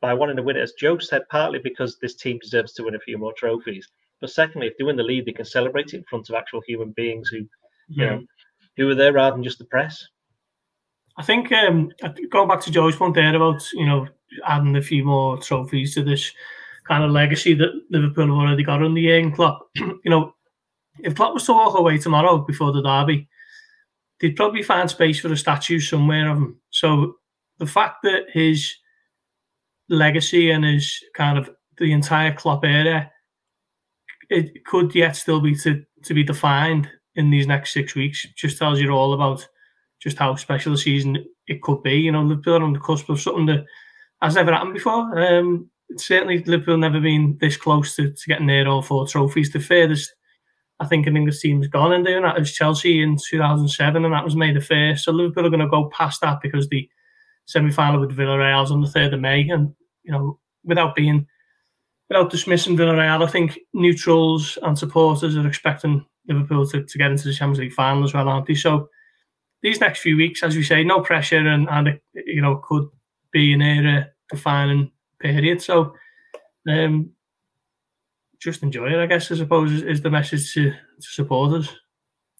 by 0.00 0.14
wanting 0.14 0.36
to 0.36 0.42
win 0.44 0.56
it, 0.56 0.62
as 0.62 0.72
Joe 0.78 0.98
said, 0.98 1.28
partly 1.30 1.58
because 1.58 1.98
this 1.98 2.14
team 2.14 2.38
deserves 2.40 2.74
to 2.74 2.84
win 2.84 2.94
a 2.94 3.00
few 3.00 3.18
more 3.18 3.32
trophies. 3.36 3.88
But 4.20 4.30
secondly, 4.30 4.66
if 4.66 4.74
they 4.76 4.84
win 4.84 4.96
the 4.96 5.02
league, 5.02 5.26
they 5.26 5.32
can 5.32 5.44
celebrate 5.44 5.94
it 5.94 5.98
in 5.98 6.04
front 6.04 6.28
of 6.28 6.34
actual 6.34 6.60
human 6.66 6.92
beings 6.92 7.28
who, 7.28 7.46
you 7.88 8.04
know, 8.04 8.22
who 8.76 8.88
are 8.88 8.94
there 8.94 9.12
rather 9.12 9.36
than 9.36 9.44
just 9.44 9.58
the 9.58 9.64
press. 9.64 10.06
I 11.16 11.22
think 11.22 11.50
um, 11.52 11.90
going 12.30 12.48
back 12.48 12.60
to 12.62 12.70
Joe's 12.70 12.96
point 12.96 13.14
there 13.14 13.34
about 13.34 13.62
you 13.72 13.86
know 13.86 14.06
adding 14.46 14.76
a 14.76 14.82
few 14.82 15.04
more 15.04 15.36
trophies 15.38 15.94
to 15.94 16.04
this 16.04 16.32
kind 16.86 17.04
of 17.04 17.10
legacy 17.10 17.54
that 17.54 17.82
Liverpool 17.90 18.26
have 18.26 18.36
already 18.36 18.62
got 18.62 18.82
on 18.82 18.94
the 18.94 19.04
Jurgen 19.04 19.32
Klopp. 19.32 19.68
you 19.76 19.98
know, 20.06 20.34
if 21.00 21.14
Klopp 21.14 21.34
was 21.34 21.44
to 21.46 21.52
walk 21.52 21.78
away 21.78 21.98
tomorrow 21.98 22.38
before 22.38 22.72
the 22.72 22.82
derby, 22.82 23.28
they'd 24.20 24.36
probably 24.36 24.62
find 24.62 24.88
space 24.88 25.20
for 25.20 25.32
a 25.32 25.36
statue 25.36 25.80
somewhere 25.80 26.30
of 26.30 26.38
him. 26.38 26.60
So 26.70 27.16
the 27.58 27.66
fact 27.66 27.98
that 28.04 28.26
his 28.32 28.74
legacy 29.88 30.50
and 30.50 30.64
his 30.64 31.02
kind 31.14 31.36
of 31.36 31.50
the 31.78 31.92
entire 31.92 32.32
Klopp 32.32 32.64
area, 32.64 33.10
it 34.30 34.64
could 34.64 34.94
yet 34.94 35.16
still 35.16 35.40
be 35.40 35.54
to, 35.56 35.82
to 36.04 36.14
be 36.14 36.22
defined 36.22 36.88
in 37.14 37.30
these 37.30 37.46
next 37.46 37.72
six 37.72 37.94
weeks. 37.94 38.26
Just 38.36 38.58
tells 38.58 38.80
you 38.80 38.90
all 38.90 39.12
about 39.12 39.46
just 40.00 40.18
how 40.18 40.34
special 40.36 40.74
a 40.74 40.78
season 40.78 41.24
it 41.46 41.62
could 41.62 41.82
be. 41.82 41.94
You 41.94 42.12
know, 42.12 42.22
Liverpool 42.22 42.62
on 42.62 42.72
the 42.72 42.80
cusp 42.80 43.08
of 43.08 43.20
something 43.20 43.46
that 43.46 43.64
has 44.22 44.34
never 44.34 44.52
happened 44.52 44.74
before. 44.74 45.18
Um, 45.18 45.70
certainly, 45.96 46.42
Liverpool 46.44 46.76
never 46.76 47.00
been 47.00 47.36
this 47.40 47.56
close 47.56 47.96
to, 47.96 48.10
to 48.12 48.26
getting 48.26 48.46
near 48.46 48.68
all 48.68 48.82
four 48.82 49.06
trophies. 49.06 49.52
The 49.52 49.60
furthest 49.60 50.12
I 50.80 50.86
think 50.86 51.06
an 51.06 51.16
English 51.16 51.40
team's 51.40 51.66
gone 51.66 51.92
in 51.92 52.04
doing 52.04 52.22
that 52.22 52.38
was 52.38 52.52
Chelsea 52.52 53.02
in 53.02 53.16
2007, 53.16 54.04
and 54.04 54.14
that 54.14 54.24
was 54.24 54.36
May 54.36 54.52
the 54.52 54.60
1st. 54.60 55.00
So 55.00 55.12
Liverpool 55.12 55.46
are 55.46 55.50
going 55.50 55.60
to 55.60 55.68
go 55.68 55.90
past 55.92 56.20
that 56.20 56.40
because 56.40 56.68
the 56.68 56.88
semi 57.46 57.70
final 57.70 58.00
with 58.00 58.16
Villarreal's 58.16 58.70
on 58.70 58.80
the 58.80 58.88
3rd 58.88 59.14
of 59.14 59.20
May. 59.20 59.48
And, 59.48 59.74
you 60.04 60.12
know, 60.12 60.38
without 60.64 60.94
being, 60.94 61.26
without 62.08 62.30
dismissing 62.30 62.76
Villarreal, 62.76 63.26
I 63.26 63.30
think 63.30 63.58
neutrals 63.74 64.58
and 64.62 64.78
supporters 64.78 65.36
are 65.36 65.46
expecting 65.46 66.04
Liverpool 66.26 66.66
to, 66.68 66.84
to 66.84 66.98
get 66.98 67.10
into 67.10 67.28
the 67.28 67.34
Champions 67.34 67.58
League 67.58 67.72
final 67.72 68.04
as 68.04 68.14
well, 68.14 68.28
aren't 68.28 68.46
they? 68.46 68.54
So 68.54 68.88
these 69.62 69.80
next 69.80 70.00
few 70.00 70.16
weeks, 70.16 70.42
as 70.42 70.56
we 70.56 70.62
say, 70.62 70.84
no 70.84 71.00
pressure 71.00 71.36
and, 71.36 71.68
and 71.68 71.88
it, 71.88 72.02
you 72.14 72.40
know, 72.40 72.62
could 72.66 72.88
be 73.32 73.52
an 73.52 73.62
era 73.62 74.08
defining 74.30 74.90
period. 75.20 75.60
So, 75.62 75.94
um, 76.68 77.10
just 78.38 78.62
enjoy 78.62 78.92
it, 78.92 79.02
I 79.02 79.06
guess, 79.06 79.30
I 79.32 79.36
suppose, 79.36 79.72
is, 79.72 79.82
is 79.82 80.00
the 80.00 80.10
message 80.10 80.54
to, 80.54 80.70
to 80.70 80.76
supporters. 81.00 81.74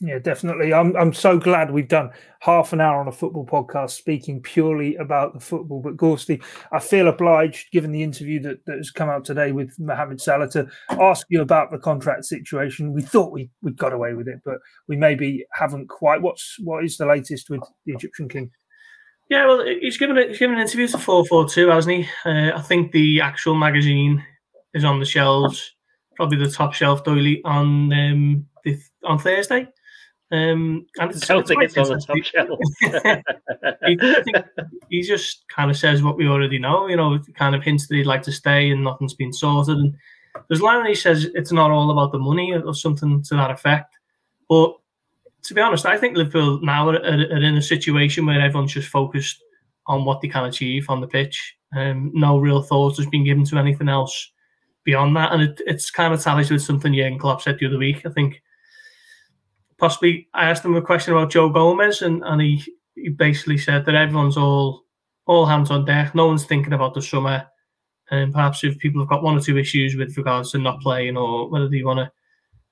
Yeah, 0.00 0.20
definitely. 0.20 0.72
I'm 0.72 0.94
I'm 0.96 1.12
so 1.12 1.38
glad 1.38 1.72
we've 1.72 1.88
done 1.88 2.10
half 2.40 2.72
an 2.72 2.80
hour 2.80 3.00
on 3.00 3.08
a 3.08 3.12
football 3.12 3.44
podcast 3.44 3.90
speaking 3.90 4.40
purely 4.40 4.94
about 4.94 5.34
the 5.34 5.40
football. 5.40 5.80
But 5.80 5.96
Gorsty, 5.96 6.40
I 6.70 6.78
feel 6.78 7.08
obliged, 7.08 7.72
given 7.72 7.90
the 7.90 8.04
interview 8.04 8.40
that, 8.42 8.64
that 8.66 8.76
has 8.76 8.92
come 8.92 9.08
out 9.08 9.24
today 9.24 9.50
with 9.50 9.76
Mohamed 9.80 10.20
Salah, 10.20 10.48
to 10.50 10.68
ask 10.90 11.26
you 11.30 11.40
about 11.40 11.72
the 11.72 11.78
contract 11.78 12.26
situation. 12.26 12.92
We 12.92 13.02
thought 13.02 13.32
we 13.32 13.50
we 13.60 13.72
got 13.72 13.92
away 13.92 14.14
with 14.14 14.28
it, 14.28 14.40
but 14.44 14.58
we 14.86 14.96
maybe 14.96 15.44
haven't 15.52 15.88
quite. 15.88 16.22
What's 16.22 16.56
what 16.62 16.84
is 16.84 16.96
the 16.96 17.06
latest 17.06 17.50
with 17.50 17.62
the 17.84 17.94
Egyptian 17.94 18.28
king? 18.28 18.52
Yeah, 19.28 19.46
well, 19.46 19.66
he's 19.66 19.98
given 19.98 20.16
a, 20.16 20.28
he's 20.28 20.38
given 20.38 20.56
an 20.56 20.62
interview 20.62 20.86
to 20.88 20.98
four 20.98 21.26
four 21.26 21.48
two, 21.48 21.70
hasn't 21.70 21.96
he? 21.96 22.08
Uh, 22.24 22.56
I 22.56 22.62
think 22.62 22.92
the 22.92 23.20
actual 23.20 23.56
magazine 23.56 24.24
is 24.74 24.84
on 24.84 25.00
the 25.00 25.06
shelves 25.06 25.74
probably 26.18 26.36
the 26.36 26.50
top 26.50 26.74
shelf 26.74 27.04
Doyley 27.04 27.40
on 27.44 27.92
um, 27.92 28.46
the, 28.64 28.78
on 29.04 29.18
Thursday. 29.18 29.68
Um, 30.30 30.86
and 30.98 31.10
it's, 31.10 31.30
I 31.30 31.34
don't 31.34 31.48
think 31.48 31.62
it's 31.62 31.78
on 31.78 31.88
the 31.88 31.98
top 31.98 32.22
shelf. 32.22 32.60
he, 33.86 34.98
he, 34.98 35.02
just 35.02 35.48
kind 35.48 35.70
of 35.70 35.76
says 35.76 36.02
what 36.02 36.18
we 36.18 36.28
already 36.28 36.58
know. 36.58 36.86
You 36.86 36.96
know, 36.96 37.18
kind 37.34 37.54
of 37.54 37.62
hints 37.62 37.86
that 37.86 37.96
he'd 37.96 38.04
like 38.04 38.22
to 38.24 38.32
stay 38.32 38.70
and 38.70 38.84
nothing's 38.84 39.14
been 39.14 39.32
sorted. 39.32 39.78
And 39.78 39.94
there's 40.48 40.60
line 40.60 40.84
he 40.84 40.94
says 40.94 41.28
it's 41.34 41.52
not 41.52 41.70
all 41.70 41.90
about 41.90 42.12
the 42.12 42.18
money 42.18 42.52
or 42.52 42.74
something 42.74 43.22
to 43.22 43.34
that 43.36 43.50
effect. 43.50 43.96
But 44.50 44.74
to 45.44 45.54
be 45.54 45.62
honest, 45.62 45.86
I 45.86 45.96
think 45.96 46.16
Liverpool 46.16 46.60
now 46.62 46.90
are, 46.90 46.96
are, 46.96 47.32
are 47.32 47.42
in 47.42 47.56
a 47.56 47.62
situation 47.62 48.26
where 48.26 48.40
everyone's 48.40 48.74
just 48.74 48.88
focused 48.88 49.42
on 49.86 50.04
what 50.04 50.20
they 50.20 50.28
can 50.28 50.44
achieve 50.44 50.90
on 50.90 51.00
the 51.00 51.06
pitch. 51.06 51.56
Um, 51.74 52.10
no 52.14 52.38
real 52.38 52.62
thought 52.62 52.98
has 52.98 53.06
been 53.06 53.24
given 53.24 53.44
to 53.46 53.58
anything 53.58 53.88
else 53.88 54.30
beyond 54.84 55.16
that. 55.16 55.32
And 55.32 55.42
it, 55.42 55.62
it's 55.66 55.90
kind 55.90 56.12
of 56.12 56.22
tallies 56.22 56.50
with 56.50 56.62
something 56.62 56.92
Jurgen 56.92 57.18
Klopp 57.18 57.40
said 57.40 57.58
the 57.58 57.66
other 57.66 57.78
week. 57.78 58.04
I 58.04 58.10
think 58.10 58.42
possibly 59.78 60.28
I 60.34 60.50
asked 60.50 60.64
him 60.64 60.76
a 60.76 60.82
question 60.82 61.14
about 61.14 61.30
Joe 61.30 61.48
Gomez, 61.48 62.02
and, 62.02 62.22
and 62.24 62.40
he, 62.40 62.62
he 62.94 63.08
basically 63.08 63.58
said 63.58 63.84
that 63.86 63.94
everyone's 63.94 64.36
all 64.36 64.84
all 65.26 65.46
hands 65.46 65.70
on 65.70 65.84
deck. 65.84 66.14
No 66.14 66.26
one's 66.26 66.46
thinking 66.46 66.72
about 66.72 66.94
the 66.94 67.02
summer. 67.02 67.46
And 68.10 68.32
perhaps 68.32 68.64
if 68.64 68.78
people 68.78 69.02
have 69.02 69.10
got 69.10 69.22
one 69.22 69.36
or 69.36 69.40
two 69.40 69.58
issues 69.58 69.94
with 69.94 70.16
regards 70.16 70.52
to 70.52 70.58
not 70.58 70.80
playing 70.80 71.18
or 71.18 71.50
whether 71.50 71.68
they 71.68 71.82
want 71.82 71.98
to 71.98 72.10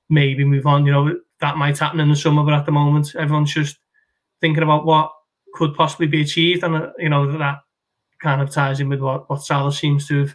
maybe 0.08 0.44
move 0.44 0.66
on, 0.66 0.86
you 0.86 0.92
know, 0.92 1.14
that 1.40 1.58
might 1.58 1.78
happen 1.78 2.00
in 2.00 2.08
the 2.08 2.16
summer. 2.16 2.42
But 2.42 2.54
at 2.54 2.64
the 2.64 2.72
moment, 2.72 3.14
everyone's 3.14 3.52
just 3.52 3.76
thinking 4.40 4.62
about 4.62 4.86
what 4.86 5.12
could 5.52 5.74
possibly 5.74 6.06
be 6.06 6.22
achieved. 6.22 6.64
And, 6.64 6.76
uh, 6.76 6.92
you 6.98 7.10
know, 7.10 7.30
that 7.36 7.58
kind 8.22 8.40
of 8.40 8.50
ties 8.50 8.80
in 8.80 8.88
with 8.88 9.00
what, 9.00 9.28
what 9.28 9.42
Salah 9.42 9.72
seems 9.72 10.08
to 10.08 10.20
have 10.20 10.34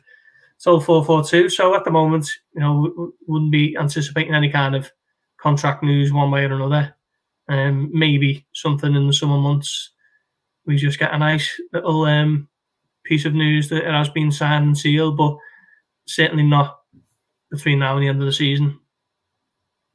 so 0.57 0.79
four 0.79 1.03
four 1.03 1.23
two. 1.23 1.49
So 1.49 1.75
at 1.75 1.84
the 1.84 1.89
moment, 1.89 2.29
you 2.53 2.62
know, 2.62 3.13
wouldn't 3.27 3.51
be 3.51 3.75
anticipating 3.75 4.36
any 4.36 4.51
kind 4.51 4.75
of 4.75 4.91
contract 5.41 5.84
news 5.84 6.13
one 6.13 6.32
way 6.32 6.45
or 6.45 6.54
another. 6.54 6.95
Um, 7.49 7.89
maybe 7.93 8.45
something 8.54 8.93
in 8.95 9.08
the 9.08 9.13
summer 9.13 9.38
months. 9.38 9.91
We 10.65 10.77
just 10.77 10.99
get 10.99 11.13
a 11.13 11.17
nice 11.17 11.60
little 11.73 12.04
um, 12.06 12.47
piece 13.04 13.25
of 13.25 13.34
news 13.34 13.67
that 13.69 13.86
it 13.86 13.91
has 13.91 14.10
been 14.10 14.32
signed 14.32 14.65
and 14.65 14.77
sealed, 14.77 15.17
but 15.17 15.36
certainly 16.06 16.43
not 16.43 16.80
between 17.49 17.80
now 17.80 17.95
and 17.95 18.04
the 18.04 18.08
end 18.08 18.21
of 18.21 18.25
the 18.25 18.34
season. 18.34 18.80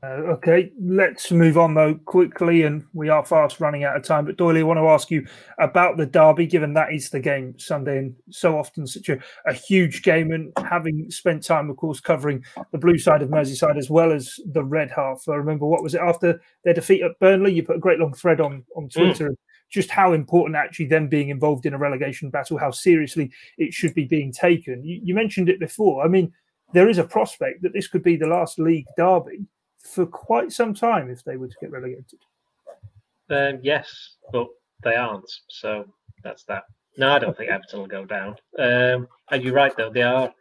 Uh, 0.06 0.20
okay, 0.22 0.70
let's 0.80 1.32
move 1.32 1.58
on 1.58 1.74
though 1.74 1.94
quickly, 1.94 2.62
and 2.62 2.84
we 2.92 3.08
are 3.08 3.24
fast 3.24 3.60
running 3.60 3.82
out 3.82 3.96
of 3.96 4.02
time. 4.04 4.24
But 4.24 4.36
Doyle, 4.36 4.56
I 4.56 4.62
want 4.62 4.78
to 4.78 4.88
ask 4.88 5.10
you 5.10 5.26
about 5.58 5.96
the 5.96 6.06
derby, 6.06 6.46
given 6.46 6.74
that 6.74 6.92
is 6.92 7.10
the 7.10 7.18
game 7.18 7.58
Sunday, 7.58 7.98
and 7.98 8.14
so 8.30 8.58
often 8.58 8.86
such 8.86 9.08
a, 9.08 9.18
a 9.46 9.52
huge 9.52 10.02
game. 10.02 10.30
And 10.30 10.52
having 10.58 11.10
spent 11.10 11.42
time, 11.42 11.70
of 11.70 11.76
course, 11.76 11.98
covering 11.98 12.44
the 12.70 12.78
blue 12.78 12.98
side 12.98 13.22
of 13.22 13.30
Merseyside 13.30 13.78
as 13.78 13.90
well 13.90 14.12
as 14.12 14.38
the 14.52 14.62
red 14.62 14.90
half. 14.90 15.24
I 15.28 15.34
remember 15.34 15.66
what 15.66 15.82
was 15.82 15.94
it 15.94 16.00
after 16.00 16.40
their 16.64 16.74
defeat 16.74 17.02
at 17.02 17.18
Burnley? 17.18 17.54
You 17.54 17.64
put 17.64 17.76
a 17.76 17.80
great 17.80 17.98
long 17.98 18.14
thread 18.14 18.40
on 18.40 18.64
on 18.76 18.84
mm. 18.84 18.92
Twitter. 18.92 19.30
Mm. 19.30 19.36
Just 19.70 19.90
how 19.90 20.12
important 20.12 20.56
actually 20.56 20.86
them 20.86 21.08
being 21.08 21.30
involved 21.30 21.66
in 21.66 21.74
a 21.74 21.78
relegation 21.78 22.30
battle, 22.30 22.58
how 22.58 22.70
seriously 22.70 23.32
it 23.58 23.72
should 23.72 23.94
be 23.94 24.04
being 24.04 24.30
taken. 24.30 24.84
You, 24.84 25.00
you 25.02 25.14
mentioned 25.14 25.48
it 25.48 25.58
before. 25.58 26.04
I 26.04 26.08
mean, 26.08 26.32
there 26.72 26.88
is 26.88 26.98
a 26.98 27.04
prospect 27.04 27.62
that 27.62 27.72
this 27.72 27.88
could 27.88 28.04
be 28.04 28.16
the 28.16 28.28
last 28.28 28.60
league 28.60 28.86
derby 28.96 29.46
for 29.86 30.06
quite 30.06 30.52
some 30.52 30.74
time 30.74 31.10
if 31.10 31.24
they 31.24 31.36
were 31.36 31.48
to 31.48 31.56
get 31.60 31.70
relegated. 31.70 32.18
Um, 33.30 33.60
yes, 33.62 34.16
but 34.32 34.46
they 34.82 34.94
aren't. 34.94 35.30
So 35.48 35.84
that's 36.22 36.44
that. 36.44 36.64
No, 36.98 37.10
I 37.12 37.18
don't 37.18 37.36
think 37.36 37.50
Everton 37.50 37.80
will 37.80 37.86
go 37.86 38.04
down. 38.04 38.36
Um, 38.58 39.08
and 39.30 39.42
you're 39.42 39.54
right, 39.54 39.76
though. 39.76 39.90
They 39.90 40.02
are. 40.02 40.32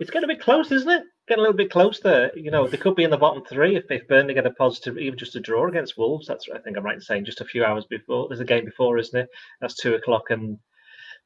It's 0.00 0.10
getting 0.10 0.28
a 0.28 0.34
bit 0.34 0.40
close, 0.40 0.72
isn't 0.72 0.90
it? 0.90 1.04
Getting 1.28 1.40
a 1.40 1.42
little 1.42 1.56
bit 1.56 1.70
close 1.70 2.00
there. 2.00 2.36
You 2.36 2.50
know, 2.50 2.66
they 2.66 2.76
could 2.76 2.96
be 2.96 3.04
in 3.04 3.10
the 3.10 3.16
bottom 3.16 3.44
three 3.44 3.76
if, 3.76 3.84
if 3.90 4.08
Burnley 4.08 4.34
get 4.34 4.46
a 4.46 4.50
positive, 4.50 4.98
even 4.98 5.18
just 5.18 5.36
a 5.36 5.40
draw 5.40 5.68
against 5.68 5.98
Wolves. 5.98 6.26
That's 6.26 6.48
what 6.48 6.58
I 6.58 6.62
think 6.62 6.76
I'm 6.76 6.84
right 6.84 6.96
in 6.96 7.00
saying 7.00 7.26
just 7.26 7.40
a 7.40 7.44
few 7.44 7.64
hours 7.64 7.84
before. 7.88 8.26
There's 8.28 8.40
a 8.40 8.44
game 8.44 8.64
before, 8.64 8.98
isn't 8.98 9.20
it? 9.20 9.28
That's 9.60 9.76
two 9.76 9.94
o'clock, 9.94 10.30
and 10.30 10.58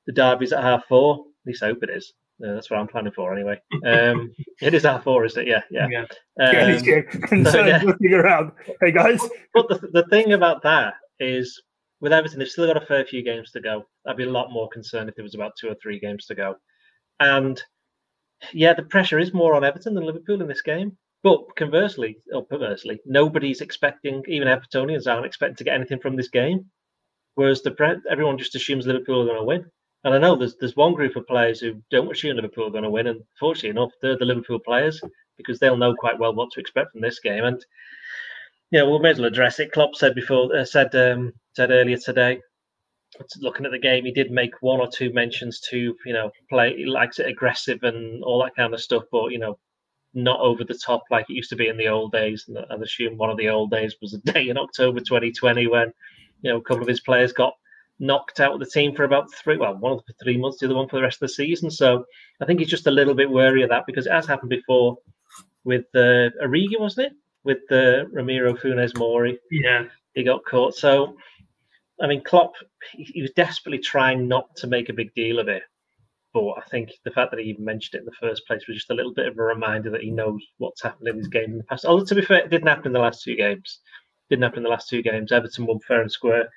the 0.06 0.12
derby's 0.12 0.52
at 0.52 0.62
half 0.62 0.84
four. 0.86 1.20
At 1.20 1.46
least 1.46 1.62
I 1.62 1.66
hope 1.68 1.82
it 1.82 1.90
is. 1.90 2.12
That's 2.40 2.70
what 2.70 2.80
I'm 2.80 2.88
planning 2.88 3.12
for 3.12 3.32
anyway. 3.32 3.60
Um, 3.86 4.34
it 4.60 4.74
is 4.74 4.82
half 4.82 5.04
four, 5.04 5.24
is 5.24 5.36
it? 5.36 5.46
Yeah, 5.46 5.62
yeah. 5.70 5.86
yeah. 5.88 6.04
Um, 6.44 6.54
yeah, 6.54 6.80
so, 7.50 7.64
yeah. 7.64 7.82
looking 7.84 8.12
around. 8.12 8.52
Hey 8.80 8.90
guys. 8.90 9.20
But 9.52 9.68
the, 9.68 9.88
the 9.92 10.06
thing 10.10 10.32
about 10.32 10.62
that 10.62 10.94
is, 11.20 11.62
with 12.00 12.12
Everton, 12.12 12.38
they've 12.38 12.48
still 12.48 12.66
got 12.66 12.82
a 12.82 12.86
fair 12.86 13.04
few 13.04 13.22
games 13.22 13.50
to 13.52 13.60
go. 13.60 13.86
I'd 14.06 14.16
be 14.16 14.24
a 14.24 14.30
lot 14.30 14.52
more 14.52 14.68
concerned 14.68 15.08
if 15.08 15.14
there 15.14 15.22
was 15.22 15.34
about 15.34 15.52
two 15.58 15.68
or 15.68 15.76
three 15.80 16.00
games 16.00 16.26
to 16.26 16.34
go. 16.34 16.56
And 17.20 17.62
yeah, 18.52 18.74
the 18.74 18.82
pressure 18.82 19.18
is 19.18 19.32
more 19.32 19.54
on 19.54 19.64
Everton 19.64 19.94
than 19.94 20.04
Liverpool 20.04 20.42
in 20.42 20.48
this 20.48 20.62
game. 20.62 20.96
But 21.22 21.56
conversely, 21.56 22.18
or 22.34 22.44
perversely, 22.44 23.00
nobody's 23.06 23.62
expecting, 23.62 24.22
even 24.28 24.46
Evertonians 24.46 25.06
aren't 25.06 25.24
expecting 25.24 25.56
to 25.56 25.64
get 25.64 25.74
anything 25.74 26.00
from 26.00 26.16
this 26.16 26.28
game. 26.28 26.66
Whereas 27.36 27.62
the 27.62 28.02
everyone 28.10 28.38
just 28.38 28.54
assumes 28.54 28.86
Liverpool 28.86 29.22
are 29.22 29.26
going 29.26 29.38
to 29.38 29.44
win. 29.44 29.64
And 30.04 30.14
I 30.14 30.18
know 30.18 30.36
there's 30.36 30.56
there's 30.56 30.76
one 30.76 30.92
group 30.92 31.16
of 31.16 31.26
players 31.26 31.60
who 31.60 31.82
don't 31.90 32.12
assume 32.12 32.36
Liverpool 32.36 32.66
are 32.66 32.70
going 32.70 32.84
to 32.84 32.90
win, 32.90 33.06
and 33.06 33.22
fortunately 33.40 33.70
enough, 33.70 33.92
they're 34.02 34.18
the 34.18 34.26
Liverpool 34.26 34.58
players 34.58 35.00
because 35.36 35.58
they'll 35.58 35.76
know 35.76 35.94
quite 35.94 36.18
well 36.18 36.34
what 36.34 36.50
to 36.52 36.60
expect 36.60 36.92
from 36.92 37.00
this 37.00 37.20
game. 37.20 37.44
And 37.44 37.64
you 38.70 38.80
know, 38.80 38.90
we 38.90 38.98
may 38.98 39.10
as 39.10 39.18
well 39.18 39.28
address 39.28 39.60
it. 39.60 39.72
Klopp 39.72 39.94
said 39.94 40.14
before, 40.14 40.54
uh, 40.54 40.64
said 40.64 40.94
um, 40.94 41.32
said 41.54 41.70
earlier 41.70 41.96
today, 41.96 42.40
looking 43.38 43.64
at 43.64 43.72
the 43.72 43.78
game, 43.78 44.04
he 44.04 44.12
did 44.12 44.30
make 44.30 44.52
one 44.60 44.80
or 44.80 44.88
two 44.88 45.12
mentions 45.12 45.60
to 45.70 45.96
you 46.04 46.12
know 46.12 46.30
play. 46.50 46.76
He 46.76 46.84
likes 46.84 47.18
it 47.18 47.26
aggressive 47.26 47.82
and 47.82 48.22
all 48.24 48.42
that 48.42 48.56
kind 48.56 48.74
of 48.74 48.80
stuff, 48.80 49.04
but 49.10 49.28
you 49.28 49.38
know, 49.38 49.58
not 50.12 50.40
over 50.40 50.64
the 50.64 50.74
top 50.74 51.04
like 51.10 51.26
it 51.30 51.34
used 51.34 51.50
to 51.50 51.56
be 51.56 51.68
in 51.68 51.78
the 51.78 51.88
old 51.88 52.12
days. 52.12 52.44
And 52.48 52.58
I 52.58 52.74
assume 52.82 53.16
one 53.16 53.30
of 53.30 53.38
the 53.38 53.48
old 53.48 53.70
days 53.70 53.96
was 54.02 54.12
a 54.12 54.18
day 54.32 54.50
in 54.50 54.58
October 54.58 55.00
2020 55.00 55.66
when 55.66 55.92
you 56.42 56.50
know 56.50 56.58
a 56.58 56.62
couple 56.62 56.82
of 56.82 56.88
his 56.88 57.00
players 57.00 57.32
got 57.32 57.54
knocked 57.98 58.40
out 58.40 58.54
of 58.54 58.60
the 58.60 58.66
team 58.66 58.94
for 58.94 59.04
about 59.04 59.32
three, 59.32 59.56
well, 59.56 59.76
one 59.76 59.98
for 59.98 60.12
three 60.22 60.36
months, 60.36 60.58
the 60.58 60.66
other 60.66 60.74
one 60.74 60.88
for 60.88 60.96
the 60.96 61.02
rest 61.02 61.16
of 61.16 61.28
the 61.28 61.34
season. 61.34 61.70
So 61.70 62.04
I 62.40 62.44
think 62.44 62.60
he's 62.60 62.68
just 62.68 62.86
a 62.86 62.90
little 62.90 63.14
bit 63.14 63.30
wary 63.30 63.62
of 63.62 63.70
that 63.70 63.86
because 63.86 64.06
it 64.06 64.12
has 64.12 64.26
happened 64.26 64.50
before 64.50 64.98
with 65.64 65.84
uh, 65.94 66.30
Origi, 66.42 66.78
wasn't 66.78 67.08
it? 67.08 67.12
With 67.44 67.70
uh, 67.70 68.06
Ramiro 68.08 68.54
Funes 68.54 68.96
Mori. 68.96 69.38
Yeah. 69.50 69.84
He 70.14 70.22
got 70.22 70.44
caught. 70.44 70.74
So, 70.74 71.16
I 72.00 72.06
mean, 72.06 72.22
Klopp, 72.22 72.52
he 72.92 73.20
was 73.20 73.32
desperately 73.32 73.78
trying 73.78 74.28
not 74.28 74.54
to 74.56 74.66
make 74.66 74.88
a 74.88 74.94
big 74.94 75.12
deal 75.14 75.38
of 75.38 75.48
it. 75.48 75.62
But 76.32 76.54
I 76.56 76.62
think 76.68 76.90
the 77.04 77.12
fact 77.12 77.30
that 77.30 77.38
he 77.38 77.46
even 77.46 77.64
mentioned 77.64 77.94
it 77.94 77.98
in 78.00 78.06
the 78.06 78.12
first 78.20 78.46
place 78.46 78.66
was 78.66 78.76
just 78.76 78.90
a 78.90 78.94
little 78.94 79.14
bit 79.14 79.28
of 79.28 79.38
a 79.38 79.42
reminder 79.42 79.90
that 79.90 80.02
he 80.02 80.10
knows 80.10 80.42
what's 80.58 80.82
happened 80.82 81.06
in 81.06 81.16
his 81.16 81.28
game 81.28 81.52
in 81.52 81.58
the 81.58 81.64
past. 81.64 81.84
Although, 81.84 82.04
to 82.06 82.14
be 82.16 82.22
fair, 82.22 82.38
it 82.38 82.50
didn't 82.50 82.66
happen 82.66 82.88
in 82.88 82.92
the 82.92 82.98
last 82.98 83.22
two 83.22 83.36
games. 83.36 83.78
It 84.28 84.34
didn't 84.34 84.42
happen 84.42 84.58
in 84.58 84.64
the 84.64 84.70
last 84.70 84.88
two 84.88 85.02
games. 85.02 85.30
Everton 85.30 85.66
won 85.66 85.78
fair 85.78 86.00
and 86.02 86.10
square 86.10 86.48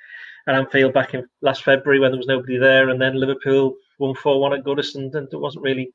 at 0.48 0.56
Anfield 0.56 0.94
back 0.94 1.14
in 1.14 1.28
last 1.42 1.64
February 1.64 2.00
when 2.00 2.12
there 2.12 2.18
was 2.18 2.28
nobody 2.28 2.58
there, 2.58 2.90
and 2.90 3.02
then 3.02 3.20
Liverpool 3.20 3.76
won 4.00 4.16
four 4.16 4.40
one 4.40 4.54
at 4.54 4.64
Goodison, 4.64 5.14
and 5.16 5.28
there 5.30 5.40
wasn't 5.40 5.64
really 5.64 5.92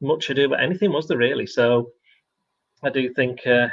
much 0.00 0.30
ado 0.30 0.46
about 0.46 0.62
anything, 0.62 0.92
was 0.92 1.08
there 1.08 1.18
really? 1.18 1.46
So 1.46 1.90
I 2.82 2.90
do 2.90 3.12
think, 3.14 3.46
uh, 3.46 3.68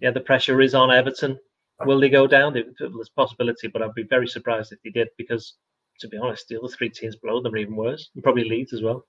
yeah, 0.00 0.10
the 0.10 0.20
pressure 0.20 0.60
is 0.60 0.74
on 0.74 0.90
Everton. 0.90 1.38
Will 1.84 2.00
they 2.00 2.10
go 2.10 2.26
down? 2.26 2.52
There's 2.52 2.66
a 2.80 3.10
possibility, 3.16 3.68
but 3.68 3.82
I'd 3.82 3.94
be 3.94 4.02
very 4.02 4.28
surprised 4.28 4.72
if 4.72 4.82
they 4.82 4.90
did 4.90 5.08
because, 5.16 5.54
to 6.00 6.08
be 6.08 6.16
honest, 6.16 6.48
the 6.48 6.58
other 6.58 6.68
three 6.68 6.90
teams 6.90 7.16
below 7.16 7.42
them 7.42 7.54
are 7.54 7.58
even 7.58 7.76
worse, 7.76 8.10
and 8.14 8.22
probably 8.22 8.48
Leeds 8.48 8.72
as 8.72 8.82
well. 8.82 9.06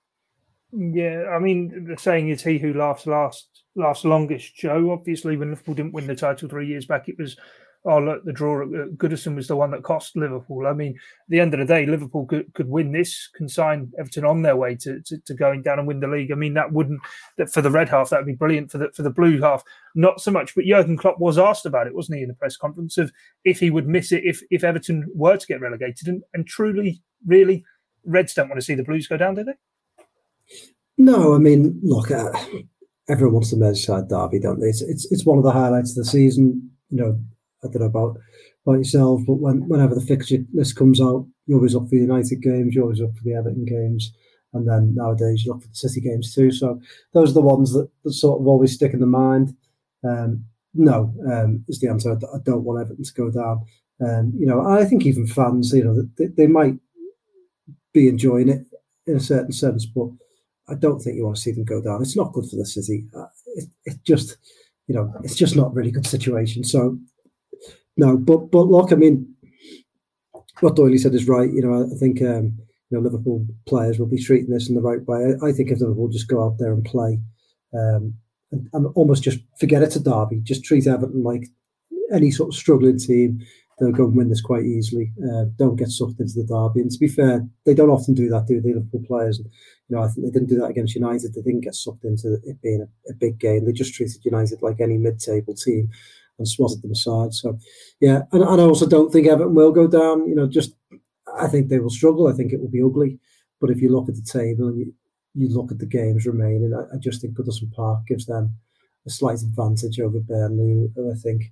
Yeah, 0.72 1.26
I 1.30 1.38
mean, 1.38 1.86
the 1.88 1.98
saying 1.98 2.30
is 2.30 2.42
he 2.42 2.58
who 2.58 2.74
laughs 2.74 3.06
last 3.06 3.48
laughs 3.76 4.06
longest. 4.06 4.56
Joe, 4.56 4.90
obviously, 4.92 5.38
when 5.38 5.50
Liverpool 5.50 5.76
didn't 5.76 5.94
win 5.94 6.08
the 6.08 6.16
title 6.16 6.50
three 6.50 6.68
years 6.68 6.88
back, 6.88 7.10
it 7.10 7.18
was 7.20 7.38
oh 7.86 8.00
look, 8.00 8.24
the 8.24 8.32
draw 8.32 8.62
at 8.62 8.98
Goodison 8.98 9.36
was 9.36 9.48
the 9.48 9.56
one 9.56 9.72
that 9.72 9.84
cost 9.84 10.16
Liverpool. 10.16 10.68
I 10.68 10.74
mean, 10.74 10.94
at 10.94 11.30
the 11.30 11.40
end 11.40 11.54
of 11.54 11.60
the 11.60 11.66
day, 11.66 11.86
Liverpool 11.86 12.26
could, 12.26 12.54
could 12.54 12.70
win 12.70 12.92
this, 12.92 13.30
consign 13.36 13.92
Everton 14.00 14.26
on 14.26 14.42
their 14.42 14.56
way 14.56 14.76
to, 14.76 15.02
to, 15.02 15.18
to, 15.18 15.34
going 15.34 15.62
down 15.62 15.80
and 15.80 15.88
win 15.88 16.00
the 16.00 16.08
league. 16.08 16.32
I 16.32 16.36
mean, 16.36 16.54
that 16.54 16.72
wouldn't 16.72 17.02
that 17.38 17.52
for 17.52 17.62
the 17.62 17.72
red 17.72 17.90
half 17.90 18.10
that 18.10 18.18
would 18.20 18.26
be 18.26 18.34
brilliant 18.34 18.72
for 18.72 18.78
the 18.78 18.92
for 18.92 19.04
the 19.04 19.10
blue 19.10 19.42
half, 19.42 19.64
not 19.96 20.22
so 20.22 20.32
much. 20.32 20.56
But 20.56 20.66
Jurgen 20.66 20.98
Klopp 20.98 21.20
was 21.20 21.38
asked 21.38 21.66
about 21.66 21.88
it, 21.88 21.96
wasn't 21.96 22.18
he, 22.18 22.24
in 22.24 22.30
the 22.30 22.36
press 22.36 22.56
conference 22.56 22.98
of 22.98 23.12
if 23.44 23.60
he 23.60 23.70
would 23.70 23.88
miss 23.88 24.12
it 24.12 24.24
if 24.24 24.42
if 24.50 24.64
Everton 24.64 25.10
were 25.14 25.38
to 25.38 25.48
get 25.48 25.62
relegated, 25.62 26.08
and, 26.08 26.24
and 26.34 26.48
truly, 26.48 27.02
really, 27.26 27.66
Reds 28.06 28.34
don't 28.34 28.50
want 28.50 28.60
to 28.60 28.66
see 28.66 28.76
the 28.76 28.84
Blues 28.84 29.08
go 29.08 29.18
down, 29.18 29.36
do 29.36 29.44
they? 29.44 29.54
No, 30.98 31.34
I 31.34 31.40
mean, 31.40 31.80
look, 31.84 32.12
uh, 32.12 32.32
everyone 33.10 33.36
wants 33.36 33.52
the 33.52 33.58
Merseyside 33.58 34.10
derby, 34.10 34.40
don't 34.40 34.60
they? 34.60 34.68
It's, 34.68 34.82
it's 34.82 35.12
it's 35.12 35.26
one 35.26 35.38
of 35.38 35.44
the 35.44 35.52
highlights 35.52 35.92
of 35.92 35.98
the 35.98 36.06
season. 36.06 36.70
You 36.90 36.98
know, 36.98 37.20
I 37.64 37.68
don't 37.68 37.82
know 37.82 37.86
about 37.86 38.18
about 38.66 38.78
yourself, 38.78 39.22
but 39.28 39.36
when, 39.36 39.68
whenever 39.68 39.96
the 39.96 40.02
fixture 40.02 40.38
list 40.54 40.76
comes 40.76 41.02
out, 41.02 41.28
you're 41.46 41.58
always 41.58 41.76
up 41.76 41.84
for 41.84 41.96
the 41.96 41.98
United 41.98 42.42
games, 42.42 42.74
you're 42.74 42.84
always 42.84 43.02
up 43.02 43.16
for 43.16 43.24
the 43.24 43.34
Everton 43.34 43.66
games, 43.66 44.14
and 44.54 44.68
then 44.68 44.96
nowadays 44.96 45.44
you 45.44 45.52
look 45.52 45.62
for 45.62 45.68
the 45.68 45.76
City 45.76 46.02
games 46.02 46.34
too. 46.34 46.52
So 46.52 46.80
those 47.14 47.32
are 47.32 47.34
the 47.34 47.42
ones 47.42 47.74
that, 47.74 47.90
that 48.04 48.14
sort 48.14 48.40
of 48.40 48.48
always 48.48 48.74
stick 48.74 48.94
in 48.94 49.00
the 49.00 49.06
mind. 49.06 49.56
Um, 50.04 50.46
no, 50.74 51.14
um, 51.32 51.64
is 51.68 51.80
the 51.80 51.90
answer. 51.90 52.12
I 52.14 52.38
don't 52.44 52.64
want 52.64 52.82
Everton 52.82 53.04
to 53.04 53.14
go 53.14 53.30
down. 53.30 53.66
Um, 54.02 54.34
you 54.38 54.46
know, 54.46 54.66
I 54.66 54.86
think 54.86 55.06
even 55.06 55.28
fans, 55.28 55.72
you 55.74 55.84
know, 55.84 56.04
they, 56.18 56.28
they 56.28 56.48
might 56.48 56.76
be 57.94 58.08
enjoying 58.08 58.50
it 58.50 58.66
in 59.06 59.18
a 59.18 59.20
certain 59.20 59.52
sense, 59.52 59.86
but 59.86 60.08
I 60.68 60.76
don't 60.76 61.00
think 61.00 61.16
you 61.16 61.26
want 61.26 61.36
to 61.36 61.42
see 61.42 61.52
them 61.52 61.66
go 61.66 61.82
down. 61.82 62.02
It's 62.02 62.18
not 62.18 62.34
good 62.34 62.50
for 62.50 62.56
the 62.56 62.66
city. 62.66 63.06
Uh, 63.16 63.26
it, 63.56 63.66
it 63.86 64.04
just, 64.04 64.38
you 64.88 64.96
know, 64.96 65.14
it's 65.24 65.36
just 65.36 65.56
not 65.56 65.74
really 65.76 65.92
good 65.92 66.08
situation. 66.08 66.64
So 66.64 66.98
no, 67.98 68.18
but 68.18 68.52
but 68.52 68.68
look, 68.68 68.92
I 68.92 68.96
mean, 68.96 69.34
what 70.60 70.76
Doyley 70.76 71.00
said 71.00 71.14
is 71.14 71.28
right. 71.28 71.52
You 71.52 71.62
know, 71.62 71.90
I 71.92 71.98
think 71.98 72.22
um, 72.22 72.58
you 72.90 72.98
know 72.98 73.00
Liverpool 73.00 73.46
players 73.68 74.00
will 74.00 74.08
be 74.08 74.22
treating 74.22 74.50
this 74.50 74.70
in 74.70 74.76
the 74.76 74.82
right 74.82 75.06
way. 75.08 75.36
I, 75.42 75.48
I 75.48 75.52
think 75.52 75.70
if 75.70 75.80
Liverpool 75.80 76.10
just 76.10 76.28
go 76.28 76.44
out 76.44 76.58
there 76.58 76.74
and 76.74 76.84
play, 76.84 77.20
um, 77.74 78.16
and, 78.52 78.68
and, 78.74 78.88
almost 78.96 79.24
just 79.24 79.40
forget 79.60 79.84
it's 79.84 79.96
a 79.96 80.04
derby, 80.04 80.42
just 80.42 80.64
treat 80.64 80.88
Everton 80.88 81.24
like 81.24 81.46
any 82.12 82.32
sort 82.32 82.50
of 82.50 82.56
struggling 82.56 82.98
team. 82.98 83.42
They'll 83.80 83.92
go 83.92 84.06
and 84.06 84.16
win 84.16 84.30
this 84.30 84.42
quite 84.42 84.66
easily. 84.66 85.12
Uh, 85.20 85.46
don't 85.58 85.76
get 85.76 85.90
sucked 85.90 86.20
into 86.20 86.36
the 86.36 86.46
derby. 86.46 86.82
And 86.82 86.92
to 86.92 87.00
be 87.00 87.08
fair, 87.08 87.46
they 87.66 87.74
don't 87.74 87.90
often 87.90 88.14
do 88.14 88.30
that, 88.30 88.46
do 88.46 88.62
the 88.62 88.68
Liverpool 88.68 89.04
players? 89.08 89.40
And, 89.40 89.50
you 89.90 89.96
know, 89.96 90.04
I 90.04 90.08
think 90.08 90.26
they 90.26 90.32
didn't 90.32 90.50
do 90.50 90.60
that 90.60 90.70
against 90.70 90.94
United. 90.94 91.34
They 91.34 91.42
didn't 91.42 91.64
get 91.64 91.74
sucked 91.74 92.06
into 92.06 92.38
it 92.44 92.62
being 92.62 92.86
a, 92.86 93.12
a 93.12 93.16
big 93.16 93.40
game. 93.40 93.66
They 93.66 93.72
just 93.72 93.96
treated 93.96 94.24
United 94.24 94.62
like 94.62 94.80
any 94.80 94.98
mid-table 94.98 95.56
team 95.56 95.90
and 96.38 96.48
swatted 96.48 96.82
them 96.82 96.92
aside. 96.92 97.34
So, 97.34 97.58
yeah, 98.00 98.24
and, 98.32 98.44
and 98.44 98.62
I 98.62 98.64
also 98.64 98.88
don't 98.88 99.12
think 99.12 99.28
Everton 99.28 99.56
will 99.56 99.72
go 99.72 99.88
down. 99.88 100.28
You 100.28 100.36
know, 100.36 100.48
just 100.48 100.74
I 101.40 101.48
think 101.48 101.70
they 101.70 101.80
will 101.80 101.90
struggle. 101.90 102.28
I 102.28 102.34
think 102.34 102.52
it 102.52 102.60
will 102.60 102.70
be 102.70 102.82
ugly. 102.82 103.20
But 103.62 103.70
if 103.70 103.82
you 103.82 103.90
look 103.90 104.10
at 104.10 104.16
the 104.16 104.22
table 104.22 104.68
and 104.68 104.80
you, 104.80 104.94
you 105.36 105.50
look 105.50 105.72
at 105.72 105.80
the 105.80 105.86
games 105.86 106.26
remaining, 106.26 106.74
I, 106.74 106.96
I 106.96 107.00
just 107.00 107.22
think 107.22 107.36
Goodison 107.36 107.72
Park 107.72 108.06
gives 108.08 108.26
them 108.26 108.56
a 109.06 109.10
slight 109.10 109.42
advantage 109.42 110.00
over 110.00 110.20
Burnley, 110.20 110.90
who 110.96 111.12
I 111.12 111.16
think, 111.16 111.52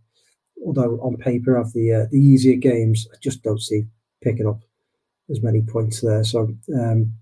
although 0.66 1.00
on 1.02 1.18
paper 1.18 1.58
have 1.58 1.74
the 1.74 1.94
uh, 1.94 2.06
the 2.12 2.20
easier 2.20 2.56
games, 2.56 3.08
I 3.14 3.18
just 3.22 3.44
don't 3.44 3.62
see 3.62 3.84
picking 4.22 4.48
up 4.48 4.62
as 5.30 5.42
many 5.42 5.62
points 5.62 6.02
there. 6.02 6.24
So, 6.24 6.54
um, 6.76 7.14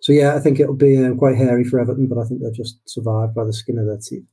so 0.00 0.12
yeah, 0.12 0.34
I 0.34 0.40
think 0.40 0.58
it'll 0.58 0.74
be 0.74 0.96
um, 0.96 1.18
quite 1.18 1.36
hairy 1.36 1.64
for 1.64 1.78
Everton, 1.78 2.08
but 2.08 2.18
I 2.18 2.24
think 2.24 2.40
they'll 2.40 2.50
just 2.52 2.88
survive 2.88 3.34
by 3.34 3.44
the 3.44 3.52
skin 3.52 3.78
of 3.78 3.86
their 3.86 3.98
teeth 3.98 4.26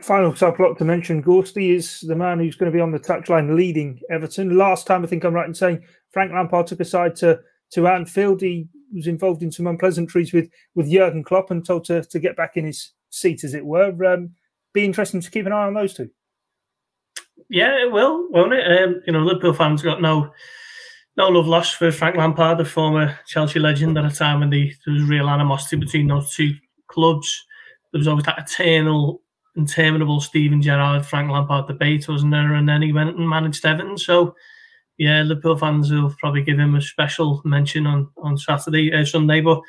final 0.00 0.32
subplot 0.32 0.78
to 0.78 0.84
mention 0.84 1.22
Gorsty 1.22 1.74
is 1.74 2.00
the 2.00 2.16
man 2.16 2.38
who's 2.38 2.56
going 2.56 2.70
to 2.70 2.76
be 2.76 2.80
on 2.80 2.90
the 2.90 2.98
touchline 2.98 3.56
leading 3.56 4.00
Everton. 4.10 4.56
Last 4.56 4.86
time, 4.86 5.04
I 5.04 5.06
think 5.06 5.24
I'm 5.24 5.34
right 5.34 5.48
in 5.48 5.54
saying 5.54 5.84
Frank 6.10 6.32
Lampard 6.32 6.66
took 6.66 6.80
a 6.80 6.84
side 6.84 7.16
to, 7.16 7.40
to 7.72 7.88
Anfield. 7.88 8.40
He 8.40 8.68
was 8.94 9.06
involved 9.06 9.42
in 9.42 9.52
some 9.52 9.66
unpleasantries 9.66 10.32
with, 10.32 10.50
with 10.74 10.90
Jurgen 10.90 11.24
Klopp 11.24 11.50
and 11.50 11.64
told 11.64 11.84
to, 11.86 12.02
to 12.04 12.18
get 12.18 12.36
back 12.36 12.56
in 12.56 12.64
his 12.64 12.92
seat, 13.10 13.44
as 13.44 13.54
it 13.54 13.64
were. 13.64 13.92
Um, 14.04 14.30
be 14.72 14.84
interesting 14.84 15.20
to 15.20 15.30
keep 15.30 15.46
an 15.46 15.52
eye 15.52 15.66
on 15.66 15.74
those 15.74 15.94
two. 15.94 16.10
Yeah, 17.48 17.76
it 17.82 17.92
will, 17.92 18.28
won't 18.30 18.54
it? 18.54 18.82
Um, 18.82 19.02
you 19.06 19.12
know, 19.12 19.20
Liverpool 19.20 19.52
fans 19.52 19.82
got 19.82 20.00
no 20.00 20.32
no 21.16 21.28
love 21.28 21.46
lost 21.46 21.76
for 21.76 21.92
Frank 21.92 22.16
Lampard, 22.16 22.58
the 22.58 22.64
former 22.64 23.16
Chelsea 23.26 23.60
legend 23.60 23.96
at 23.96 24.04
a 24.04 24.10
time 24.10 24.40
when 24.40 24.50
the, 24.50 24.72
there 24.84 24.94
was 24.94 25.04
real 25.04 25.28
animosity 25.28 25.76
between 25.76 26.08
those 26.08 26.34
two 26.34 26.54
clubs. 26.88 27.44
There 27.92 28.00
was 28.00 28.08
always 28.08 28.24
that 28.24 28.38
eternal 28.38 29.22
interminable 29.56 30.20
Steven 30.20 30.60
Gerrard, 30.60 31.06
Frank 31.06 31.30
Lampard 31.30 31.66
debate, 31.66 32.08
wasn't 32.08 32.32
there? 32.32 32.54
And 32.54 32.68
then 32.68 32.82
he 32.82 32.92
went 32.92 33.16
and 33.16 33.28
managed 33.28 33.64
Everton. 33.64 33.98
So, 33.98 34.34
yeah, 34.98 35.22
Liverpool 35.22 35.56
fans 35.56 35.90
will 35.90 36.14
probably 36.18 36.42
give 36.42 36.58
him 36.58 36.74
a 36.74 36.82
special 36.82 37.40
mention 37.44 37.86
on 37.86 38.08
on 38.16 38.38
Saturday, 38.38 38.92
uh, 38.92 39.04
Sunday. 39.04 39.40
But 39.40 39.60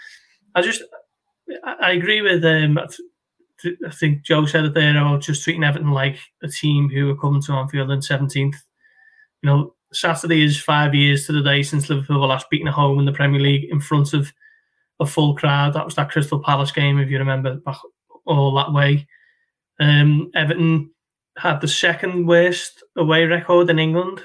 I 0.55 0.61
just, 0.61 0.83
I 1.63 1.91
agree 1.91 2.21
with 2.21 2.43
um, 2.45 2.79
I 3.85 3.91
think 3.91 4.23
Joe 4.23 4.45
said 4.45 4.65
it 4.65 4.73
there 4.73 4.91
about 4.91 5.21
just 5.21 5.43
treating 5.43 5.63
Everton 5.63 5.91
like 5.91 6.17
a 6.43 6.47
team 6.47 6.89
who 6.89 7.09
are 7.09 7.17
coming 7.17 7.41
to 7.43 7.53
Anfield 7.53 7.91
in 7.91 7.99
17th. 7.99 8.55
You 9.41 9.49
know, 9.49 9.75
Saturday 9.93 10.43
is 10.43 10.61
five 10.61 10.93
years 10.93 11.25
to 11.25 11.33
the 11.33 11.41
day 11.41 11.63
since 11.63 11.89
Liverpool 11.89 12.19
were 12.19 12.27
last 12.27 12.49
beaten 12.49 12.67
at 12.67 12.73
home 12.73 12.99
in 12.99 13.05
the 13.05 13.11
Premier 13.11 13.39
League 13.39 13.69
in 13.71 13.79
front 13.79 14.13
of 14.13 14.31
a 14.99 15.05
full 15.05 15.35
crowd. 15.35 15.73
That 15.73 15.85
was 15.85 15.95
that 15.95 16.11
Crystal 16.11 16.39
Palace 16.39 16.71
game, 16.71 16.99
if 16.99 17.09
you 17.09 17.17
remember, 17.17 17.55
back 17.55 17.77
all 18.25 18.53
that 18.55 18.73
way. 18.73 19.07
Um, 19.79 20.31
Everton 20.35 20.91
had 21.37 21.61
the 21.61 21.67
second 21.67 22.27
worst 22.27 22.83
away 22.95 23.25
record 23.25 23.69
in 23.69 23.79
England 23.79 24.21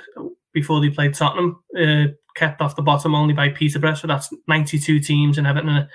before 0.52 0.80
they 0.80 0.90
played 0.90 1.14
Tottenham, 1.14 1.62
uh, 1.78 2.06
kept 2.36 2.60
off 2.60 2.76
the 2.76 2.82
bottom 2.82 3.14
only 3.14 3.34
by 3.34 3.48
Peterborough. 3.48 3.94
So 3.94 4.06
that's 4.06 4.28
92 4.48 5.00
teams, 5.00 5.38
and 5.38 5.46
Everton 5.46 5.70
are 5.70 5.88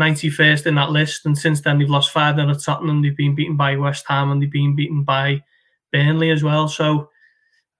91st 0.00 0.66
in 0.66 0.74
that 0.76 0.90
list. 0.90 1.26
And 1.26 1.36
since 1.36 1.60
then, 1.60 1.78
they've 1.78 1.88
lost 1.88 2.10
five 2.10 2.36
nil 2.36 2.50
at 2.50 2.62
Tottenham. 2.62 3.02
They've 3.02 3.16
been 3.16 3.34
beaten 3.34 3.56
by 3.56 3.76
West 3.76 4.04
Ham, 4.08 4.30
and 4.30 4.42
they've 4.42 4.50
been 4.50 4.76
beaten 4.76 5.04
by 5.04 5.42
Burnley 5.92 6.30
as 6.30 6.42
well. 6.42 6.68
So 6.68 7.10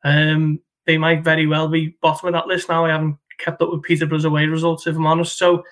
um, 0.04 0.60
they 0.86 0.98
might 0.98 1.24
very 1.24 1.46
well 1.46 1.68
be 1.68 1.96
bottom 2.00 2.28
of 2.28 2.34
that 2.34 2.46
list 2.46 2.68
now. 2.68 2.84
I 2.84 2.90
haven't 2.90 3.16
kept 3.38 3.62
up 3.62 3.70
with 3.70 3.82
Peterborough's 3.82 4.24
away 4.24 4.46
results, 4.46 4.86
if 4.86 4.96
I'm 4.96 5.06
honest. 5.06 5.38
So 5.38 5.64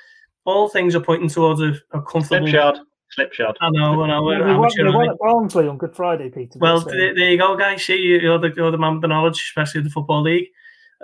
all 0.45 0.69
things 0.69 0.95
are 0.95 1.01
pointing 1.01 1.29
towards 1.29 1.61
a, 1.61 1.75
a 1.93 2.03
comfortable. 2.03 2.47
Slipshod. 2.47 2.81
Slipshod. 3.15 3.57
I 3.61 3.71
know, 3.71 4.03
I 4.03 4.09
know. 4.09 4.23
We, 4.23 4.37
we, 4.37 4.57
won, 4.57 4.71
we 4.77 4.91
won 4.91 5.11
at 5.11 5.19
Barnsley 5.19 5.69
on 5.69 5.77
Good 5.77 5.95
Friday, 5.95 6.31
Peter. 6.31 6.59
Well, 6.59 6.81
there, 6.81 7.15
there, 7.15 7.31
you 7.31 7.39
go, 7.39 7.57
guys. 7.57 7.85
See, 7.85 7.97
you're 7.97 8.39
the, 8.39 8.53
you're 8.57 8.71
the 8.71 8.79
man 8.79 8.95
with 8.95 9.03
the 9.03 9.09
knowledge, 9.09 9.37
especially 9.37 9.83
the 9.83 9.91
Football 9.91 10.23
League. 10.23 10.49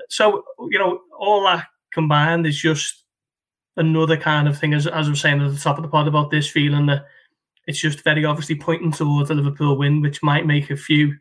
So, 0.09 0.43
you 0.71 0.79
know, 0.79 1.01
all 1.19 1.43
that 1.45 1.67
combined 1.93 2.47
is 2.47 2.59
just 2.59 3.05
another 3.77 4.17
kind 4.17 4.49
of 4.49 4.59
thing, 4.59 4.73
as, 4.73 4.87
as 4.87 5.07
I 5.07 5.11
was 5.11 5.21
saying 5.21 5.43
at 5.43 5.53
the 5.53 5.59
top 5.59 5.77
of 5.77 5.83
the 5.83 5.89
pod 5.89 6.09
about 6.09 6.31
this 6.31 6.49
feeling 6.49 6.87
that 6.87 7.07
it's 7.67 7.81
just 7.81 8.03
very 8.05 8.25
obviously 8.25 8.55
pointing 8.55 8.93
towards 8.93 9.31
a 9.31 9.35
Liverpool 9.35 9.77
win, 9.77 10.01
which 10.01 10.23
might 10.23 10.47
make 10.47 10.71
a 10.71 10.77
few 10.77 11.15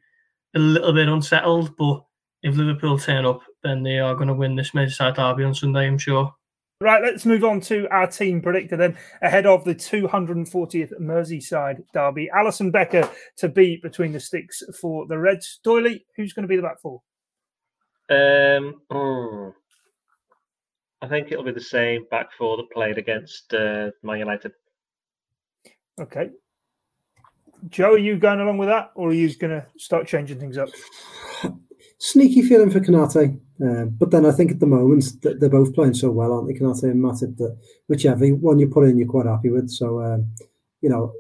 a 0.56 0.60
little 0.60 0.94
bit 0.94 1.10
unsettled. 1.10 1.76
But 1.76 2.02
if 2.44 2.56
Liverpool 2.56 2.98
turn 2.98 3.26
up, 3.26 3.42
then 3.64 3.84
they 3.84 4.00
are 4.00 4.16
going 4.16 4.30
to 4.30 4.34
win 4.34 4.56
this 4.56 4.72
Merseyside 4.72 5.16
derby 5.16 5.44
on 5.44 5.54
Sunday, 5.54 5.88
I'm 5.88 5.98
sure. 5.98 6.34
Right, 6.80 7.02
let's 7.02 7.26
move 7.26 7.44
on 7.44 7.60
to 7.62 7.88
our 7.90 8.06
team 8.06 8.40
predictor 8.40 8.78
then 8.78 8.96
ahead 9.24 9.48
of 9.48 9.64
the 9.64 9.74
240th 9.74 10.94
Merseyside 11.02 11.84
derby. 11.92 12.30
Alisson 12.36 12.72
Becker 12.72 13.10
to 13.38 13.50
beat 13.50 13.82
between 13.82 14.12
the 14.12 14.20
sticks 14.20 14.62
for 14.80 15.08
the 15.08 15.18
Reds. 15.18 15.60
Doyley, 15.66 16.02
who's 16.16 16.34
going 16.34 16.44
to 16.44 16.48
be 16.48 16.56
the 16.56 16.62
back 16.62 16.80
four? 16.80 17.02
Um, 18.12 18.76
oh, 18.92 19.56
I 21.02 21.08
think 21.08 21.32
it'll 21.32 21.44
be 21.44 21.52
the 21.52 21.60
same 21.60 22.06
back 22.12 22.28
four 22.38 22.58
that 22.58 22.70
played 22.72 23.00
against 23.00 23.56
uh, 23.56 23.90
Man 24.04 24.20
United. 24.20 24.52
Okay. 26.00 26.30
Joe, 27.70 27.94
are 27.94 27.98
you 27.98 28.18
going 28.18 28.40
along 28.40 28.60
with 28.60 28.70
that, 28.70 28.92
or 28.94 29.10
are 29.10 29.14
you 29.14 29.34
going 29.36 29.60
to 29.60 29.66
start 29.78 30.06
changing 30.06 30.40
things 30.40 30.60
up? 30.60 30.70
Sneaky 31.98 32.44
feeling 32.44 32.70
for 32.70 32.80
Konate. 32.80 33.40
Um, 33.62 33.90
but 33.90 34.12
then 34.12 34.26
I 34.26 34.32
think 34.32 34.52
at 34.52 34.60
the 34.60 34.68
moment 34.68 35.22
that 35.24 35.40
they're 35.40 35.50
both 35.50 35.74
playing 35.74 35.96
so 35.96 36.12
well, 36.12 36.34
aren't 36.34 36.48
they? 36.48 36.54
Konate 36.54 36.84
and 36.84 37.04
Matip 37.04 37.38
that 37.38 37.58
whichever 37.88 38.28
one 38.28 38.60
you 38.60 38.68
put 38.68 38.88
in, 38.88 38.98
you're 38.98 39.08
quite 39.08 39.26
happy 39.26 39.50
with. 39.50 39.70
So, 39.70 40.02
um, 40.02 40.28
you 40.82 40.90
know, 40.90 41.14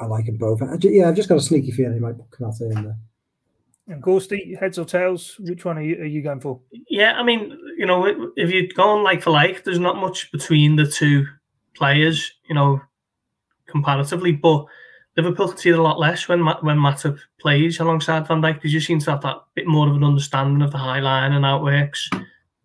I 0.00 0.06
like 0.06 0.26
them 0.26 0.36
both. 0.36 0.62
I, 0.62 0.76
yeah, 0.80 1.08
I've 1.08 1.16
just 1.16 1.28
got 1.28 1.38
a 1.38 1.42
sneaky 1.42 1.72
feeling 1.72 1.94
he 1.94 2.00
might 2.00 2.16
put 2.16 2.30
Konate 2.30 2.60
in 2.60 2.84
there. 2.84 2.96
And 3.88 4.02
Gorsty, 4.02 4.56
heads 4.58 4.78
or 4.78 4.84
tails, 4.84 5.36
which 5.40 5.64
one 5.64 5.76
are 5.76 5.82
you, 5.82 5.96
are 5.96 6.04
you 6.04 6.22
going 6.22 6.40
for? 6.40 6.60
Yeah, 6.88 7.14
I 7.14 7.24
mean, 7.24 7.58
you 7.76 7.84
know, 7.84 8.30
if 8.36 8.50
you're 8.50 8.68
going 8.76 9.02
like 9.02 9.22
for 9.22 9.30
like, 9.30 9.64
there's 9.64 9.80
not 9.80 9.96
much 9.96 10.30
between 10.30 10.76
the 10.76 10.86
two 10.86 11.26
players. 11.74 12.32
You 12.48 12.54
know, 12.54 12.80
comparatively, 13.66 14.32
but 14.32 14.66
Liverpool 15.16 15.48
concede 15.48 15.74
a 15.74 15.82
lot 15.82 15.98
less 15.98 16.28
when 16.28 16.44
when 16.44 16.78
Matip 16.78 17.18
plays 17.38 17.80
alongside 17.80 18.26
Van 18.26 18.40
Dijk. 18.40 18.54
Because 18.54 18.72
you 18.72 18.80
seem 18.80 18.98
to 19.00 19.10
have 19.10 19.22
that 19.22 19.42
bit 19.54 19.66
more 19.66 19.88
of 19.88 19.96
an 19.96 20.04
understanding 20.04 20.62
of 20.62 20.72
the 20.72 20.78
high 20.78 21.00
line 21.00 21.32
and 21.32 21.44
how 21.44 21.58
it 21.58 21.62
works. 21.62 22.08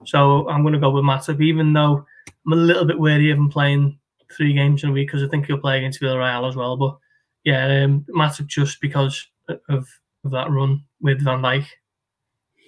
So 0.05 0.47
I'm 0.47 0.61
going 0.61 0.73
to 0.73 0.79
go 0.79 0.91
with 0.91 1.03
Matip, 1.03 1.41
even 1.41 1.73
though 1.73 2.05
I'm 2.45 2.53
a 2.53 2.55
little 2.55 2.85
bit 2.85 2.99
wary 2.99 3.31
of 3.31 3.37
him 3.37 3.49
playing 3.49 3.99
three 4.35 4.53
games 4.53 4.83
in 4.83 4.89
a 4.89 4.93
week 4.93 5.07
because 5.07 5.23
I 5.23 5.27
think 5.27 5.45
he'll 5.45 5.57
play 5.57 5.77
against 5.77 6.01
Villarreal 6.01 6.47
as 6.47 6.55
well. 6.55 6.77
But 6.77 6.97
yeah, 7.43 7.83
um, 7.83 8.05
Matip 8.15 8.47
just 8.47 8.79
because 8.79 9.27
of, 9.49 9.87
of 10.23 10.31
that 10.31 10.49
run 10.49 10.83
with 11.01 11.23
Van 11.23 11.41
Dijk. 11.41 11.65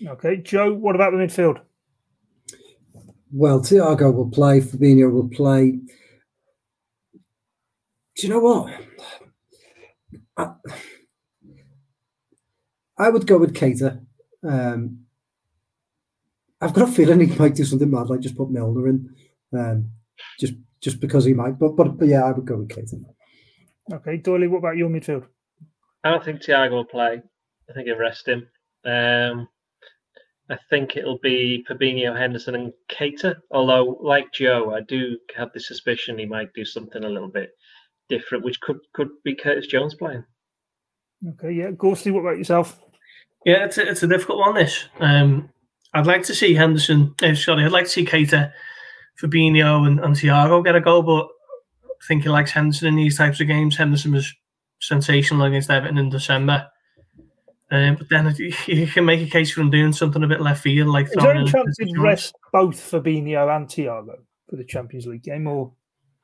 Okay, 0.05 0.37
Joe, 0.37 0.73
what 0.73 0.95
about 0.95 1.11
the 1.11 1.17
midfield? 1.17 1.61
Well, 3.31 3.59
Thiago 3.59 4.13
will 4.13 4.29
play, 4.29 4.61
Fabinho 4.61 5.11
will 5.11 5.29
play. 5.29 5.71
Do 8.15 8.27
you 8.27 8.29
know 8.29 8.39
what? 8.39 8.73
I, 10.39 10.53
I 12.97 13.09
would 13.09 13.27
go 13.27 13.37
with 13.37 13.53
Keita. 13.53 14.01
Um, 14.43 15.05
I've 16.61 16.73
got 16.73 16.89
a 16.89 16.91
feeling 16.91 17.19
he 17.19 17.35
might 17.37 17.55
do 17.55 17.63
something 17.63 17.89
mad, 17.89 18.09
like 18.09 18.19
just 18.21 18.37
put 18.37 18.49
Milner 18.49 18.87
in, 18.87 19.15
um, 19.53 19.91
just 20.39 20.53
just 20.81 20.99
because 20.99 21.25
he 21.25 21.33
might. 21.33 21.59
But, 21.59 21.75
but 21.75 21.97
but 21.97 22.07
yeah, 22.07 22.23
I 22.23 22.31
would 22.31 22.45
go 22.45 22.57
with 22.57 22.69
Keita. 22.69 23.01
Okay, 23.91 24.17
Doyley, 24.17 24.49
what 24.49 24.59
about 24.59 24.77
your 24.77 24.89
midfield? 24.89 25.25
I 26.03 26.11
don't 26.11 26.23
think 26.23 26.41
Thiago 26.41 26.71
will 26.71 26.85
play. 26.85 27.21
I 27.69 27.73
think 27.73 27.87
he'll 27.87 27.97
rest 27.97 28.27
him. 28.27 28.47
Um, 28.85 29.47
I 30.49 30.57
think 30.69 30.95
it'll 30.95 31.19
be 31.19 31.65
Fabinho, 31.69 32.17
Henderson, 32.17 32.55
and 32.55 32.73
Keita. 32.89 33.35
Although, 33.51 33.99
like 34.01 34.31
Joe, 34.33 34.73
I 34.73 34.81
do 34.81 35.17
have 35.35 35.49
the 35.53 35.59
suspicion 35.59 36.17
he 36.17 36.25
might 36.25 36.53
do 36.53 36.65
something 36.65 37.03
a 37.03 37.09
little 37.09 37.29
bit 37.29 37.51
different, 38.09 38.43
which 38.43 38.59
could 38.61 38.79
could 38.93 39.09
be 39.23 39.35
Curtis 39.35 39.67
Jones 39.67 39.95
playing. 39.95 40.23
Okay, 41.27 41.51
yeah. 41.51 41.71
Gorsty, 41.71 42.11
what 42.11 42.21
about 42.21 42.37
yourself? 42.37 42.79
Yeah, 43.45 43.65
it's 43.65 43.77
a, 43.77 43.89
it's 43.89 44.03
a 44.03 44.07
difficult 44.07 44.39
one. 44.39 44.55
This, 44.55 44.85
um, 44.99 45.49
I'd 45.93 46.07
like 46.07 46.23
to 46.23 46.35
see 46.35 46.53
Henderson. 46.53 47.13
Uh, 47.21 47.35
sorry, 47.35 47.65
I'd 47.65 47.71
like 47.71 47.85
to 47.85 47.91
see 47.91 48.05
Keita, 48.05 48.51
Fabinho, 49.21 49.87
and, 49.87 49.99
and 49.99 50.15
Thiago 50.15 50.63
get 50.63 50.75
a 50.75 50.81
goal. 50.81 51.03
but 51.03 51.27
I 51.85 52.05
think 52.07 52.23
he 52.23 52.29
likes 52.29 52.51
Henderson 52.51 52.89
in 52.89 52.95
these 52.95 53.17
types 53.17 53.39
of 53.41 53.47
games. 53.47 53.77
Henderson 53.77 54.13
was 54.13 54.33
sensational 54.81 55.43
against 55.43 55.69
Everton 55.69 55.97
in 55.97 56.09
December. 56.09 56.67
Um, 57.71 57.95
but 57.95 58.09
then 58.09 58.33
you 58.67 58.87
can 58.87 59.05
make 59.05 59.21
a 59.21 59.29
case 59.29 59.51
for 59.51 59.61
him 59.61 59.69
doing 59.69 59.93
something 59.93 60.23
a 60.23 60.27
bit 60.27 60.41
left 60.41 60.63
field, 60.63 60.87
like 60.87 61.05
is 61.05 61.13
there 61.13 61.35
any 61.35 61.49
chance 61.49 61.77
he'd 61.77 61.97
rest 61.97 62.33
both 62.51 62.75
Fabinho 62.75 63.55
and 63.55 63.67
Thiago 63.67 64.15
for 64.49 64.55
the 64.55 64.63
Champions 64.63 65.05
League 65.05 65.23
game? 65.23 65.47
Or 65.47 65.73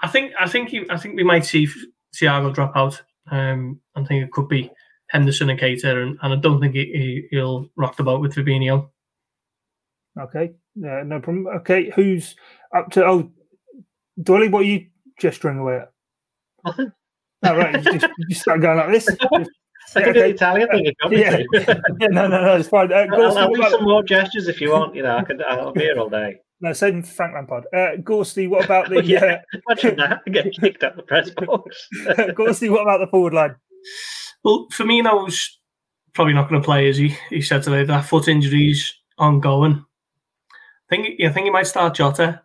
I 0.02 0.08
think 0.08 0.34
I 0.40 0.48
think 0.48 0.74
you, 0.74 0.86
I 0.90 0.98
think 0.98 1.16
we 1.16 1.24
might 1.24 1.46
see 1.46 1.68
Thiago 2.16 2.54
drop 2.54 2.76
out. 2.76 3.02
Um, 3.32 3.80
I 3.96 4.04
think 4.04 4.24
it 4.24 4.32
could 4.32 4.48
be 4.48 4.72
Henderson 5.10 5.50
and 5.50 5.60
Keita, 5.60 5.86
and, 5.86 6.18
and 6.22 6.34
I 6.34 6.36
don't 6.36 6.60
think 6.60 6.76
he, 6.76 7.28
will 7.32 7.70
rock 7.76 7.98
the 7.98 8.04
boat 8.04 8.22
with 8.22 8.36
Fabinho. 8.36 8.90
Okay, 10.20 10.54
uh, 10.78 11.04
no 11.04 11.20
problem. 11.20 11.48
Okay, 11.48 11.92
who's 11.96 12.36
up 12.76 12.90
to? 12.92 13.06
Oh, 13.06 13.32
Doyley, 14.20 14.50
what 14.52 14.62
are 14.62 14.66
you 14.66 14.88
gesturing 15.20 15.60
away 15.60 15.78
at? 15.78 15.92
Nothing. 16.66 16.92
Oh, 17.44 17.56
right, 17.56 17.84
you 17.84 18.00
just, 18.00 18.14
you 18.18 18.26
just 18.30 18.42
start 18.42 18.62
going 18.62 18.78
like 18.78 18.92
this. 18.92 19.10
I 19.96 20.02
can 20.02 20.14
do 20.14 20.20
the 20.22 20.30
Italian 20.30 20.68
thing. 20.70 20.94
Yeah. 21.12 21.42
yeah, 21.54 22.08
no, 22.08 22.28
no, 22.28 22.42
no, 22.42 22.56
it's 22.56 22.70
fine. 22.70 22.92
Uh, 22.92 23.06
I'll, 23.14 23.38
I'll 23.38 23.54
do 23.54 23.70
some 23.70 23.84
more 23.84 24.04
gestures 24.04 24.48
if 24.48 24.60
you 24.60 24.72
want. 24.72 24.96
You 24.96 25.04
know, 25.04 25.18
I 25.18 25.24
can. 25.24 25.42
I'll 25.48 25.72
be 25.72 25.82
here 25.82 26.00
all 26.00 26.10
day. 26.10 26.40
No, 26.66 26.74
same 26.74 27.04
Frank 27.04 27.36
Lampard. 27.36 27.68
Uh, 27.72 28.02
Gorsty, 28.02 28.50
what 28.50 28.66
about 28.66 28.90
the? 28.90 28.96
oh, 28.96 29.00
yeah, 29.04 29.20
uh, 29.54 29.60
imagine 29.70 29.98
that. 29.98 30.24
I 30.26 30.30
get 30.32 30.52
kicked 30.52 30.84
out 30.84 30.96
the 30.96 31.04
press 31.04 31.30
box. 31.46 31.88
Gorsty, 32.34 32.72
what 32.72 32.82
about 32.82 33.02
the 33.02 33.08
forward 33.12 33.36
line? 33.36 33.56
Well, 34.44 34.66
Firmino's 34.72 35.60
probably 36.14 36.34
not 36.34 36.50
going 36.50 36.60
to 36.60 36.66
play, 36.66 36.90
as 36.90 36.98
he? 36.98 37.16
He 37.30 37.44
said 37.44 37.62
today 37.62 37.84
that 37.84 38.06
foot 38.06 38.28
injury's 38.28 38.96
ongoing. 39.20 39.86
I 40.50 40.56
think. 40.90 41.20
Yeah, 41.20 41.30
I 41.30 41.34
think 41.34 41.44
he 41.44 41.52
might 41.52 41.68
start 41.68 41.94
Jota. 41.94 42.42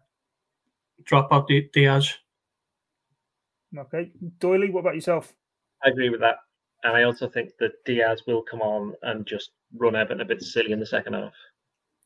Drop 1.05 1.33
out 1.33 1.49
Diaz. 1.73 2.13
Okay, 3.75 4.11
Doyley, 4.39 4.71
what 4.71 4.81
about 4.81 4.97
yourself? 4.97 5.33
I 5.83 5.89
agree 5.89 6.11
with 6.11 6.21
that. 6.21 6.37
And 6.85 6.95
I 6.95 7.05
also 7.05 7.27
think 7.27 7.53
that 7.59 7.73
Diaz 7.87 8.25
will 8.27 8.43
come 8.43 8.61
on 8.61 8.93
and 9.01 9.25
just 9.25 9.53
run 9.75 9.97
Everton 9.97 10.21
a 10.21 10.27
bit 10.27 10.43
silly 10.43 10.73
in 10.73 10.81
the 10.81 10.85
second 10.85 11.15
half. 11.15 11.33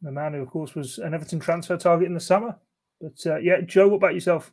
The 0.04 0.12
man 0.12 0.34
who, 0.34 0.42
of 0.42 0.50
course, 0.50 0.74
was 0.74 0.98
an 0.98 1.14
Everton 1.14 1.40
transfer 1.40 1.78
target 1.78 2.06
in 2.06 2.14
the 2.14 2.20
summer. 2.20 2.56
But 3.00 3.26
uh, 3.26 3.38
yeah, 3.38 3.62
Joe, 3.62 3.88
what 3.88 3.96
about 3.96 4.12
yourself? 4.12 4.52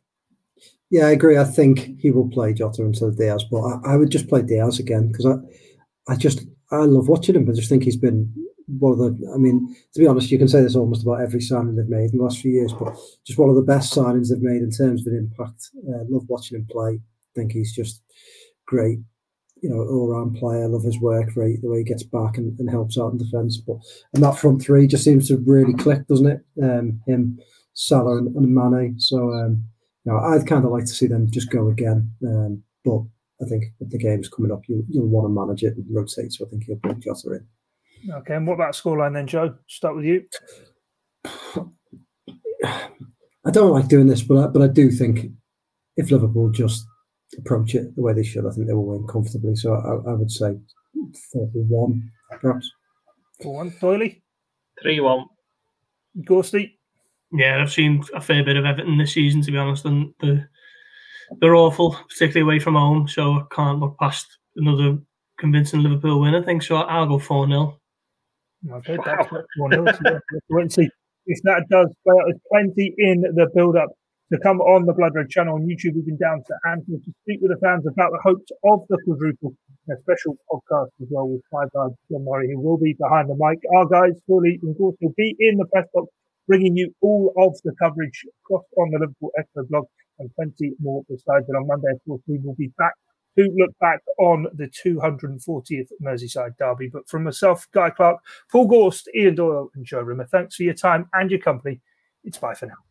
Yeah, 0.89 1.07
I 1.07 1.11
agree. 1.11 1.37
I 1.37 1.43
think 1.43 1.99
he 1.99 2.09
will 2.09 2.29
play 2.29 2.53
Jota 2.53 2.83
instead 2.83 3.09
of 3.09 3.17
Diaz, 3.17 3.43
but 3.51 3.61
I, 3.61 3.93
I 3.93 3.97
would 3.97 4.09
just 4.09 4.29
play 4.29 4.41
Diaz 4.41 4.79
again 4.79 5.11
because 5.11 5.25
I, 5.25 5.35
I 6.11 6.15
just 6.15 6.45
I 6.71 6.77
love 6.77 7.09
watching 7.09 7.35
him. 7.35 7.49
I 7.49 7.53
just 7.53 7.67
think 7.67 7.83
he's 7.83 7.97
been 7.97 8.33
one 8.79 8.93
of 8.93 8.99
the. 8.99 9.31
I 9.33 9.37
mean, 9.37 9.75
to 9.93 9.99
be 9.99 10.07
honest, 10.07 10.31
you 10.31 10.37
can 10.37 10.47
say 10.47 10.61
this 10.61 10.75
almost 10.75 11.03
about 11.03 11.19
every 11.19 11.41
signing 11.41 11.75
they've 11.75 11.89
made 11.89 12.11
in 12.11 12.17
the 12.17 12.23
last 12.23 12.39
few 12.39 12.51
years, 12.51 12.71
but 12.71 12.95
just 13.27 13.37
one 13.37 13.49
of 13.49 13.55
the 13.55 13.61
best 13.61 13.93
signings 13.93 14.29
they've 14.29 14.41
made 14.41 14.61
in 14.61 14.71
terms 14.71 15.05
of 15.05 15.11
an 15.11 15.19
impact. 15.19 15.69
Uh, 15.85 16.05
love 16.07 16.23
watching 16.29 16.59
him 16.59 16.67
play. 16.71 16.93
I 16.93 17.31
think 17.35 17.51
he's 17.51 17.75
just 17.75 18.01
great 18.65 18.99
you 19.61 19.69
know, 19.69 19.77
all 19.77 20.09
round 20.09 20.35
player. 20.35 20.63
I 20.63 20.67
love 20.67 20.83
his 20.83 20.99
work 20.99 21.35
rate, 21.35 21.61
the 21.61 21.69
way 21.69 21.79
he 21.79 21.83
gets 21.83 22.03
back 22.03 22.37
and, 22.37 22.57
and 22.59 22.69
helps 22.69 22.97
out 22.97 23.11
in 23.11 23.17
defence. 23.17 23.57
But 23.57 23.77
and 24.13 24.23
that 24.23 24.37
front 24.37 24.61
three 24.61 24.87
just 24.87 25.03
seems 25.03 25.27
to 25.27 25.37
really 25.37 25.73
click, 25.73 26.07
doesn't 26.07 26.27
it? 26.27 26.41
Um, 26.61 27.01
him, 27.07 27.39
Salah, 27.73 28.17
and, 28.17 28.35
and 28.35 28.53
Mane. 28.53 28.99
So, 28.99 29.31
um, 29.33 29.63
you 30.03 30.11
know, 30.11 30.17
I'd 30.19 30.47
kind 30.47 30.65
of 30.65 30.71
like 30.71 30.85
to 30.85 30.93
see 30.93 31.07
them 31.07 31.29
just 31.29 31.51
go 31.51 31.69
again. 31.69 32.11
Um, 32.25 32.63
but 32.83 33.01
I 33.41 33.45
think 33.47 33.65
if 33.79 33.89
the 33.89 33.97
game's 33.97 34.29
coming 34.29 34.51
up, 34.51 34.63
you, 34.67 34.83
you'll 34.89 35.07
want 35.07 35.25
to 35.25 35.29
manage 35.29 35.63
it 35.63 35.77
and 35.77 35.85
rotate. 35.89 36.33
So 36.33 36.45
I 36.45 36.49
think 36.49 36.63
he'll 36.65 36.77
bring 36.77 36.99
Jota 36.99 37.33
in. 37.33 37.47
Okay, 38.11 38.35
and 38.35 38.47
what 38.47 38.55
about 38.55 38.73
scoreline 38.73 39.13
then, 39.13 39.27
Joe? 39.27 39.55
Start 39.67 39.95
with 39.95 40.05
you. 40.05 40.23
I 43.43 43.49
don't 43.51 43.71
like 43.71 43.87
doing 43.87 44.07
this, 44.07 44.21
but 44.21 44.37
I, 44.37 44.47
but 44.47 44.61
I 44.61 44.67
do 44.67 44.91
think 44.91 45.27
if 45.97 46.11
Liverpool 46.11 46.49
just 46.49 46.85
approach 47.37 47.75
it 47.75 47.95
the 47.95 48.01
way 48.01 48.13
they 48.13 48.23
should, 48.23 48.45
I 48.45 48.51
think 48.51 48.67
they 48.67 48.73
will 48.73 48.85
win 48.85 49.07
comfortably. 49.07 49.55
So 49.55 49.73
I, 49.73 50.11
I 50.11 50.13
would 50.13 50.31
say 50.31 50.57
4-1, 51.35 52.01
perhaps. 52.39 52.71
4-1. 53.43 53.79
Doyley? 53.79 54.21
3-1. 54.83 55.25
Gorsty? 56.23 56.77
Yeah, 57.31 57.61
I've 57.61 57.71
seen 57.71 58.03
a 58.13 58.21
fair 58.21 58.43
bit 58.43 58.57
of 58.57 58.65
Everton 58.65 58.97
this 58.97 59.13
season, 59.13 59.41
to 59.43 59.51
be 59.51 59.57
honest, 59.57 59.85
and 59.85 60.13
the, 60.19 60.45
they're 61.39 61.55
awful, 61.55 61.95
particularly 62.09 62.41
away 62.41 62.59
from 62.59 62.75
home. 62.75 63.07
So 63.07 63.33
I 63.33 63.43
can't 63.51 63.79
look 63.79 63.97
past 63.99 64.27
another 64.57 64.97
convincing 65.39 65.81
Liverpool 65.81 66.19
win, 66.19 66.35
I 66.35 66.41
think. 66.41 66.63
So 66.63 66.75
I'll 66.75 67.05
go 67.05 67.19
4 67.19 67.47
0. 67.47 67.79
Okay, 68.69 68.97
that's 69.05 69.29
4 69.29 69.71
0. 69.71 69.85
So 70.67 70.81
if 71.27 71.41
that 71.43 71.65
does, 71.69 71.87
there's 72.05 72.39
plenty 72.51 72.93
in 72.97 73.21
the 73.21 73.49
build 73.55 73.77
up 73.77 73.89
to 74.31 74.39
come 74.39 74.61
on 74.61 74.85
the 74.85 74.93
Blood 74.93 75.11
Red 75.13 75.29
channel 75.29 75.55
on 75.55 75.67
YouTube. 75.67 75.95
We've 75.95 76.05
been 76.05 76.17
down 76.17 76.41
to 76.47 76.53
Anfield 76.69 77.03
to 77.03 77.11
speak 77.23 77.39
with 77.41 77.51
the 77.51 77.59
fans 77.59 77.85
about 77.85 78.11
the 78.11 78.19
hopes 78.23 78.49
of 78.63 78.79
the 78.87 78.97
quadruple. 79.03 79.53
A 79.89 79.95
special 80.03 80.37
podcast 80.49 80.87
as 81.01 81.07
well 81.09 81.27
with 81.27 81.41
five 81.51 81.67
guys, 81.75 81.91
John 82.09 82.23
Murray, 82.23 82.49
who 82.53 82.61
will 82.61 82.77
be 82.77 82.95
behind 82.97 83.29
the 83.29 83.35
mic. 83.35 83.59
Our 83.75 83.87
guys, 83.87 84.15
Doyley 84.29 84.55
and 84.63 84.77
course, 84.77 84.95
will 85.01 85.13
be 85.17 85.35
in 85.39 85.57
the 85.57 85.65
press 85.65 85.85
box, 85.93 86.07
bringing 86.47 86.77
you 86.77 86.93
all 87.01 87.33
of 87.37 87.59
the 87.65 87.75
coverage 87.77 88.25
across 88.45 88.63
on 88.77 88.91
the 88.91 88.99
Liverpool 88.99 89.31
Echo 89.37 89.67
blog 89.67 89.85
and 90.19 90.33
plenty 90.35 90.71
more 90.79 91.03
besides 91.09 91.49
And 91.49 91.57
On 91.57 91.67
Monday, 91.67 91.91
of 91.91 91.99
course, 92.07 92.21
we 92.25 92.39
will 92.41 92.55
be 92.55 92.71
back 92.77 92.93
to 93.37 93.49
look 93.57 93.77
back 93.79 93.99
on 94.17 94.47
the 94.53 94.67
240th 94.67 95.89
Merseyside 96.01 96.57
derby. 96.57 96.89
But 96.91 97.09
from 97.09 97.25
myself, 97.25 97.67
Guy 97.73 97.89
Clark, 97.89 98.19
Paul 98.49 98.67
Gorst, 98.67 99.09
Ian 99.13 99.35
Doyle, 99.35 99.71
and 99.75 99.85
Joe 99.85 100.01
Rimmer, 100.01 100.27
thanks 100.27 100.55
for 100.55 100.63
your 100.63 100.73
time 100.73 101.09
and 101.13 101.29
your 101.29 101.39
company. 101.39 101.81
It's 102.23 102.37
bye 102.37 102.53
for 102.53 102.67
now. 102.67 102.90